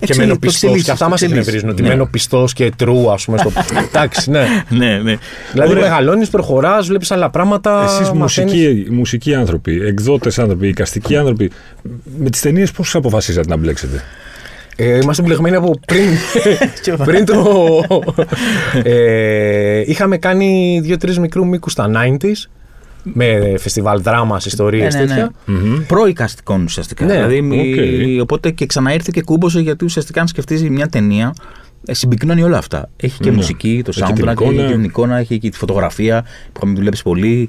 Και 0.01 0.15
μένω 0.17 0.37
πιστό. 0.37 0.75
Και 0.85 0.91
αυτά 0.91 1.09
μας 1.09 1.23
εκνευρίζουν. 1.23 1.69
Ότι 1.69 1.83
μένω 1.83 2.07
πιστό 2.07 2.45
και 2.55 2.73
true, 2.79 3.13
ας 3.13 3.25
πούμε. 3.25 3.39
Στο... 3.39 3.53
Εντάξει, 3.89 4.31
ναι. 4.31 4.47
Ναι, 4.69 4.99
ναι. 4.99 5.17
Δηλαδή 5.53 5.75
μεγαλώνεις, 5.75 6.29
προχωράς, 6.29 6.87
βλέπεις 6.87 7.11
άλλα 7.11 7.31
πράγματα. 7.31 7.85
Εσείς 7.85 8.11
μαθαίνεις. 8.11 8.53
μουσικοί, 8.53 8.91
μουσικοί 8.91 9.35
άνθρωποι, 9.35 9.81
εκδότες 9.83 10.39
άνθρωποι, 10.39 10.69
οικαστικοί 10.69 11.17
άνθρωποι, 11.17 11.51
με 12.19 12.31
τις 12.31 12.41
ταινίες 12.41 12.71
πώς 12.71 12.95
αποφασίσατε 12.95 13.49
να 13.49 13.57
μπλέξετε; 13.57 14.03
Ε, 14.77 14.99
είμαστε 15.03 15.23
μπλεγμένοι 15.23 15.57
από 15.57 15.75
πριν, 15.87 16.09
πριν 17.07 17.25
το. 17.25 17.35
ε, 18.83 19.81
είχαμε 19.87 20.17
κάνει 20.19 20.81
δύο-τρεις 20.83 21.19
μικρού 21.19 21.47
μήκους 21.47 21.73
στα 21.73 21.91
90s 21.95 22.49
με 23.03 23.55
φεστιβάλ 23.59 24.03
δράμα, 24.03 24.41
ιστορίες 24.47 24.95
Ναι, 24.95 25.01
ναι, 25.01 25.07
ναι. 25.07 25.11
τέτοια. 25.15 25.33
Προοικαστικών 25.87 26.63
ουσιαστικά. 26.63 27.05
Ναι, 27.05 27.13
δηλαδή, 27.13 27.41
μη- 27.43 27.79
οκ. 28.19 28.23
Οπότε 28.23 28.51
και 28.51 28.67
ξαναήρθε 28.67 29.11
και 29.15 29.23
κούμπωσε 29.23 29.61
γιατί 29.61 29.85
ουσιαστικά 29.85 30.21
αν 30.21 30.27
σκεφτείς 30.27 30.71
μια 30.71 30.87
ταινία. 30.89 31.35
ε, 31.87 31.95
Συμπυκνώνει 31.95 32.43
όλα 32.43 32.59
αυτά. 32.59 32.89
Έχει 32.97 33.21
και 33.21 33.31
Ναι. 33.31 33.37
μουσική, 33.37 33.83
το 33.85 33.93
Έχει 33.97 34.13
την 34.13 34.25
soundtrack, 34.25 34.31
εικόνα. 34.33 34.63
έχει 34.63 34.73
την 34.73 34.85
εικόνα, 34.85 35.17
έχει 35.17 35.39
και 35.39 35.49
τη 35.49 35.57
φωτογραφία 35.57 36.23
που 36.23 36.61
είχαμε 36.63 36.75
δουλέψει 36.79 37.03
πολύ. 37.03 37.49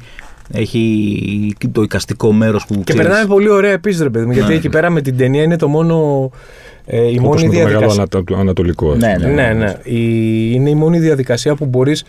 Έχει 0.54 1.54
και 1.58 1.68
το 1.68 1.82
εικαστικό 1.82 2.32
μέρος 2.32 2.66
που. 2.66 2.74
Και 2.74 2.82
ξέρεις, 2.84 3.02
περνάμε 3.02 3.28
πολύ 3.28 3.50
ωραία 3.50 3.72
επίσης, 3.72 4.02
ρε 4.02 4.10
παιδί 4.10 4.26
μου, 4.26 4.32
γιατί 4.32 4.50
Ναι. 4.50 4.56
εκεί 4.56 4.70
πέρα 4.70 4.90
με 4.90 5.02
την 5.02 5.18
ταινία 5.18 5.44
είναι 5.44 5.56
το 5.58 5.68
μόνο. 5.68 6.30
Ε, 6.86 6.98
η 7.12 7.18
Όπως 7.22 7.22
μόνη 7.22 7.42
με 7.42 7.48
το 7.48 7.64
μεγάλο 7.64 7.70
διαδικασία. 7.90 8.08
ανα- 8.30 8.40
ανατολικό. 8.42 8.92
ας 8.92 8.98
Ναι, 8.98 9.14
πούμε. 9.18 9.28
Ναι, 9.32 9.54
ναι. 9.54 9.74
Η, 9.84 10.02
είναι 10.54 10.70
η 10.70 10.76
μόνη 10.76 11.00
διαδικασία 11.00 11.56
που 11.56 11.66
μπορείς 11.66 12.04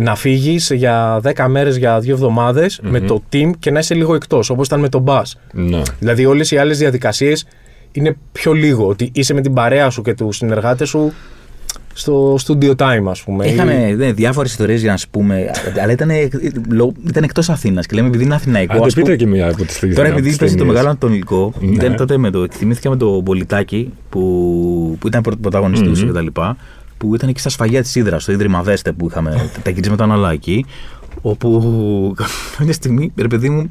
να 0.00 0.14
φύγεις 0.14 0.70
για 0.74 1.20
10 1.22 1.48
μέρες, 1.48 1.76
για 1.76 2.00
2 2.00 2.10
εβδομαδε 2.12 2.66
με 2.82 3.00
το 3.00 3.22
team 3.32 3.50
και 3.58 3.70
να 3.70 3.78
είσαι 3.78 3.94
λίγο 3.94 4.14
εκτός, 4.14 4.50
όπως 4.50 4.66
ήταν 4.66 4.80
με 4.80 4.88
τον 4.88 5.04
bus. 5.06 5.22
Ναι. 5.52 5.82
Δηλαδή, 5.98 6.26
όλες 6.26 6.50
οι 6.50 6.56
άλλες 6.56 6.78
διαδικασίες 6.78 7.46
είναι 7.92 8.16
πιο 8.32 8.52
λίγο. 8.52 8.86
Ότι 8.86 9.10
είσαι 9.14 9.34
με 9.34 9.40
την 9.40 9.52
παρέα 9.52 9.90
σου 9.90 10.02
και 10.02 10.14
τους 10.14 10.36
συνεργάτες 10.36 10.88
σου 10.88 11.12
στο 11.94 12.34
studio 12.46 12.70
time, 12.76 13.04
ας 13.08 13.22
πούμε. 13.22 13.46
Είχαμε 13.46 13.94
ναι, 13.96 14.12
διάφορες 14.12 14.50
ιστορίες 14.50 14.80
για 14.80 14.90
να 14.90 14.96
σου 14.96 15.08
πούμε, 15.10 15.50
αλλά 15.82 15.92
ήταν, 15.92 16.10
ήταν 17.08 17.22
εκτός 17.22 17.48
Αθήνας 17.50 17.86
και 17.86 17.96
λέμε 17.96 18.08
επειδή 18.08 18.24
είναι 18.24 18.34
Αθηναϊκό. 18.34 18.72
Άντε 18.76 18.84
ας 18.86 18.92
πούμε- 18.94 19.04
πείτε 19.06 19.16
και 19.16 19.26
μία 19.26 19.48
από 19.50 19.64
τις 19.64 19.78
τρεις 19.78 19.94
Τώρα 19.94 20.08
από 20.08 20.16
επειδή 20.18 20.28
τις 20.28 20.36
είπες 20.36 20.50
το 20.50 20.56
ταινίες. 20.56 20.72
Μεγάλο 20.74 20.88
Ανατολικό, 20.90 21.52
Ναι. 21.60 21.74
ήταν 21.74 21.96
τότε 21.96 22.18
με 22.18 22.30
το, 22.30 22.46
θυμήθηκα 22.50 22.90
με 22.90 22.96
το 22.96 23.22
Πολιτάκι 23.24 23.92
που, 24.08 24.96
που 25.00 25.06
ήταν 25.06 25.20
πρώτο 25.22 25.38
πρωταγωνιστής 25.40 25.98
Μμμ. 26.00 26.06
και 26.06 26.12
τα 26.12 26.20
λοιπά, 26.20 26.56
που 26.98 27.14
ήταν 27.14 27.28
εκεί 27.28 27.40
στα 27.40 27.48
σφαγεία 27.48 27.82
της 27.82 27.94
Ήδρας, 27.94 28.22
στο 28.22 28.32
Ίδρυμα 28.32 28.62
Δέστε 28.62 28.92
που 28.92 29.06
είχαμε, 29.10 29.50
τα 29.62 29.70
γυρίσματα 29.70 30.14
όλα 30.14 30.32
εκεί, 30.32 30.64
όπου 31.22 32.14
κάποια 32.58 32.72
στιγμή, 32.72 33.12
ρε 33.16 33.28
παιδί 33.28 33.48
μου, 33.50 33.66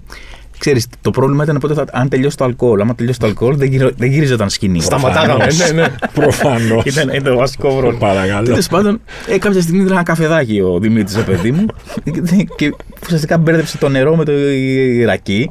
Ξέρεις, 0.62 0.88
το 1.02 1.10
πρόβλημα 1.12 1.44
ήταν 1.44 1.58
πότε 1.58 1.74
θα, 1.74 1.86
αν 1.92 2.10
τελειώσει 2.10 2.38
το 2.38 2.44
αλκοόλ. 2.44 2.82
Άμα 2.82 2.96
τελειώσει 2.96 3.20
το 3.20 3.26
αλκοόλ, 3.26 3.56
δεν, 3.56 3.68
γυρι, 3.68 3.92
δεν 3.98 4.10
γύριζονταν 4.12 4.50
σκηνή. 4.50 4.82
Σταματάγαμε. 4.82 5.46
ναι, 5.46 5.82
ναι. 5.82 5.88
Προφανώς. 6.20 6.84
Ήταν, 6.86 7.10
ήταν 7.10 7.24
το 7.24 7.36
βασικό 7.38 7.68
πρόβλημα. 7.70 7.98
Παρακαλώ. 7.98 8.46
Τέλος 8.46 8.68
πάντων, 8.68 9.02
ε, 9.28 9.38
κάποια 9.38 9.62
στιγμή 9.62 9.82
ήταν 9.82 9.92
ένα 9.94 10.04
καφεδάκι 10.04 10.62
ο 10.62 10.80
Δημήτρης, 10.80 11.18
ο 11.18 11.24
παιδί 11.24 11.52
μου, 11.52 11.66
και 12.58 12.74
ουσιαστικά 13.04 13.38
μπέρδεψε 13.38 13.78
το 13.78 13.90
νερό 13.90 14.16
με 14.16 14.26
το 14.26 14.32
Ιρακί. 14.32 15.50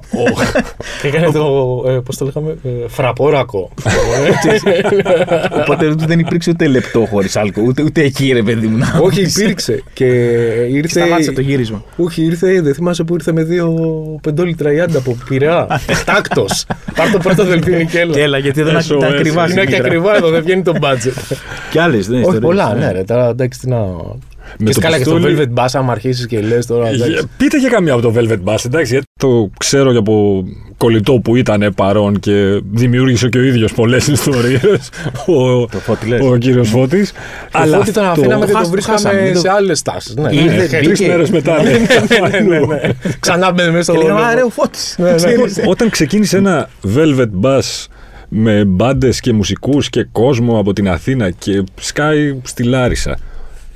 Και 1.03 1.07
έκανε 1.17 1.31
το. 1.33 1.45
Ε, 1.87 1.91
Πώς 2.05 2.17
το 2.17 2.25
λέγαμε, 2.25 2.51
ε, 2.65 2.89
φραπόρακο. 2.89 3.71
Οπότε 5.61 5.95
δεν 5.97 6.19
υπήρξε 6.19 6.51
ούτε 6.51 6.67
λεπτό 6.67 7.07
χωρίς 7.11 7.37
αλκοόλ, 7.37 7.67
ούτε, 7.67 7.83
ούτε 7.83 8.03
εκεί 8.03 8.33
ρε 8.33 8.43
παιδί 8.43 8.67
μου. 8.67 8.77
να 8.79 8.99
Όχι, 9.03 9.23
πεις. 9.23 9.37
υπήρξε. 9.37 9.83
Και 9.93 10.05
ήρθε. 10.71 11.01
Σταμάτησε 11.01 11.33
το 11.33 11.41
γύρισμα. 11.41 11.85
Όχι, 11.97 12.23
ήρθε, 12.23 12.61
δεν 12.61 12.75
θυμάσαι 12.75 13.05
που 13.05 13.15
ήρθε 13.15 13.33
με 13.33 13.43
δύο 13.45 13.75
πεντόλιτρα 14.23 14.73
ιάντα 14.73 15.00
από 15.01 15.17
πειραιά. 15.29 15.81
Τάκτο. 16.05 16.47
Πάρ 16.95 17.11
το 17.11 17.19
πρώτο 17.19 17.45
δελφίνι 17.45 17.87
και 17.87 17.99
έλα. 17.99 18.13
Και 18.13 18.23
έλα, 18.23 18.39
γιατί 18.39 18.63
δεν 18.63 18.77
SOS. 18.77 18.85
ήταν 18.85 19.13
ακριβά. 19.13 19.51
Είναι 19.51 19.61
και 19.61 19.71
σήμερα. 19.71 19.85
ακριβά 19.85 20.17
εδώ, 20.17 20.31
δεν 20.31 20.43
βγαίνει 20.43 20.63
το 20.63 20.73
budget. 20.81 21.37
Κι 21.71 21.79
άλλες, 21.79 22.07
δεν 22.07 22.25
Όχι 22.25 22.39
πολλά, 22.39 22.75
ναι, 22.75 22.93
ρε. 22.93 23.05
Τώρα 23.05 23.29
εντάξει, 23.29 23.61
τι 23.61 23.69
να. 23.69 23.79
Με 24.59 24.67
Και 24.67 24.73
το 24.75 24.81
καλά 24.81 24.97
και 24.97 25.03
στο 25.05 25.15
πιστόλι- 25.15 25.51
Velvet 25.57 25.63
Bass, 25.65 25.69
άμα 25.73 25.93
αρχίσεις 25.93 26.27
και 26.27 26.41
λες 26.41 26.67
τώρα. 26.67 26.89
εντάξει. 26.89 27.13
Ε, 27.13 27.21
Πείτε 27.37 27.59
και 27.59 27.69
καμία 27.69 27.93
από 27.93 28.03
το 28.03 28.13
Velvet 28.17 28.39
Bass, 28.53 28.65
εντάξει, 28.67 28.93
γιατί 28.93 29.07
το 29.21 29.51
ξέρω 29.59 29.93
και 29.93 29.99
από 29.99 30.45
κολλητό 30.77 31.13
που 31.25 31.37
ήταν 31.37 31.73
παρόν 31.77 32.19
και 32.21 32.61
δημιούργησε 32.73 33.29
και 33.29 33.39
ο 33.39 33.43
ίδιος 33.43 33.73
πολλές 33.73 34.07
ιστορίες, 34.07 34.91
ο, 35.27 35.67
Το 35.67 35.79
Φώτης 35.79 36.09
λες. 36.09 36.21
ο 36.21 36.37
κύριος 36.37 36.69
Φώτης. 36.69 37.13
Αλλά 37.53 37.77
Φώτη 37.77 37.93
τον 37.93 38.05
αφήναμε 38.05 38.47
και 38.47 38.53
το 38.53 38.59
τον 38.59 38.83
χάσαμε, 38.83 39.11
βρίσκαμε 39.11 39.23
μην 39.23 39.33
το- 39.35 39.41
σε 39.41 39.49
άλλες 39.51 39.83
τάσεις. 39.83 40.15
Ναι, 40.15 40.29
Ήρθε, 40.33 40.57
ναι. 40.57 40.63
μπήκε. 40.63 40.81
Τρεις 40.87 41.01
μέρες 41.01 41.31
μετά. 41.31 41.63
ναι. 41.63 41.71
ναι, 41.71 42.39
ναι, 42.41 42.59
ναι. 42.59 42.81
Ξανά 43.21 43.53
μπαίνει 43.53 43.71
μέσα 43.71 43.93
Και 43.93 43.99
στο 43.99 44.07
λέγαμε, 44.07 44.21
λόγο. 44.21 44.31
«Α, 44.31 44.35
ρε, 44.35 44.43
ο 44.43 44.49
Φώτης». 44.51 44.95
Ναι, 44.99 45.09
ναι. 45.11 45.15
Ξέρεις. 45.17 45.61
Όταν 45.67 45.91
ξεκίνησε 45.91 46.37
ένα 46.37 46.69
Velvet 46.97 47.29
Bass 47.43 47.87
με 48.29 48.65
μπάντες 48.65 49.21
και 49.21 49.33
μουσικούς 49.33 49.91
και 49.91 50.07
κόσμο 50.13 50.59
από 50.59 50.73
την 50.73 50.89
Αθήνα 50.89 51.31
και 51.31 51.65
σκάει 51.81 52.35
στη 52.43 52.63
Λάρισα. 52.63 53.19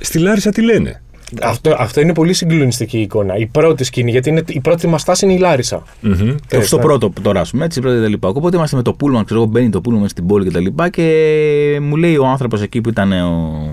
Στη 0.04 0.18
Λάρισα 0.18 0.50
τι 0.50 0.62
λένε; 0.62 1.02
Αυτό, 1.42 1.74
αυτό 1.78 2.00
είναι 2.00 2.14
πολύ 2.14 2.32
συγκλονιστική 2.32 2.98
εικόνα. 2.98 3.36
Η 3.36 3.46
πρώτη 3.46 3.84
σκηνή, 3.84 4.10
γιατί 4.10 4.28
είναι, 4.28 4.42
η 4.46 4.60
πρώτη 4.60 4.86
μας 4.86 5.00
στάση 5.00 5.24
είναι 5.24 5.34
η 5.34 5.38
Λάρισα. 5.38 5.82
Μμμ. 6.00 6.34
Το- 6.48 6.62
Στο 6.62 6.78
πρώτο 6.78 7.12
τώρα, 7.22 7.40
ας 7.40 7.50
πούμε, 7.50 7.64
έτσι, 7.64 7.80
πρώτο 7.80 7.96
και 7.96 8.02
τα 8.02 8.08
λοιπά. 8.08 8.28
Οπότε 8.28 8.56
είμαστε 8.56 8.76
με 8.76 8.82
το 8.82 8.92
πούλμαν, 8.92 9.24
ξέρω 9.24 9.40
εγώ, 9.40 9.48
μπαίνει 9.50 9.70
το 9.70 9.80
πούλμαν 9.80 10.08
στην 10.08 10.26
πόλη 10.26 10.44
και 10.44 10.50
τα 10.50 10.60
λοιπά 10.60 10.88
και 10.88 11.78
μου 11.82 11.96
λέει 11.96 12.16
ο 12.16 12.26
άνθρωπος 12.26 12.62
εκεί 12.62 12.80
που 12.80 12.88
ήταν 12.88 13.12
ο. 13.12 13.70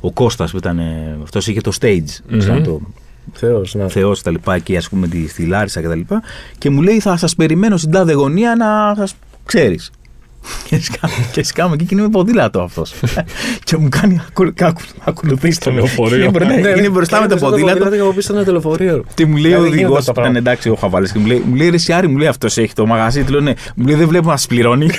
Ο 0.00 0.12
Κώστας 0.12 0.50
που 0.50 0.56
ήταν. 0.56 0.80
Αυτός 1.22 1.46
είχε 1.46 1.60
το 1.60 1.72
stage. 1.80 2.04
ξέρω 2.38 2.60
το 2.60 2.80
Θεός, 3.32 3.74
ναι. 3.74 3.88
Θεός 3.88 4.18
και 4.18 4.24
τα 4.24 4.30
λοιπά 4.30 4.54
εκεί, 4.54 4.76
ας 4.76 4.88
πούμε, 4.88 5.08
τη- 5.08 5.28
στη 5.28 5.44
Λάρισα 5.46 5.80
και 5.80 5.88
τα 5.88 5.94
λοιπά. 5.94 6.22
Και 6.58 6.70
μου 6.70 6.82
λέει, 6.82 7.00
θα 7.00 7.16
σας 7.16 7.34
περιμένω 7.34 7.76
στην 7.76 7.90
τάδε 7.90 8.12
γωνία 8.12 8.54
να 8.56 8.94
σας 8.96 9.14
ξέρεις. 9.44 9.90
Και 10.68 10.80
σκάμε, 10.80 11.12
και 11.32 11.44
σκάμε 11.44 11.74
εκεί 11.74 11.84
και 11.84 11.94
είναι 11.94 12.02
με 12.02 12.08
ποδήλατο 12.08 12.60
αυτός. 12.60 12.94
και 13.64 13.76
μου 13.76 13.88
κάνει 13.88 14.20
ακου- 14.28 14.62
ακου- 14.62 14.82
ακολουθήσει 15.04 15.60
το 15.60 15.70
λεωφορείο. 15.70 16.16
Είναι 16.22 16.30
μπροστά- 16.30 16.54
Ναι, 16.54 16.60
ναι. 16.60 16.68
Είναι 16.78 16.88
μπροστά 16.88 17.20
με 17.20 17.26
το 17.28 17.36
Κάνει 17.36 17.50
ποδήλατο. 17.50 17.90
και 17.90 18.00
από 18.00 18.12
πίσω 18.12 18.34
ένα 18.34 18.44
τηλεφορείο. 18.44 19.04
Τι 19.14 19.24
μου 19.24 19.36
λέει 19.36 19.52
ο 19.52 19.54
Δηλαδή, 19.54 19.68
γίνονται 19.68 19.84
οδηγός 19.84 19.98
αυτά 19.98 20.12
που 20.12 20.20
ήταν 20.20 20.32
πράγματα. 20.32 20.50
εντάξει 20.50 20.68
ο 20.68 20.74
Χαβάλη 20.74 21.10
και 21.12 21.18
μου 21.18 21.26
λέει, 21.26 21.42
μου 21.46 21.54
λέει 21.54 21.68
ρε 21.70 21.78
Σιάρη, 21.78 22.08
μου 22.08 22.16
λέει 22.16 22.28
αυτός 22.28 22.56
έχει 22.58 22.72
το 22.72 22.86
μαγαζί. 22.86 23.22
Του 23.24 23.32
λέω 23.32 23.40
ναι, 23.40 23.52
μου 23.74 23.86
λέει 23.86 23.94
δεν 23.96 24.08
βλέπω 24.08 24.28
να 24.30 24.36
σα 24.36 24.46
πληρώνει. 24.46 24.86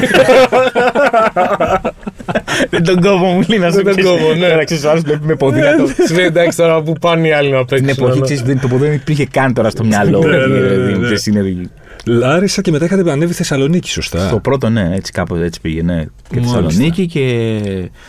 Δεν 2.69 2.83
τον 2.83 3.01
κόβω, 3.01 3.25
μου 3.25 3.43
λέει 3.47 3.59
να 3.59 3.71
σου 3.71 3.83
Δεν 3.83 3.95
τον 3.95 4.03
κόβω, 4.05 4.33
ναι. 4.33 4.47
Τώρα 4.49 4.63
ξέρεις, 4.63 4.83
ο 4.83 4.89
άλλος 4.89 5.01
βλέπει 5.01 5.25
με 5.25 5.35
ποδήλατο. 5.35 5.87
Σου 6.07 6.13
λέει 6.15 6.25
εντάξει 6.25 6.57
τώρα 6.57 6.81
που 6.81 6.93
πάνε 7.01 7.27
οι 7.27 7.31
άλλοι 7.31 7.49
να 7.51 7.65
Την 7.65 7.85
παίξουν. 7.85 8.03
εποχή 8.03 8.19
ναι. 8.19 8.25
ξέρεις, 8.25 8.41
δεν- 8.43 8.59
το 8.59 8.67
ποδήλατο 8.67 8.85
δεν 8.91 8.93
υπήρχε 9.01 9.25
καν 9.25 9.53
τώρα 9.53 9.69
στο 9.69 9.83
μυαλό. 9.83 10.19
Ναι, 10.19 10.37
ναι, 10.37 10.45
ναι, 10.45 10.67
δηλαδή, 10.67 10.91
ναι. 10.97 11.03
ξέρεις, 11.03 11.25
είναι- 11.25 11.69
Λάρισα 12.05 12.61
και 12.61 12.71
μετά 12.71 12.85
είχατε 12.85 13.11
ανέβει 13.11 13.33
Θεσσαλονίκη, 13.33 13.89
σωστά; 13.89 14.27
Στο 14.27 14.39
πρώτο, 14.39 14.69
ναι, 14.69 14.95
έτσι 14.95 15.11
κάπως 15.11 15.39
έτσι 15.39 15.61
πήγαινε. 15.61 16.11
Και 16.29 16.35
Μάλιστα. 16.35 16.61
Θεσσαλονίκη 16.61 17.05
και. 17.07 17.59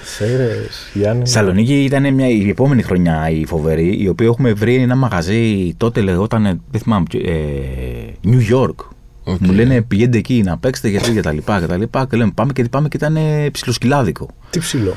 Σέρες, 0.04 0.90
Γιάννη. 0.92 1.22
Θεσσαλονίκη 1.24 1.84
ήταν 1.84 2.14
μια, 2.14 2.28
η 2.28 2.48
επόμενη 2.48 2.82
χρονιά 2.82 3.30
η 3.30 3.46
φοβερή, 3.46 4.02
η 4.02 4.08
οποία 4.08 4.26
έχουμε 4.26 4.52
βρει 4.52 4.74
ένα 4.74 4.96
μαγαζί, 4.96 5.74
τότε 5.76 6.00
λεγόταν, 6.00 6.42
δεν 6.42 6.80
θυμάμαι, 6.80 7.04
ποιο, 7.10 7.20
ε, 7.20 8.28
New 8.30 8.54
York. 8.54 8.93
Οκ. 9.24 9.36
Μου 9.40 9.52
λένε 9.52 9.82
πηγαίνετε 9.82 10.18
εκεί 10.18 10.42
να 10.44 10.58
παίξετε 10.58 10.88
γιατί 10.88 11.12
και 11.12 11.20
τα 11.20 11.32
λοιπά 11.32 11.60
και 11.60 11.66
τα 11.66 11.76
λοιπά 11.76 12.06
και 12.10 12.16
λέμε 12.16 12.30
πάμε 12.34 12.52
και 12.52 12.64
πάμε 12.64 12.88
και 12.88 12.96
ήταν 12.96 13.16
ε, 13.16 13.48
ψιλοσκυλάδικο. 13.52 14.28
Τι 14.50 14.58
ψιλό. 14.58 14.94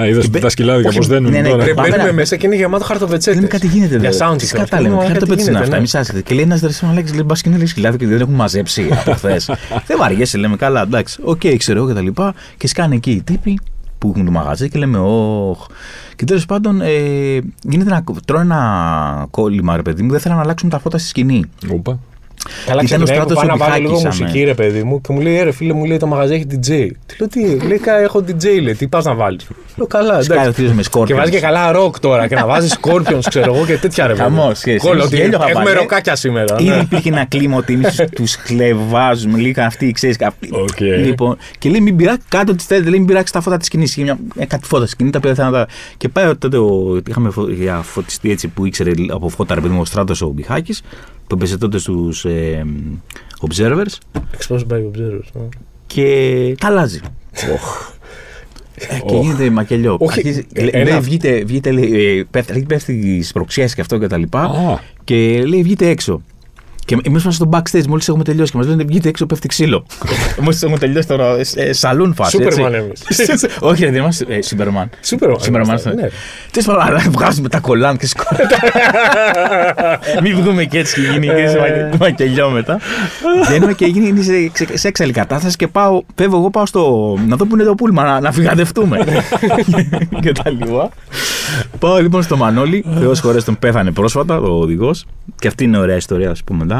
Α, 0.00 0.06
είδες 0.06 0.30
μπε- 0.30 0.42
τα 0.42 0.48
σκυλάδικα 0.48 0.88
όχι, 0.88 0.98
πώς 0.98 1.06
δένουν 1.06 1.30
ναι, 1.30 1.40
ναι, 1.40 1.48
τώρα. 1.48 1.56
πρέπει- 1.62 1.76
Πάμε 1.76 1.88
Μπαίνουμε 1.88 2.08
να- 2.08 2.14
μέσα 2.14 2.36
και 2.36 2.46
είναι 2.46 2.56
γεμάτο 2.56 2.84
χαρτοπετσέτες. 2.84 3.34
Λέμε 3.34 3.48
κάτι 3.48 3.66
γίνεται 3.66 3.96
Για 3.98 4.08
εδώ. 4.08 4.32
sound 4.32 4.38
Τι 4.38 4.46
system. 4.46 4.56
κατά 4.58 4.80
λέμε, 4.80 4.94
Λέμε, 4.94 5.06
κάτι 5.06 5.18
το 5.18 5.26
κάτι 5.26 5.30
πέτσι 5.30 5.50
είναι 5.50 5.50
γίνεται, 5.50 5.58
αυτά. 5.62 5.70
ναι. 5.70 5.76
Εμείς 5.76 5.94
άσχετε. 5.94 6.22
Και 6.22 6.34
λέει 6.34 6.44
ένας 6.44 6.60
δρεσμό 6.60 6.88
να 6.88 6.94
λέει 6.94 7.22
μπας 7.26 7.42
και 7.42 7.48
είναι 7.48 7.66
σκυλάδι 7.66 7.96
και 7.98 8.06
δεν 8.06 8.20
έχουμε 8.20 8.36
μαζέψει 8.36 8.88
από 8.90 9.12
χθες. 9.18 9.50
δεν 9.86 9.98
βαριέσαι, 9.98 10.38
λέμε 10.38 10.56
καλά, 10.56 10.82
εντάξει. 10.82 11.20
Οκ, 11.24 11.40
ξέρω 11.56 11.78
εγώ 11.78 11.88
και 11.88 11.94
τα 11.94 12.00
λοιπά. 12.00 12.34
Και 12.56 12.68
σκάνε 12.68 12.94
εκεί 12.94 13.10
οι 13.10 13.22
τύποι 13.22 13.58
που 13.98 14.08
έχουν 14.14 14.24
το 14.24 14.30
μαγαζί 14.30 14.68
και 14.68 14.78
λέμε, 14.78 14.98
Ωχ. 14.98 15.66
Και 16.16 16.24
τέλος 16.24 16.46
πάντων 16.46 16.80
ε, 16.80 16.88
γίνεται 17.62 17.90
να 17.90 18.04
τρώνε 18.24 18.42
ένα 18.42 19.26
κόλλημα, 19.30 19.76
ρε 19.76 19.82
παιδί 19.82 20.02
μου, 20.02 20.10
δεν 20.10 20.20
θέλουν 20.20 20.36
να 20.36 20.42
αλλάξουν 20.42 20.68
τα 20.68 20.78
φώτα 20.78 20.98
στη 20.98 21.08
σκηνή. 21.08 21.44
Όπα. 21.72 21.98
Καλά, 22.66 22.82
Ήταν 22.82 23.00
ο 23.00 23.04
ξεκινάει 23.04 23.24
που 23.26 23.30
Στράτος 23.32 23.34
πάω 23.34 23.44
ο 23.44 23.58
να 23.58 23.66
βάλω 23.66 23.80
λίγο 23.82 23.94
Μπιχάκης, 23.96 24.20
μουσική, 24.20 24.38
άμε. 24.38 24.46
ρε 24.46 24.54
παιδί 24.54 24.82
μου, 24.82 25.00
και 25.00 25.12
μου 25.12 25.20
λέει, 25.20 25.36
«Ε, 25.38 25.42
ρε 25.42 25.52
φίλε, 25.52 25.72
μου 25.72 25.84
λέει 25.84 25.96
το 25.96 26.06
μαγαζί 26.06 26.34
έχει 26.34 26.46
DJ. 26.50 26.56
Τι 27.06 27.16
λέω, 27.18 27.28
τι, 27.28 27.66
λέει, 27.66 27.78
«Κα, 27.78 27.96
έχω 27.98 28.18
DJ, 28.26 28.62
λέει, 28.62 28.74
τι 28.74 28.86
πας 28.88 29.04
να 29.04 29.14
βάλεις. 29.14 29.46
Λέω, 29.76 29.86
καλά, 29.86 30.22
Σκάει 30.22 30.38
ο 30.38 30.40
εντάξει. 30.40 30.62
θείο 30.62 30.72
με 30.74 30.82
σκόρπιον. 30.82 31.18
Και 31.18 31.24
βάζει 31.24 31.36
και 31.36 31.46
καλά 31.46 31.72
ροκ 31.72 31.98
τώρα 32.00 32.26
και 32.28 32.34
να 32.34 32.46
βάζει 32.46 32.68
Scorpions, 32.80 33.18
ξέρω 33.28 33.54
εγώ 33.54 33.64
και 33.66 33.76
τέτοια 33.78 34.06
ρε 34.06 34.14
παιδί. 34.14 34.28
μου. 34.30 34.36
Χαμός, 34.40 34.58
σχέση. 34.58 34.76
Κόλλο, 34.78 35.02
ότι 35.04 35.16
Γέλιο 35.16 35.38
θα 35.38 35.44
έχουμε 35.48 35.64
βάλε. 35.64 35.76
ροκάκια 35.78 36.16
σήμερα. 36.16 36.56
Ήδη 36.58 36.68
ναι. 36.68 36.76
υπήρχε 36.76 37.08
ένα 37.08 37.24
κλίμα 37.24 37.56
ότι 37.56 37.72
εμείς 37.72 38.04
τους 38.16 38.34
χλεβάζουμε 38.34 39.38
λίγο 39.38 39.62
αυτοί, 39.62 39.92
ξέρεις. 39.92 40.16
Οκ. 40.50 40.80
Λοιπόν, 40.80 41.36
και 41.58 41.68
λέει 41.70 41.80
μην 41.80 41.96
πειράξει 41.96 42.26
κάτω 42.28 42.54
τη 42.54 42.64
θέλετε, 42.64 42.88
λέει 42.88 42.98
μην 42.98 43.08
πειράξει 43.08 43.32
τα 43.32 43.40
φώτα 43.40 43.56
της 43.56 43.66
σκηνής. 43.66 43.90
Είχε 43.96 44.02
μια, 44.02 44.18
ε, 44.36 44.46
κάτι 44.46 44.66
φώτα 44.66 44.82
στη 44.82 44.90
σκηνή, 44.90 45.10
τα 45.10 45.18
οποία 45.18 45.34
θα 45.34 45.50
τα. 45.50 45.66
Και 45.96 46.08
πάει 46.08 46.36
τότε 46.36 46.56
ο, 46.56 47.00
είχαμε 47.08 47.30
φω, 47.30 47.48
για 47.50 47.80
φωτιστή 47.82 48.30
έτσι 48.30 48.48
που 48.48 48.66
ήξερε 48.66 48.90
από 49.10 49.28
φώτα, 49.28 49.54
ρε 49.54 49.60
παιδί 49.60 49.74
μου, 49.74 49.80
ο 49.80 49.84
Στράτος 49.84 50.22
ο 50.22 50.26
Μπιχάκη, 50.28 50.74
που 51.26 51.34
έπαιζε 51.34 51.58
τότε 51.58 51.78
στους 51.78 52.24
ε, 52.24 52.64
Observers 53.48 54.18
Exposed 54.38 54.66
by 54.66 54.76
observers. 54.76 55.28
ναι. 55.32 55.48
και 55.86 56.54
τα 56.60 56.66
αλλάζει. 56.66 57.00
Ε, 58.74 58.98
και 59.06 59.16
γίνεται 59.16 59.50
μακελιό. 59.50 59.96
Όχι, 60.00 60.18
Αρχίζει- 60.18 60.46
ε, 60.52 60.60
λέει, 60.60 60.70
ένα- 60.72 60.90
λέει, 60.90 61.00
βγείτε, 61.00 61.44
βγείτε, 61.44 61.70
λέει, 61.70 62.18
ε, 62.18 62.24
πέφτει, 62.30 62.62
πέφτει 62.68 63.02
στις 63.14 63.32
προξιές 63.32 63.74
και 63.74 63.80
αυτό 63.80 63.98
και 63.98 64.06
τα 64.06 64.16
λοιπά. 64.16 64.42
Α. 64.42 64.78
Και 65.04 65.44
λέει, 65.46 65.62
βγείτε 65.62 65.88
έξω. 65.88 66.22
Και 66.84 66.94
εμείς 66.94 67.22
ήμασταν 67.22 67.32
στο 67.32 67.48
backstage, 67.52 67.86
μόλις 67.86 68.08
έχουμε 68.08 68.24
τελειώσει 68.24 68.52
και 68.52 68.56
μας 68.58 68.66
λένε 68.66 68.84
βγείτε 68.84 69.08
έξω, 69.08 69.26
πέφτει 69.26 69.48
ξύλο. 69.48 69.86
μόλις 70.42 70.62
έχουμε 70.62 70.78
τελειώσει 70.78 71.06
τώρα, 71.08 71.36
ε, 71.54 71.72
σαλούν 71.72 72.14
φάση. 72.14 72.30
Σούπερμαν 72.30 72.74
εμείς. 72.74 73.02
Όχι, 73.60 73.84
ρε, 73.84 73.90
δεν 73.90 74.00
είμαστε. 74.00 74.24
Ε, 74.28 74.42
Σούπερμαν. 74.42 74.90
Σούπερμαν. 75.02 75.40
Σούπερμαν. 75.40 75.68
είμαστε, 75.68 75.94
ναι. 75.94 76.08
Τι 76.50 76.60
σπαλάρα, 76.62 77.04
βγάζουμε 77.16 77.48
τα 77.48 77.58
κολάν 77.60 77.96
και 77.96 78.06
σκόρ. 78.06 78.26
Μην 80.22 80.36
βγούμε 80.36 80.64
και 80.64 80.78
έτσι 80.78 80.94
και 81.00 81.08
γίνει 81.10 81.26
και 81.26 81.48
σε 81.48 81.58
μα- 81.58 81.96
μακελιό 82.00 82.50
μετά. 82.50 82.78
Βγαίνουμε 83.48 83.72
και 83.72 83.86
γίνει 83.86 84.22
σε, 84.22 84.32
σε, 84.52 84.76
σε 84.78 84.88
έξαλλη 84.88 85.12
κατάσταση 85.12 85.56
και 85.56 85.68
πάω, 85.68 86.02
φεύγω 86.14 86.36
εγώ 86.38 86.50
πάω 86.50 86.66
στο. 86.66 87.14
να 87.28 87.36
δω 87.36 87.46
που 87.46 87.54
είναι 87.54 87.64
το 87.64 87.74
πούλμα, 87.74 88.02
να, 88.04 88.20
να 88.20 88.32
φυγαδευτούμε. 88.32 88.98
και 90.20 90.32
τα 90.32 90.50
λοιπά. 90.50 90.88
Πάω 91.78 91.98
λοιπόν 92.00 92.22
στο 92.22 92.36
Μανώλη, 92.36 92.84
Θεός 92.98 93.20
χωρέ 93.20 93.40
τον 93.42 93.58
πέθανε 93.58 93.90
πρόσφατα 93.90 94.38
ο 94.40 94.60
οδηγός. 94.60 95.06
Και 95.38 95.48
αυτή 95.48 95.64
είναι 95.64 95.78
ωραία 95.78 95.96
ιστορία, 95.96 96.30
ας 96.30 96.44
πούμε 96.44 96.64
μετά. 96.64 96.73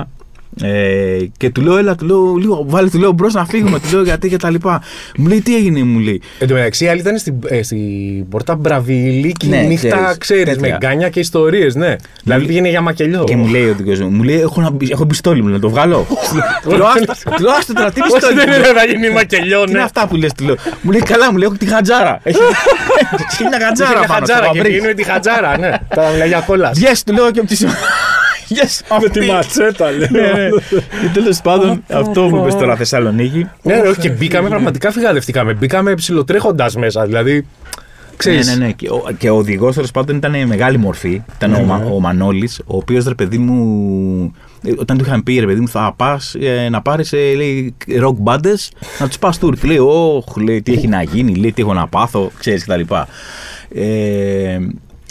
Ε, 0.63 1.17
και 1.37 1.51
του 1.51 1.61
λέω, 1.61 1.77
έλα, 1.77 1.95
του 1.95 2.07
λέω, 2.07 2.35
λίγο, 2.35 2.65
βάλε, 2.69 2.89
του 2.91 2.99
λέω 2.99 3.13
μπρος 3.13 3.35
να 3.35 3.45
φύγουμε, 3.47 3.79
του 3.81 3.87
λέω 3.93 4.03
γιατί 4.03 4.29
και 4.29 4.37
τα 4.37 4.51
λοιπά. 4.51 4.83
Μου 5.17 5.27
λέει, 5.29 5.41
τι 5.41 5.57
έγινε, 5.57 5.83
μου 5.83 5.99
λέει. 5.99 6.21
Εν 6.39 6.49
τω 6.49 6.55
μεταξύ, 6.55 6.85
η 6.85 6.89
άλλη 6.89 7.01
ήταν 7.01 7.19
στην, 7.19 7.35
ε, 7.47 7.63
στην 7.63 8.29
πόρτα 8.29 8.55
Μπραβιλίκη 8.55 9.47
Ναι, 9.49 9.61
νύχτα, 9.61 9.89
ξέρεις, 9.97 10.19
ξέρεις, 10.19 10.47
με 10.47 10.55
τέτοια. 10.69 10.77
γκάνια 10.77 11.09
και 11.09 11.21
ιστορίες, 11.21 11.75
ναι. 11.75 11.97
Δηλαδή 12.25 12.47
πήγαινε 12.47 12.69
για 12.69 12.81
μακελιό. 12.81 13.25
Και 13.25 13.37
μου 13.37 13.47
λέει 13.47 13.65
ο 13.67 13.71
οδηγός 13.71 14.01
μου, 14.01 14.09
μου 14.11 14.23
λέει, 14.23 14.41
έχω, 14.41 14.61
ένα, 14.61 14.71
μπι- 14.71 14.91
έχω 14.93 15.07
πιστόλι 15.07 15.43
μου, 15.43 15.49
να 15.49 15.59
το 15.59 15.69
βγάλω. 15.71 16.07
Του 16.63 16.71
λέω, 16.77 16.87
«Άστα- 16.87 17.31
του 17.37 17.43
λέω, 17.43 17.53
άστο 17.53 17.73
τώρα, 17.73 17.91
τι 17.93 18.01
Πώς 18.01 18.13
πιστόλι. 18.13 18.35
δεν 18.35 18.45
μου 18.49 18.55
είναι 18.55 18.63
λέει. 18.65 18.73
να 18.75 18.85
γίνει 18.85 19.15
μακελιό, 19.15 19.65
Τι 19.65 19.71
είναι 19.71 19.79
ναι. 19.79 19.85
αυτά 19.85 20.07
που 20.09 20.17
λες, 20.17 20.33
του 20.33 20.45
λέω. 20.45 20.55
Μου 20.83 20.91
λέει, 20.91 21.01
καλά, 21.03 21.31
μου 21.33 21.39
λέει, 21.39 21.47
έχω 21.49 21.57
τη 21.59 21.67
χατζάρα. 21.67 22.21
Έχει 22.23 22.39
έχει 23.31 23.43
μια 23.45 23.59
χατζάρα 23.67 23.91
Είχε 23.99 24.07
πάνω 24.07 24.27
στο 24.27 24.35
χατζάρα 24.35 24.41
και 24.41 24.47
φαμπρίκ. 24.59 24.73
πηγαίνει 24.73 24.95
τη 24.95 25.03
χατζάρα, 25.05 25.59
ναι. 25.59 25.71
Τώρα 25.95 26.09
μιλάει 26.11 26.29
για 26.29 26.41
κόλλα. 26.47 26.71
Yes, 26.75 26.99
του 27.07 27.13
λέω 27.13 27.31
και 27.31 27.39
από 27.39 27.49
τη 27.49 27.57
σημαία. 27.57 27.75
Yes, 27.75 27.79
Με 29.03 29.09
τη 29.09 29.19
αυτή. 29.19 29.31
ματσέτα, 29.33 29.91
Ναι, 29.91 29.97
λέω. 30.21 30.35
ναι. 30.37 30.49
Και 31.03 31.09
τέλος 31.13 31.41
πάντων, 31.41 31.85
αυτό 31.93 32.27
που 32.31 32.37
είπες 32.37 32.55
τώρα 32.55 32.77
Θεσσαλονίκη. 32.77 33.49
Ναι, 33.63 33.81
ρε, 33.81 33.89
όχι, 33.89 34.01
και 34.01 34.11
μπήκαμε, 34.11 34.49
πραγματικά 34.49 34.91
φυγαδευτήκαμε. 34.91 35.55
Μπήκαμε 35.55 35.95
ψιλοτρέχοντα 35.95 36.71
μέσα. 36.79 37.05
Δηλαδή, 37.07 37.47
ξέρεις, 38.17 38.47
Ναι, 38.49 38.55
ναι, 38.55 38.65
ναι. 38.67 38.73
Και 38.73 38.89
ο, 38.89 39.03
και 39.19 39.31
ο 39.31 39.37
οδηγός 39.37 39.75
τέλος 39.75 39.91
πάντων 39.91 40.17
ήταν 40.17 40.47
μεγάλη 40.47 40.79
μορφή. 40.79 41.23
Ήταν 41.37 41.55
ο, 41.55 41.61
Μα- 41.61 41.89
ο 41.93 42.01
Μανώλης, 42.01 42.59
ο 42.67 42.77
οποίος 42.77 43.05
ρε 43.07 43.15
παιδί 43.15 43.39
μου. 43.39 44.33
ε, 44.65 44.73
Όταν 44.79 44.99
του 44.99 45.05
είχαν 45.07 45.23
πει 45.23 45.39
ρε 45.39 45.47
παιδί 45.47 45.61
μου, 45.61 45.69
θα 45.69 45.95
πας 45.97 46.35
να 46.71 46.83
πάρεις 46.83 47.13
λέει 47.13 47.75
rock 48.07 48.15
μπάντες 48.15 48.71
να 48.99 49.07
τους 49.09 49.19
πας 49.19 49.39
Τούρκ. 49.39 49.65
Λέει, 49.65 49.79
Όχι, 49.79 50.41
λέει 50.45 50.63
τι 50.63 50.73
έχει 50.73 50.87
να 50.87 51.03
γίνει, 51.03 51.35
λέει 51.35 51.53
τι 51.53 51.63
έχω 51.63 51.75
να 51.75 51.87
πάθω, 51.89 52.31
ξέρεις 52.39 52.65
κτλ. 52.65 52.81
Ε, 53.75 54.59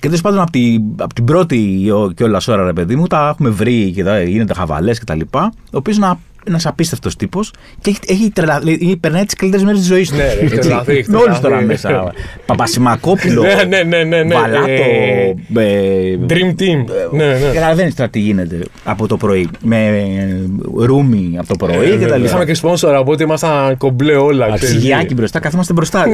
και 0.03 0.09
τέλος 0.09 0.21
πάντων 0.21 0.39
από 0.39 0.51
την, 0.51 0.83
απ' 0.97 1.13
την 1.13 1.25
πρώτη 1.25 1.87
κιόλας 2.15 2.47
ώρα, 2.47 2.63
ρε 2.65 2.73
παιδί 2.73 2.95
μου, 2.95 3.07
τα 3.07 3.29
έχουμε 3.29 3.49
βρει 3.49 3.91
και 3.91 4.03
τα, 4.03 4.21
γίνεται 4.21 4.53
χαβαλές 4.53 4.99
κτλ. 4.99 5.19
Ο 5.33 5.49
οποίος 5.71 5.97
είναι 5.97 6.17
ένας 6.47 6.65
απίστευτος 6.65 7.15
τύπος 7.15 7.53
και 7.81 7.89
έχει, 7.89 7.99
έχει 8.07 8.29
τρελα, 8.33 8.59
λέει, 8.63 8.97
περνάει 8.99 9.25
τις 9.25 9.35
καλύτερες 9.35 9.65
μέρες 9.65 9.79
της 9.79 9.89
ζωής 9.89 10.09
του. 10.09 10.15
Ναι, 10.15 10.23
ρε, 10.23 10.29
έχει 10.31 10.43
Έτσι. 10.43 10.57
τρελαθεί, 10.59 10.91
έχει 10.97 11.09
Με 11.11 11.17
όλους 11.17 11.39
τρελαθεί. 11.39 11.41
τώρα 11.41 11.61
μέσα. 11.61 12.13
Παπασημακόπουλο. 12.45 13.41
Ναι, 13.41 13.63
ναι, 13.67 13.83
ναι, 13.83 14.03
ναι, 14.03 14.23
ναι. 14.23 14.35
Βαλάτο. 14.35 14.65
Ε, 14.69 15.33
ε, 15.55 16.19
Dream 16.27 16.59
Team. 16.61 16.85
Ναι, 17.11 17.25
ναι. 17.25 17.51
Καταλαβαίνεις 17.53 17.95
τώρα 17.95 18.09
τι 18.09 18.19
γίνεται 18.19 18.59
από 18.83 19.07
το 19.07 19.17
πρωί. 19.17 19.49
Με 19.63 19.87
ε, 19.87 20.37
ρούμι 20.77 21.35
από 21.37 21.47
το 21.47 21.65
πρωί 21.65 21.97
και 21.97 22.05
τα 22.05 22.15
λοιπά. 22.15 22.27
Είχαμε 22.29 22.45
και 22.45 22.53
σπόνσορα, 22.53 22.99
οπότε 22.99 23.23
ήμασταν 23.23 23.77
κομπλέ 23.77 24.15
όλα. 24.15 24.45
ξέρεις. 24.55 24.75
Ψυγιάκι 24.75 25.13
μπροστά, 25.13 25.39
καθόμαστε 25.39 25.73
μπροστά. 25.73 26.05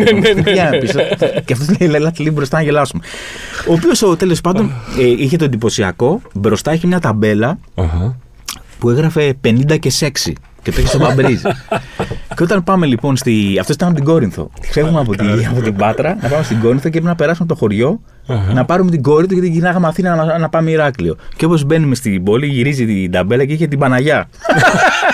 Ψυγιά 0.44 0.70
πίσω. 0.80 1.00
Και 1.46 1.54
αυτός 1.54 1.80
λέει: 1.80 1.89
Ελάτε 1.96 2.24
λίγο 2.24 2.34
μπροστά 2.34 2.58
να 2.58 2.63
γελάσουμε. 2.63 3.02
Ο 3.68 3.74
οποίος 3.74 4.15
τέλος 4.18 4.42
πάντων 4.42 4.72
ε, 5.00 5.04
είχε 5.04 5.38
το 5.38 5.44
εντυπωσιακό. 5.44 6.22
Μπροστά 6.34 6.74
είχε 6.74 6.88
μια 6.88 7.00
ταμπέλα 7.00 7.58
Αχα. 7.76 8.18
Που 8.80 8.89
έγραφε 8.89 9.34
50 9.46 9.80
και 9.80 9.89
σεξι. 9.89 10.34
Και 10.62 10.72
το 10.72 10.78
είχε 10.80 10.88
στο 10.88 10.98
μπαμπρίζ. 10.98 11.42
και 12.36 12.44
όταν 12.44 12.63
πάμε 12.63 12.86
λοιπόν 12.86 13.18
στη. 13.18 13.58
Αυτός 13.60 13.76
ήταν 13.76 13.88
από 13.88 13.98
την 13.98 14.06
Κόρινθο. 14.06 14.50
Φεύγουμε 14.62 15.00
από, 15.00 15.15
τη, 15.15 15.26
από 15.46 15.62
την 15.62 15.76
Πάτρα 15.76 16.18
να 16.22 16.30
πάμε 16.30 16.44
στην 16.44 16.60
Κόρινθο 16.60 16.84
και 16.84 16.89
πρέπει 16.89 17.06
να 17.06 17.15
περάσουμε 17.15 17.48
το 17.48 17.56
χωριό 17.56 18.00
να 18.54 18.65
πάρουμε 18.65 18.92
την 18.92 19.02
κόρη 19.02 19.28
του 19.28 19.34
γιατί 19.34 19.50
γυρνάγαμε 19.50 19.88
Αθήνα 19.88 20.15
να, 20.15 20.38
να 20.38 20.50
πάμε 20.50 20.72
Ηράκλειο. 20.72 21.15
Και 21.36 21.46
όπως 21.46 21.63
μπαίνουμε 21.63 21.96
στην 21.96 22.24
πόλη, 22.24 22.46
γυρίζει 22.46 22.86
την 22.86 23.12
ταμπέλα 23.12 23.46
και 23.46 23.54
είχε 23.54 23.68
την 23.68 23.80
Παναγιά. 23.80 24.30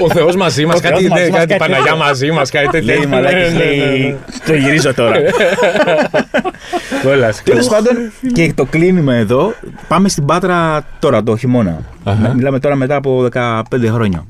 Ο 0.00 0.10
Θεός 0.10 0.36
μαζί 0.36 0.66
μας, 0.66 0.78
Ο 0.78 0.80
κάτι, 0.82 0.94
Θεός 0.98 1.08
μαζί 1.10 1.22
ναι, 1.24 1.30
μας, 1.30 1.38
κάτι 1.38 1.48
κάτι 1.54 1.58
Παναγιά 1.60 1.84
τέτοιο. 1.84 2.04
μαζί 2.04 2.30
μας, 2.30 2.50
κάτι 2.50 2.68
τέτοιο. 2.68 2.94
λέει 2.94 3.06
μαλάκι, 3.06 3.34
Ναι, 3.34 3.40
ναι, 3.42 3.48
ναι, 3.48 3.64
λέει. 3.64 4.00
ναι. 4.00 4.16
Το 4.46 4.54
γυρίζω 4.54 4.94
τώρα. 4.94 5.16
Κόλλας, 7.02 7.42
Τέλος 7.42 7.68
πάντων, 7.68 7.92
και 8.32 8.52
το 8.56 8.64
κλείνουμε 8.64 9.16
εδώ. 9.18 9.54
Πάμε 9.88 10.08
στην 10.08 10.24
Πάτρα 10.24 10.84
τώρα, 10.98 11.22
το 11.22 11.36
χειμώνα. 11.36 11.80
Αχα. 12.04 12.34
Μιλάμε 12.34 12.58
τώρα 12.58 12.74
μετά 12.76 12.96
από 12.96 13.28
15 13.32 13.62
χρόνια. 13.86 14.24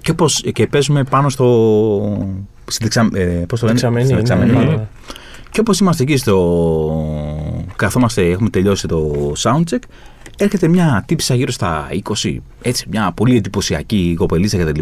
Και, 0.00 0.12
πώς, 0.12 0.42
και 0.52 0.66
παίζουμε 0.66 1.04
πάνω 1.04 1.28
στο. 1.28 2.28
Στη 2.66 2.82
δεξα, 2.82 3.08
ε, 3.14 3.20
πώς 3.48 3.60
το 3.60 3.66
λένε, 3.66 3.78
Δεξαμενή, 3.78 4.04
στη 4.04 4.14
ναι, 4.14 4.20
δεξαμενή. 4.20 4.52
ναι, 4.52 4.64
ναι. 4.64 4.78
Και 5.50 5.60
όπως 5.60 5.78
είμαστε 5.80 6.02
εκεί 6.02 6.16
στο. 6.16 6.36
Καθόμαστε, 7.76 8.22
έχουμε 8.30 8.48
τελειώσει 8.48 8.86
το 8.88 9.32
soundcheck. 9.42 9.78
Έρχεται 10.38 10.68
μια 10.68 11.04
τύψα 11.06 11.34
γύρω 11.34 11.50
στα 11.50 11.88
20, 12.22 12.36
έτσι, 12.62 12.86
μια 12.90 13.12
πολύ 13.16 13.36
εντυπωσιακή 13.36 14.14
κοπελίτσα 14.18 14.58
κτλ. 14.58 14.80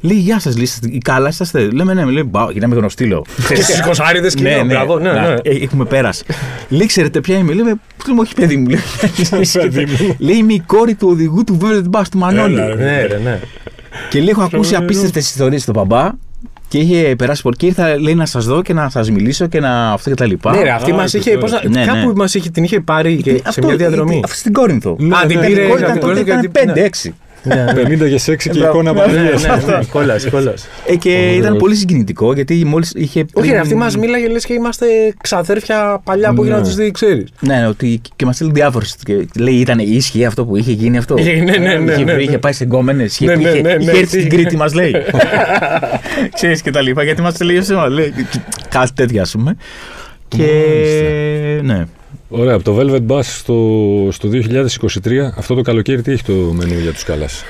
Λέει, 0.00 0.16
Γεια 0.18 0.38
σας, 0.38 0.56
λέει, 0.56 0.98
καλά 0.98 1.28
είσαστε; 1.28 1.68
Λέμε, 1.72 1.94
ναι, 1.94 2.04
λέει, 2.04 2.22
«Μπα, 2.22 2.50
γυρνάμε 2.52 2.74
τον 2.74 2.90
στήλο. 2.90 3.24
Και 3.48 3.62
στι 3.62 3.82
κοσάριδε 3.82 4.28
κοινό, 4.28 4.64
μπράβο, 4.64 4.98
ναι, 4.98 5.12
να, 5.12 5.28
ναι. 5.28 5.34
ε, 5.42 5.62
Έχουμε 5.62 5.84
πέρασει. 5.84 6.24
Λέει, 6.68 6.86
ξέρετε 6.86 7.20
ποια 7.20 7.36
είμαι; 7.38 7.52
Λέμε, 7.52 7.72
του 7.74 8.08
λέμε, 8.08 8.20
όχι 8.20 8.34
παιδί 8.34 8.56
μου. 8.56 8.68
Λέει, 8.68 8.78
Παιδί 9.52 9.84
μου. 9.84 10.14
λέει, 10.18 10.36
είμαι 10.36 10.52
η 10.52 10.62
κόρη 10.66 10.94
του 10.94 11.08
οδηγού 11.10 11.44
του 11.44 11.58
Velvet 11.62 11.98
Bus 11.98 12.02
του 12.10 12.18
Μανώλη. 12.18 12.54
Έλα, 12.54 12.66
ρε. 12.66 12.74
Ναι, 12.74 13.06
ρε, 13.06 13.18
ναι. 13.18 13.40
Και 14.10 14.18
λέει, 14.18 14.28
έχω 14.28 14.42
ακούσει 14.42 14.74
απίστευτες 14.74 15.28
ιστορίες 15.30 15.62
στον 15.62 15.74
μπαμπά 15.74 16.10
και 16.68 16.78
είχε 16.78 17.14
περάσει 17.18 17.42
πολύ. 17.42 17.56
Και 17.56 17.66
ήρθα, 17.66 18.00
λέει, 18.00 18.14
να 18.14 18.26
σα 18.26 18.40
δω 18.40 18.62
και 18.62 18.72
να 18.72 18.88
σα 18.88 19.00
μιλήσω 19.12 19.46
και 19.46 19.60
να 19.60 19.90
αυτό 19.92 20.08
και 20.10 20.16
τα 20.16 20.26
λοιπά. 20.26 20.52
Ναι, 20.56 20.62
ρε, 20.62 20.70
αυτή 20.70 20.90
Α, 20.90 20.94
μα 20.94 21.04
είπε 21.04 21.18
είχε. 21.18 21.30
τώρα. 21.30 21.40
πώς 21.40 21.52
να- 21.52 21.68
Ναι, 21.68 21.84
Κάπου 21.84 22.06
ναι. 22.06 22.12
μας 22.14 22.34
είχε, 22.34 22.50
την 22.50 22.64
είχε 22.64 22.80
πάρει 22.80 23.16
και 23.22 23.30
σε 23.30 23.42
Αυτό, 23.46 23.66
μια 23.66 23.76
διαδρομή. 23.76 24.20
Αυτή 24.24 24.36
στην 24.36 24.52
Κόρινθο. 24.52 24.90
Α, 24.90 25.26
την 25.26 25.38
ναι, 25.38 25.46
πήρε 25.46 25.60
ναι, 25.60 25.66
Ήταν 25.66 25.76
για 25.78 25.86
ναι, 25.86 25.92
την 25.92 26.00
τότε 26.00 26.00
Κόρινθο 26.00 26.20
ήταν 26.20 26.40
γιατί- 26.40 26.66
ναι. 26.66 26.72
5-6. 26.72 27.14
50 27.44 28.08
και 28.08 28.18
σεξι 28.18 28.48
και 28.50 28.58
Μπράβο. 28.58 28.80
εικόνα 28.80 28.92
Ναι, 28.92 28.98
Παναγίας. 29.00 29.42
Ναι, 29.42 29.72
ναι, 29.76 29.84
κόλλας, 29.92 30.26
κόλλας. 30.30 30.68
Ε, 30.86 30.96
και 30.96 31.34
ήταν 31.34 31.56
πολύ 31.56 31.74
συγκινητικό 31.74 32.32
γιατί 32.32 32.64
μόλις 32.64 32.92
είχε. 32.94 33.20
Όχι, 33.20 33.24
πριν- 33.32 33.50
ρε, 33.52 33.58
αυτή 33.58 33.74
μας 33.74 33.96
μίλαγε 33.96 34.28
λες 34.28 34.44
και 34.44 34.52
είμαστε 34.52 34.86
ξαδέρφια 35.22 36.00
παλιά 36.04 36.28
που 36.28 36.34
Ναι. 36.34 36.40
έγιναν 36.48 36.62
τις 36.62 36.74
δει, 36.74 36.90
ξέρεις. 36.90 37.24
Ναι, 37.40 37.56
ναι, 37.56 37.66
ότι 37.66 38.00
και 38.16 38.24
μας 38.24 38.34
στείλει 38.34 38.50
διάφορες. 38.54 38.96
Λέει, 39.38 39.54
ήταν 39.54 39.78
ίσχυε 39.78 40.26
αυτό 40.26 40.44
που 40.44 40.56
είχε 40.56 40.72
γίνει 40.72 40.98
αυτό. 40.98 41.14
Ναι, 41.14 41.22
ναι, 41.32 41.56
ναι, 41.56 41.74
ναι, 41.74 41.92
είχε, 41.92 42.04
ναι, 42.04 42.12
βρει, 42.12 42.16
ναι. 42.16 42.22
είχε 42.22 42.38
πάει 42.38 42.52
σε 42.52 42.64
γκόμενες. 42.64 43.20
Είχε, 43.20 43.26
Ναι, 43.26 43.34
ναι, 43.42 43.48
είχε, 43.48 43.60
ναι, 43.60 43.74
ναι, 43.74 43.82
είχε 43.82 43.90
έρθει 43.90 44.02
τι- 44.02 44.08
στην 44.18 44.28
Κρήτη, 44.28 44.56
μας 44.56 44.74
λέει. 44.74 44.92
Ξέρεις 46.34 46.62
και 46.62 46.70
τα 46.70 46.80
λοιπά. 46.80 47.02
Γιατί 47.02 47.22
μας 47.22 47.34
τελείωσε, 47.36 47.74
μα 47.74 47.88
λέει. 47.88 48.12
Κάτι 48.68 48.92
τέτοια, 48.92 49.22
ας 49.22 49.30
πούμε. 49.30 49.56
Και. 50.28 50.44
Ναι. 51.62 51.84
Ωραία, 52.28 52.54
από 52.54 52.64
το 52.64 52.78
Velvet 52.78 53.06
Bus 53.06 53.22
στο, 53.22 54.08
στο 54.10 54.28
2023, 54.32 55.18
αυτό 55.36 55.54
το 55.54 55.62
καλοκαίρι 55.62 56.02
τι 56.02 56.12
έχει 56.12 56.24
το 56.24 56.32
μενού 56.32 56.78
για 56.78 56.92
τους 56.92 57.02
Κάλλας. 57.04 57.44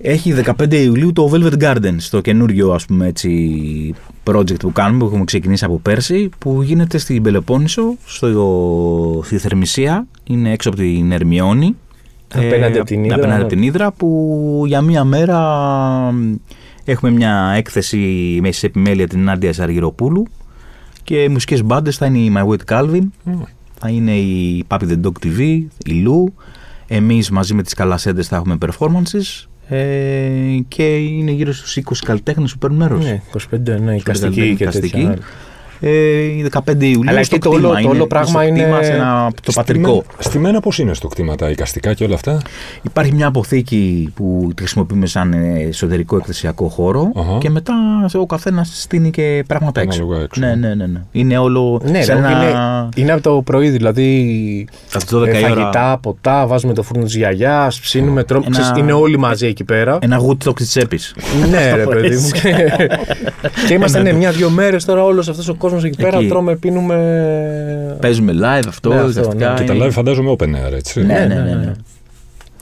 Έχει 0.00 0.34
15 0.58 0.72
Ιουλίου 0.72 1.12
το 1.12 1.30
Velvet 1.32 1.62
Garden, 1.62 1.94
στο 1.96 2.20
καινούριο 2.20 2.72
ας 2.72 2.84
πούμε 2.84 3.06
έτσι 3.06 3.94
project 4.24 4.58
που 4.58 4.72
κάνουμε, 4.72 4.98
που 4.98 5.06
έχουμε 5.06 5.24
ξεκινήσει 5.24 5.64
από 5.64 5.78
πέρσι, 5.78 6.30
που 6.38 6.62
γίνεται 6.62 6.98
στην 6.98 7.22
Πελοπόννησο, 7.22 7.96
στο, 8.04 9.22
στη 9.24 9.38
Θερμισία, 9.38 10.06
είναι 10.24 10.52
έξω 10.52 10.68
από 10.68 10.78
την 10.78 11.12
Ερμιόνη. 11.12 11.76
Απέναντι 12.34 12.78
από 12.78 12.86
την 12.86 13.04
Ύδρα, 13.04 13.14
απέναντι 13.14 13.36
ναι. 13.36 13.44
από 13.44 13.54
την 13.54 13.62
Ύδρα, 13.62 13.92
που 13.92 14.62
για 14.66 14.80
μία 14.80 15.04
μέρα 15.04 15.38
μ, 16.12 16.34
έχουμε 16.84 17.12
μια 17.12 17.52
έκθεση 17.56 17.98
με 18.42 18.52
σε 18.52 18.66
επιμέλεια 18.66 19.08
την 19.08 19.24
Νάντια 19.24 19.52
Σαργυροπούλου 19.52 20.26
και 21.02 21.28
μουσικές 21.28 21.64
μπάντες 21.64 21.96
θα 21.96 22.06
είναι 22.06 22.18
η 22.18 22.32
My 22.36 22.46
Wet 22.48 22.74
Calvin, 22.74 23.02
θα 23.78 23.88
είναι 23.88 24.16
η 24.16 24.64
Papi 24.68 24.82
the 24.82 25.00
Dog 25.04 25.26
TV, 25.26 25.38
η 25.84 26.04
Lou. 26.06 26.32
Εμείς 26.86 27.30
μαζί 27.30 27.54
με 27.54 27.62
τις 27.62 27.74
καλασέντες 27.74 28.28
θα 28.28 28.36
έχουμε 28.36 28.56
performances 28.66 29.46
ε, 29.68 30.58
και 30.68 30.96
είναι 30.96 31.30
γύρω 31.30 31.52
στους 31.52 31.78
20 31.84 31.92
καλλιτέχνες 32.04 32.52
που 32.52 32.58
παίρνουν 32.58 32.78
μέρος. 32.78 33.04
Ναι, 33.04 33.22
25, 33.54 33.80
ναι, 33.80 33.94
η 33.96 34.02
καστική 34.02 34.54
και 34.56 34.64
Καστική. 34.64 34.90
τέτοια. 34.90 35.18
Ναι. 35.80 35.88
Ε, 35.88 36.22
η 36.22 36.50
15 36.52 36.58
Ιουλίου 36.78 37.02
Αλλά 37.06 37.24
στο 37.24 37.34
εκεί 37.34 37.44
το 37.44 37.50
κτήμα 37.50 37.68
όλο- 37.68 37.72
το 37.74 37.78
είναι, 37.80 37.88
όλο 37.90 38.06
πράγμα 38.06 38.28
στο 38.28 38.38
κτήμα, 38.52 38.58
είναι 38.76 38.84
σε 38.84 38.92
ένα, 38.92 39.30
το 39.42 39.52
πατρικό. 39.54 40.04
Στημένα 40.18 40.60
πώς 40.60 40.78
είναι 40.78 40.94
στο 40.94 41.08
κτήμα, 41.08 41.34
τα 41.34 41.50
οικαστικά 41.50 41.94
και 41.94 42.04
όλα 42.04 42.14
αυτά; 42.14 42.42
Υπάρχει 42.82 43.12
μια 43.12 43.26
αποθήκη 43.26 44.12
που 44.14 44.50
τη 44.54 44.62
χρησιμοποιούμε 44.62 45.06
σαν 45.06 45.32
ε, 45.32 45.60
εσωτερικό 45.68 46.16
εκθεσιακό 46.16 46.68
χώρο 46.68 47.12
Αχα. 47.16 47.38
και 47.38 47.50
μετά 47.50 47.74
ο 48.14 48.26
καθένας 48.26 48.70
στείνει 48.82 49.10
και 49.10 49.44
πράγματα 49.46 49.80
έξω. 49.80 50.02
Ανάλογα 50.02 50.22
έξω. 50.24 50.40
Ναι, 50.40 50.54
ναι, 50.54 50.74
ναι, 50.74 50.86
ναι. 50.86 51.00
Είναι 51.12 51.38
όλο 51.38 51.80
Ναι, 51.84 52.02
σε 52.02 52.12
ρε, 52.12 52.18
ένα. 52.18 52.30
είναι, 52.30 52.88
είναι 52.96 53.12
από 53.12 53.22
το 53.22 53.42
πρωί, 53.44 53.68
δηλαδή 53.68 54.68
από 54.94 55.04
τις 55.04 55.14
12 55.14 55.26
ε, 55.26 55.38
η 55.38 55.44
ώρα. 55.44 55.54
φαγητά, 55.54 55.98
ποτά, 56.02 56.46
βάζουμε 56.46 56.74
το 56.74 56.82
φούρνο 56.82 57.04
της 57.04 57.16
γιαγιάς, 57.16 57.80
ψήνουμε, 57.80 58.24
τρώμε. 58.24 58.44
Ένα- 58.46 58.58
ξέρεις, 58.60 58.80
Είναι 58.80 58.92
όλοι 58.92 59.18
μαζί 59.18 59.46
εκεί 59.46 59.64
πέρα. 59.64 59.98
Ένα 60.00 60.20
Woodstock 60.26 60.56
τη 60.56 60.64
τσέπης. 60.64 61.14
ναι, 61.50 61.74
ρε 61.74 61.82
παιδί 61.92 62.16
μου. 62.16 62.28
και 63.66 63.74
είμαστε 63.74 64.02
ναι, 64.02 64.12
μια-δυο 64.12 64.50
μέρες 64.50 64.84
τώρα 64.84 65.04
όλος 65.04 65.28
αυτός 65.28 65.48
ο 65.48 65.54
κόσμο 65.54 65.64
εκεί 65.84 66.02
πέρα. 66.02 66.16
Εκεί. 66.18 66.28
Τρώμε, 66.28 66.56
πίνουμε. 66.56 67.96
Παίζουμε 68.00 68.32
live 68.32 68.64
αυτό, 68.68 68.88
Ναι, 68.88 68.94
αυτό, 68.94 69.08
ουσιαστικά 69.08 69.52
ναι. 69.52 69.58
Και 69.58 69.64
τα 69.64 69.74
είναι- 69.74 69.86
live 69.86 69.90
φαντάζομαι 69.90 70.36
open 70.38 70.44
air, 70.48 70.72
έτσι. 70.72 71.00
Ναι, 71.04 71.14
ναι, 71.14 71.18
Ναι, 71.18 71.34
ναι. 71.34 71.40
ναι, 71.40 71.54
ναι. 71.54 71.54
ναι. 71.64 71.72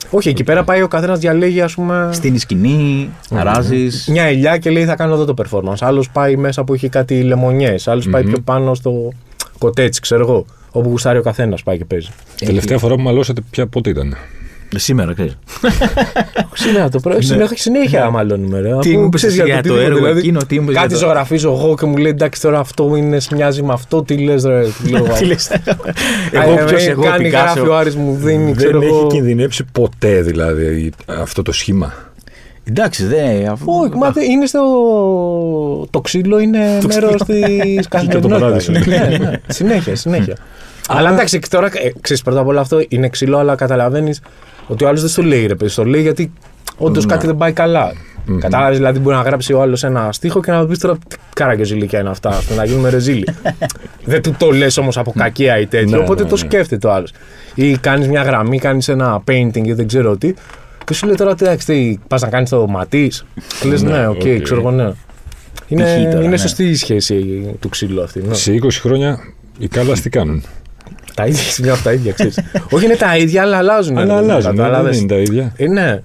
Όχι, 0.09 0.29
εκεί 0.29 0.43
πέρα 0.43 0.63
πάει 0.63 0.81
ο 0.81 0.87
καθένας 0.87 1.19
διαλέγει, 1.19 1.61
ας 1.61 1.73
πούμε. 1.73 2.09
Στην 2.11 2.39
σκηνή, 2.39 3.09
αράζεις. 3.31 4.07
Μια 4.11 4.23
ελιά 4.23 4.57
και 4.57 4.69
λέει 4.69 4.85
θα 4.85 4.95
κάνω 4.95 5.13
εδώ 5.13 5.25
το 5.25 5.33
performance. 5.43 5.77
Άλλος 5.79 6.09
πάει 6.09 6.35
μέσα 6.35 6.63
που 6.63 6.73
έχει 6.73 6.89
κάτι 6.89 7.21
λεμονιές. 7.21 7.87
Άλλος 7.87 8.09
πάει 8.09 8.23
πιο 8.23 8.39
πάνω 8.39 8.73
στο 8.73 9.09
κοτέτσι, 9.57 10.01
ξέρω 10.01 10.21
εγώ. 10.21 10.45
Όπου 10.71 10.89
γουστάρει 10.89 11.17
ο 11.17 11.21
καθένας 11.21 11.63
πάει 11.63 11.77
και 11.77 11.85
παίζει. 11.85 12.09
Τελευταία 12.45 12.77
φορά 12.77 12.95
που 12.95 13.01
μαλώσατε, 13.01 13.41
ποια 13.49 13.67
πότε 13.67 13.89
ήταν; 13.89 14.15
Σήμερα, 14.79 15.13
ξέρεις. 15.13 15.37
Σήμερα 16.53 16.89
το 16.89 16.99
πρωί. 16.99 17.21
Συνέχεια, 17.21 17.57
συνέχεια 17.57 18.09
μαλώνουμε. 18.09 18.59
Ρε. 18.59 18.69
Τι 18.79 18.89
Αφού 18.89 18.99
μου 18.99 19.05
είπες 19.05 19.21
ξέρεις 19.21 19.37
εσύ 19.39 19.45
για 19.47 19.55
το 19.55 19.61
τίποτα, 19.61 19.81
έργο 19.81 19.97
δηλαδή, 19.97 20.19
εκείνο, 20.19 20.39
τι 20.47 20.55
μου 20.59 20.63
είπες 20.63 20.75
Κάτι 20.75 20.87
για 20.87 20.97
το- 20.97 21.05
ζωγραφίζω 21.05 21.51
εγώ 21.51 21.75
και 21.75 21.85
μου 21.85 21.97
λέει 21.97 22.11
εντάξει 22.11 22.41
τώρα 22.41 22.59
αυτό 22.59 22.95
είναι, 22.95 23.17
μοιάζει 23.35 23.63
με 23.63 23.73
αυτό. 23.73 24.03
Τι 24.03 24.17
λες, 24.17 24.43
ρε. 24.43 24.63
Τι 24.83 24.89
λέω, 24.89 25.03
Τι 25.19 25.25
λες. 25.25 25.49
Α, 25.51 25.59
Εγώ 26.31 26.51
ε, 26.59 26.63
ποιος 26.67 26.85
ε, 26.85 26.89
εγώ, 26.89 27.01
Κάνει 27.03 27.23
Πικάσο. 27.23 27.43
γράφει 27.53 27.59
ο 27.69 27.75
Άρης 27.77 27.95
μου 27.95 28.15
δίνει, 28.21 28.53
ξέρω 28.53 28.79
Δεν 28.79 28.87
εγώ. 28.87 28.97
έχει 28.97 29.07
κινδυνεύσει 29.07 29.63
ποτέ 29.71 30.21
δηλαδή 30.21 30.91
αυτό 31.05 31.41
το 31.41 31.51
σχήμα. 31.51 31.93
Εντάξει, 32.63 33.05
δε. 33.05 33.47
αφού- 33.47 33.67
Όχι, 33.69 33.95
μα 33.97 34.11
δεν- 34.11 34.29
είναι 34.31 34.45
στο. 34.45 34.61
Το 35.89 36.01
ξύλο 36.01 36.39
είναι 36.39 36.59
μέρος 36.87 37.21
της 37.23 37.87
καθημερινότητας. 37.89 38.39
παράδεισο. 38.39 38.71
ναι, 38.71 39.17
ναι. 39.19 39.31
Συνέχεια, 39.47 39.95
συνέχεια. 39.95 40.37
Αλλά 40.87 41.09
εντάξει, 41.11 41.39
τώρα 41.49 41.67
ε, 41.73 41.91
ξέρεις, 42.01 42.23
πρώτα 42.23 42.39
απ' 42.39 42.47
όλα 42.47 42.59
αυτό 42.61 42.83
είναι 42.87 43.09
ξύλο, 43.09 43.37
αλλά 43.37 43.55
καταλαβαίνεις 43.55 44.21
ότι 44.67 44.83
ο 44.83 44.87
άλλος 44.87 45.01
δεν 45.01 45.09
στο 45.09 45.21
λέει 45.21 45.45
ρε 45.45 45.55
παιδί. 45.55 45.71
Στο 45.71 45.85
λέει 45.85 46.01
γιατί 46.01 46.31
όντως 46.77 47.05
κάτι 47.05 47.25
δεν 47.25 47.37
πάει 47.37 47.53
καλά. 47.53 47.93
Κατάλαβες, 48.39 48.77
δηλαδή 48.77 48.99
μπορεί 48.99 49.15
να 49.15 49.21
γράψει 49.21 49.53
ο 49.53 49.61
άλλος 49.61 49.83
ένα 49.83 50.11
στίχο 50.11 50.41
και 50.41 50.51
να 50.51 50.61
του 50.61 50.67
πεις 50.67 50.79
τώρα 50.79 50.97
τι 51.07 51.15
καραγκιόζηλικια 51.33 51.99
είναι 51.99 52.09
αυτά, 52.09 52.37
ώστε 52.37 52.55
να 52.55 52.65
γίνουμε 52.65 52.89
ρεζίλοι. 52.89 53.27
δεν 54.05 54.21
του 54.21 54.35
το 54.37 54.51
λες 54.51 54.77
όμως 54.77 54.97
από 54.97 55.13
κακία 55.17 55.59
ή 55.59 55.65
τέτοιο, 55.65 55.97
Ναι, 55.97 56.03
οπότε 56.03 56.23
ναι, 56.23 56.29
το 56.29 56.35
ναι. 56.35 56.41
σκέφτεται 56.41 56.87
ο 56.87 56.93
άλλος. 56.93 57.11
Ή 57.55 57.77
κάνεις 57.77 58.07
μια 58.07 58.21
γραμμή, 58.21 58.59
κάνεις 58.59 58.87
ένα 58.87 59.23
painting 59.27 59.61
ή 59.63 59.73
δεν 59.73 59.87
ξέρω 59.87 60.17
τι. 60.17 60.33
Και 60.85 60.93
σου 60.93 61.05
λέει 61.05 61.15
τώρα, 61.15 61.31
εντάξει, 61.31 61.65
τι, 61.65 61.99
πας 62.07 62.21
να 62.21 62.27
κάνεις 62.27 62.49
το 62.49 62.67
ματί. 62.67 63.11
Και 63.61 63.67
λες, 63.67 63.81
ναι, 63.81 64.07
οκ, 64.07 64.15
οκ. 64.15 64.41
ξέρω 64.41 64.59
εγώ, 64.59 64.71
ναι. 64.71 64.91
Είναι, 65.67 65.83
Π.χ. 65.83 66.03
τώρα, 66.03 66.19
είναι 66.19 66.27
ναι. 66.27 66.37
σωστή 66.37 66.63
η 66.63 66.75
σχέση 66.75 67.45
του 67.59 67.69
ξύλου 67.69 68.03
αυτή. 68.03 68.21
Ναι. 68.27 68.33
Σε 68.33 68.51
20 68.63 68.67
χρόνια 68.71 69.19
οι 69.57 69.67
κάλας 69.67 70.01
τι 70.01 70.09
κάνουν; 70.09 70.43
Τα 71.15 71.25
ίδια 71.25 71.41
σημεία 71.55 71.71
αυτά 71.71 71.93
ίδια, 71.93 72.11
ξέρεις. 72.11 72.39
Όχι, 72.69 72.85
είναι 72.85 72.95
τα 72.95 73.17
ίδια, 73.17 73.41
αλλά 73.41 73.57
αλλάζουν. 73.57 73.97
Αλλά 73.97 74.13
ρε, 74.13 74.25
αλλάζουν, 74.25 74.51
ναι, 74.55 74.57
κατάλαβες. 74.57 74.91
δεν 74.91 74.99
είναι 74.99 75.13
τα 75.13 75.19
ίδια. 75.19 75.53
Ε, 75.57 75.67
ναι. 75.67 76.01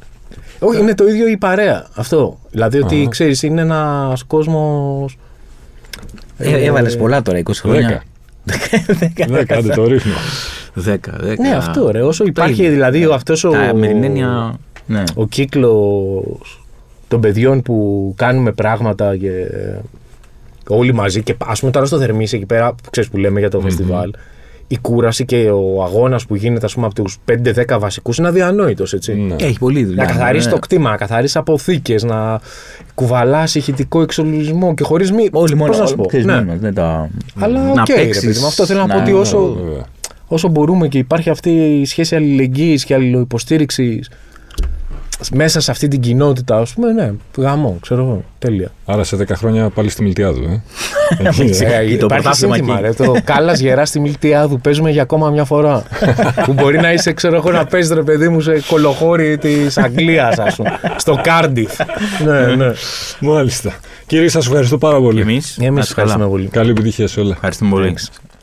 Όχι, 0.58 0.80
είναι 0.80 0.94
το 0.94 1.06
ίδιο 1.08 1.28
η 1.28 1.36
παρέα. 1.36 1.86
Αυτό. 1.94 2.38
Δηλαδή 2.50 2.78
ότι 2.78 3.04
Α. 3.04 3.08
ξέρεις, 3.08 3.42
είναι 3.42 3.60
ένας 3.60 4.22
κόσμος. 4.22 5.18
Ε, 6.38 6.64
Έβαλες 6.64 6.96
πολλά 6.96 7.22
τώρα, 7.22 7.38
20 7.38 7.50
χρόνια. 7.54 8.02
Ναι, 9.28 9.44
κάντε 9.44 9.74
το 9.74 9.84
ρύθμο. 9.86 10.12
10, 10.84 10.94
10. 10.94 10.96
Ναι, 11.38 11.54
αυτό 11.56 11.90
ρε. 11.90 12.02
Όσο 12.02 12.24
υπάρχει 12.24 12.52
ίδια. 12.62 12.70
δηλαδή 12.70 13.08
αυτός 13.12 13.44
ο, 13.44 13.50
Τα 13.50 13.74
με 13.74 13.86
την 13.86 14.04
έννοια. 14.04 14.58
Ναι. 14.86 15.02
ο 15.14 15.26
κύκλος 15.26 16.64
των 17.08 17.20
παιδιών 17.20 17.62
που 17.62 18.12
κάνουμε 18.16 18.52
πράγματα 18.52 19.16
και 19.16 19.30
όλοι 20.68 20.94
μαζί 20.94 21.22
και 21.22 21.34
ας 21.46 21.60
πούμε 21.60 21.72
τώρα 21.72 21.86
στο 21.86 21.98
Θερμίσι 21.98 22.36
εκεί 22.36 22.46
πέρα, 22.46 22.68
που 22.74 22.90
ξέρεις 22.90 23.10
που 23.10 23.16
λέμε 23.16 23.40
για 23.40 23.50
το 23.50 23.60
φεστιβάλ, 23.60 24.10
η 24.72 24.78
κούραση 24.78 25.24
και 25.24 25.50
ο 25.50 25.82
αγώνας 25.82 26.26
που 26.26 26.34
γίνεται 26.34 26.66
ας 26.66 26.74
πούμε, 26.74 26.86
από 26.86 26.94
τους 26.94 27.18
5-10 27.24 27.78
βασικούς 27.78 28.18
είναι 28.18 28.28
αδιανόητος, 28.28 28.92
έτσι. 28.92 29.14
Ναι. 29.14 29.34
Έχει 29.38 29.58
πολλή 29.58 29.84
δουλειά. 29.84 30.04
Να 30.04 30.10
καθαρίσει 30.12 30.46
ναι. 30.46 30.52
το 30.52 30.58
κτήμα, 30.58 30.90
να 30.90 30.96
καθαρίσει 30.96 31.38
αποθήκες, 31.38 32.02
να 32.02 32.40
κουβαλάς 32.94 33.54
ηχητικό 33.54 34.02
εξολογισμό 34.02 34.74
και 34.74 34.84
χωρίς 34.84 35.12
μη. 35.12 35.28
Όλοι 35.32 35.54
μόνο. 35.54 35.70
Πώς 35.70 35.80
να 35.80 35.86
σου 35.86 35.94
πω; 35.96 36.04
ξέρεις, 36.06 36.26
Ναι. 36.26 36.34
μόνοι 36.34 36.46
μας, 36.46 36.58
δεν 36.58 36.74
τα. 36.74 37.10
Αλλά 37.38 37.62
να 37.62 37.82
οκ, 37.82 37.88
ρε 37.88 37.94
παίξεις, 37.94 38.24
παιδί 38.24 38.38
μου, 38.40 38.46
αυτό 38.46 38.66
θέλω 38.66 38.86
να 38.86 38.94
πω 38.94 39.00
ότι 39.00 39.12
όσο- 39.12 39.56
Βέβαια. 39.64 39.84
Όσο 40.26 40.48
μπορούμε 40.48 40.88
και 40.88 40.98
υπάρχει 40.98 41.30
αυτή 41.30 41.50
η 41.80 41.84
σχέση 41.84 42.16
αλληλεγγύης 42.16 42.84
και 42.84 42.94
αλληλοϊποστήριξης 42.94 44.10
μέσα 45.32 45.60
σε 45.60 45.70
αυτή 45.70 45.88
την 45.88 46.00
κοινότητα, 46.00 46.56
ας 46.58 46.72
πούμε, 46.72 46.92
ναι, 46.92 47.12
γαμό, 47.36 47.78
ξέρω 47.80 48.02
εγώ. 48.02 48.24
Τέλεια. 48.38 48.70
Άρα 48.84 49.04
σε 49.04 49.16
10 49.16 49.24
χρόνια 49.36 49.68
πάλι 49.68 49.88
στη 49.88 50.02
Μιλτιάδου, 50.02 50.42
ε. 50.42 50.62
Ε, 51.10 51.96
το 51.96 52.06
υπάρχει 52.06 52.06
πρωτάθλημα 52.06 52.54
σύνθημα, 52.54 52.78
εκεί. 52.78 52.82
ρε, 52.82 52.92
το 53.04 53.14
κάλας 53.24 53.60
γερά 53.60 53.84
στη 53.84 54.00
Μιλτιάδου. 54.00 54.60
Παίζουμε 54.60 54.90
για 54.90 55.02
ακόμα 55.02 55.30
μια 55.30 55.44
φορά. 55.44 55.82
που 56.44 56.52
μπορεί 56.52 56.80
να 56.80 56.92
είσαι, 56.92 57.12
ξέρω 57.12 57.36
εγώ, 57.36 57.50
να 57.50 57.64
παίζεις 57.64 57.92
ρε 57.92 58.02
παιδί 58.02 58.28
μου 58.28 58.40
σε 58.40 58.62
κωλοχώρι 58.68 59.38
της 59.38 59.78
Αγγλίας, 59.78 60.38
ας 60.38 60.56
πούμε. 60.56 60.80
Στο 60.96 61.20
Κάρντιφ. 61.22 61.72
ναι, 62.26 62.54
ναι. 62.54 62.72
Μάλιστα. 63.20 63.74
Κύριε, 64.06 64.28
σας 64.28 64.46
ευχαριστώ 64.46 64.78
πάρα 64.78 64.96
Και 64.96 65.02
πολύ. 65.02 65.20
εμείς. 65.20 65.58
Εμείς 65.60 65.88
ευχαριστούμε 65.88 66.26
πολύ. 66.28 66.46
Καλή 66.46 66.70
επιτυχία 66.70 67.06
σε 67.08 67.20
όλα. 67.20 67.32
Ευχαριστούμε 67.32 67.70
πολύ. 67.70 67.94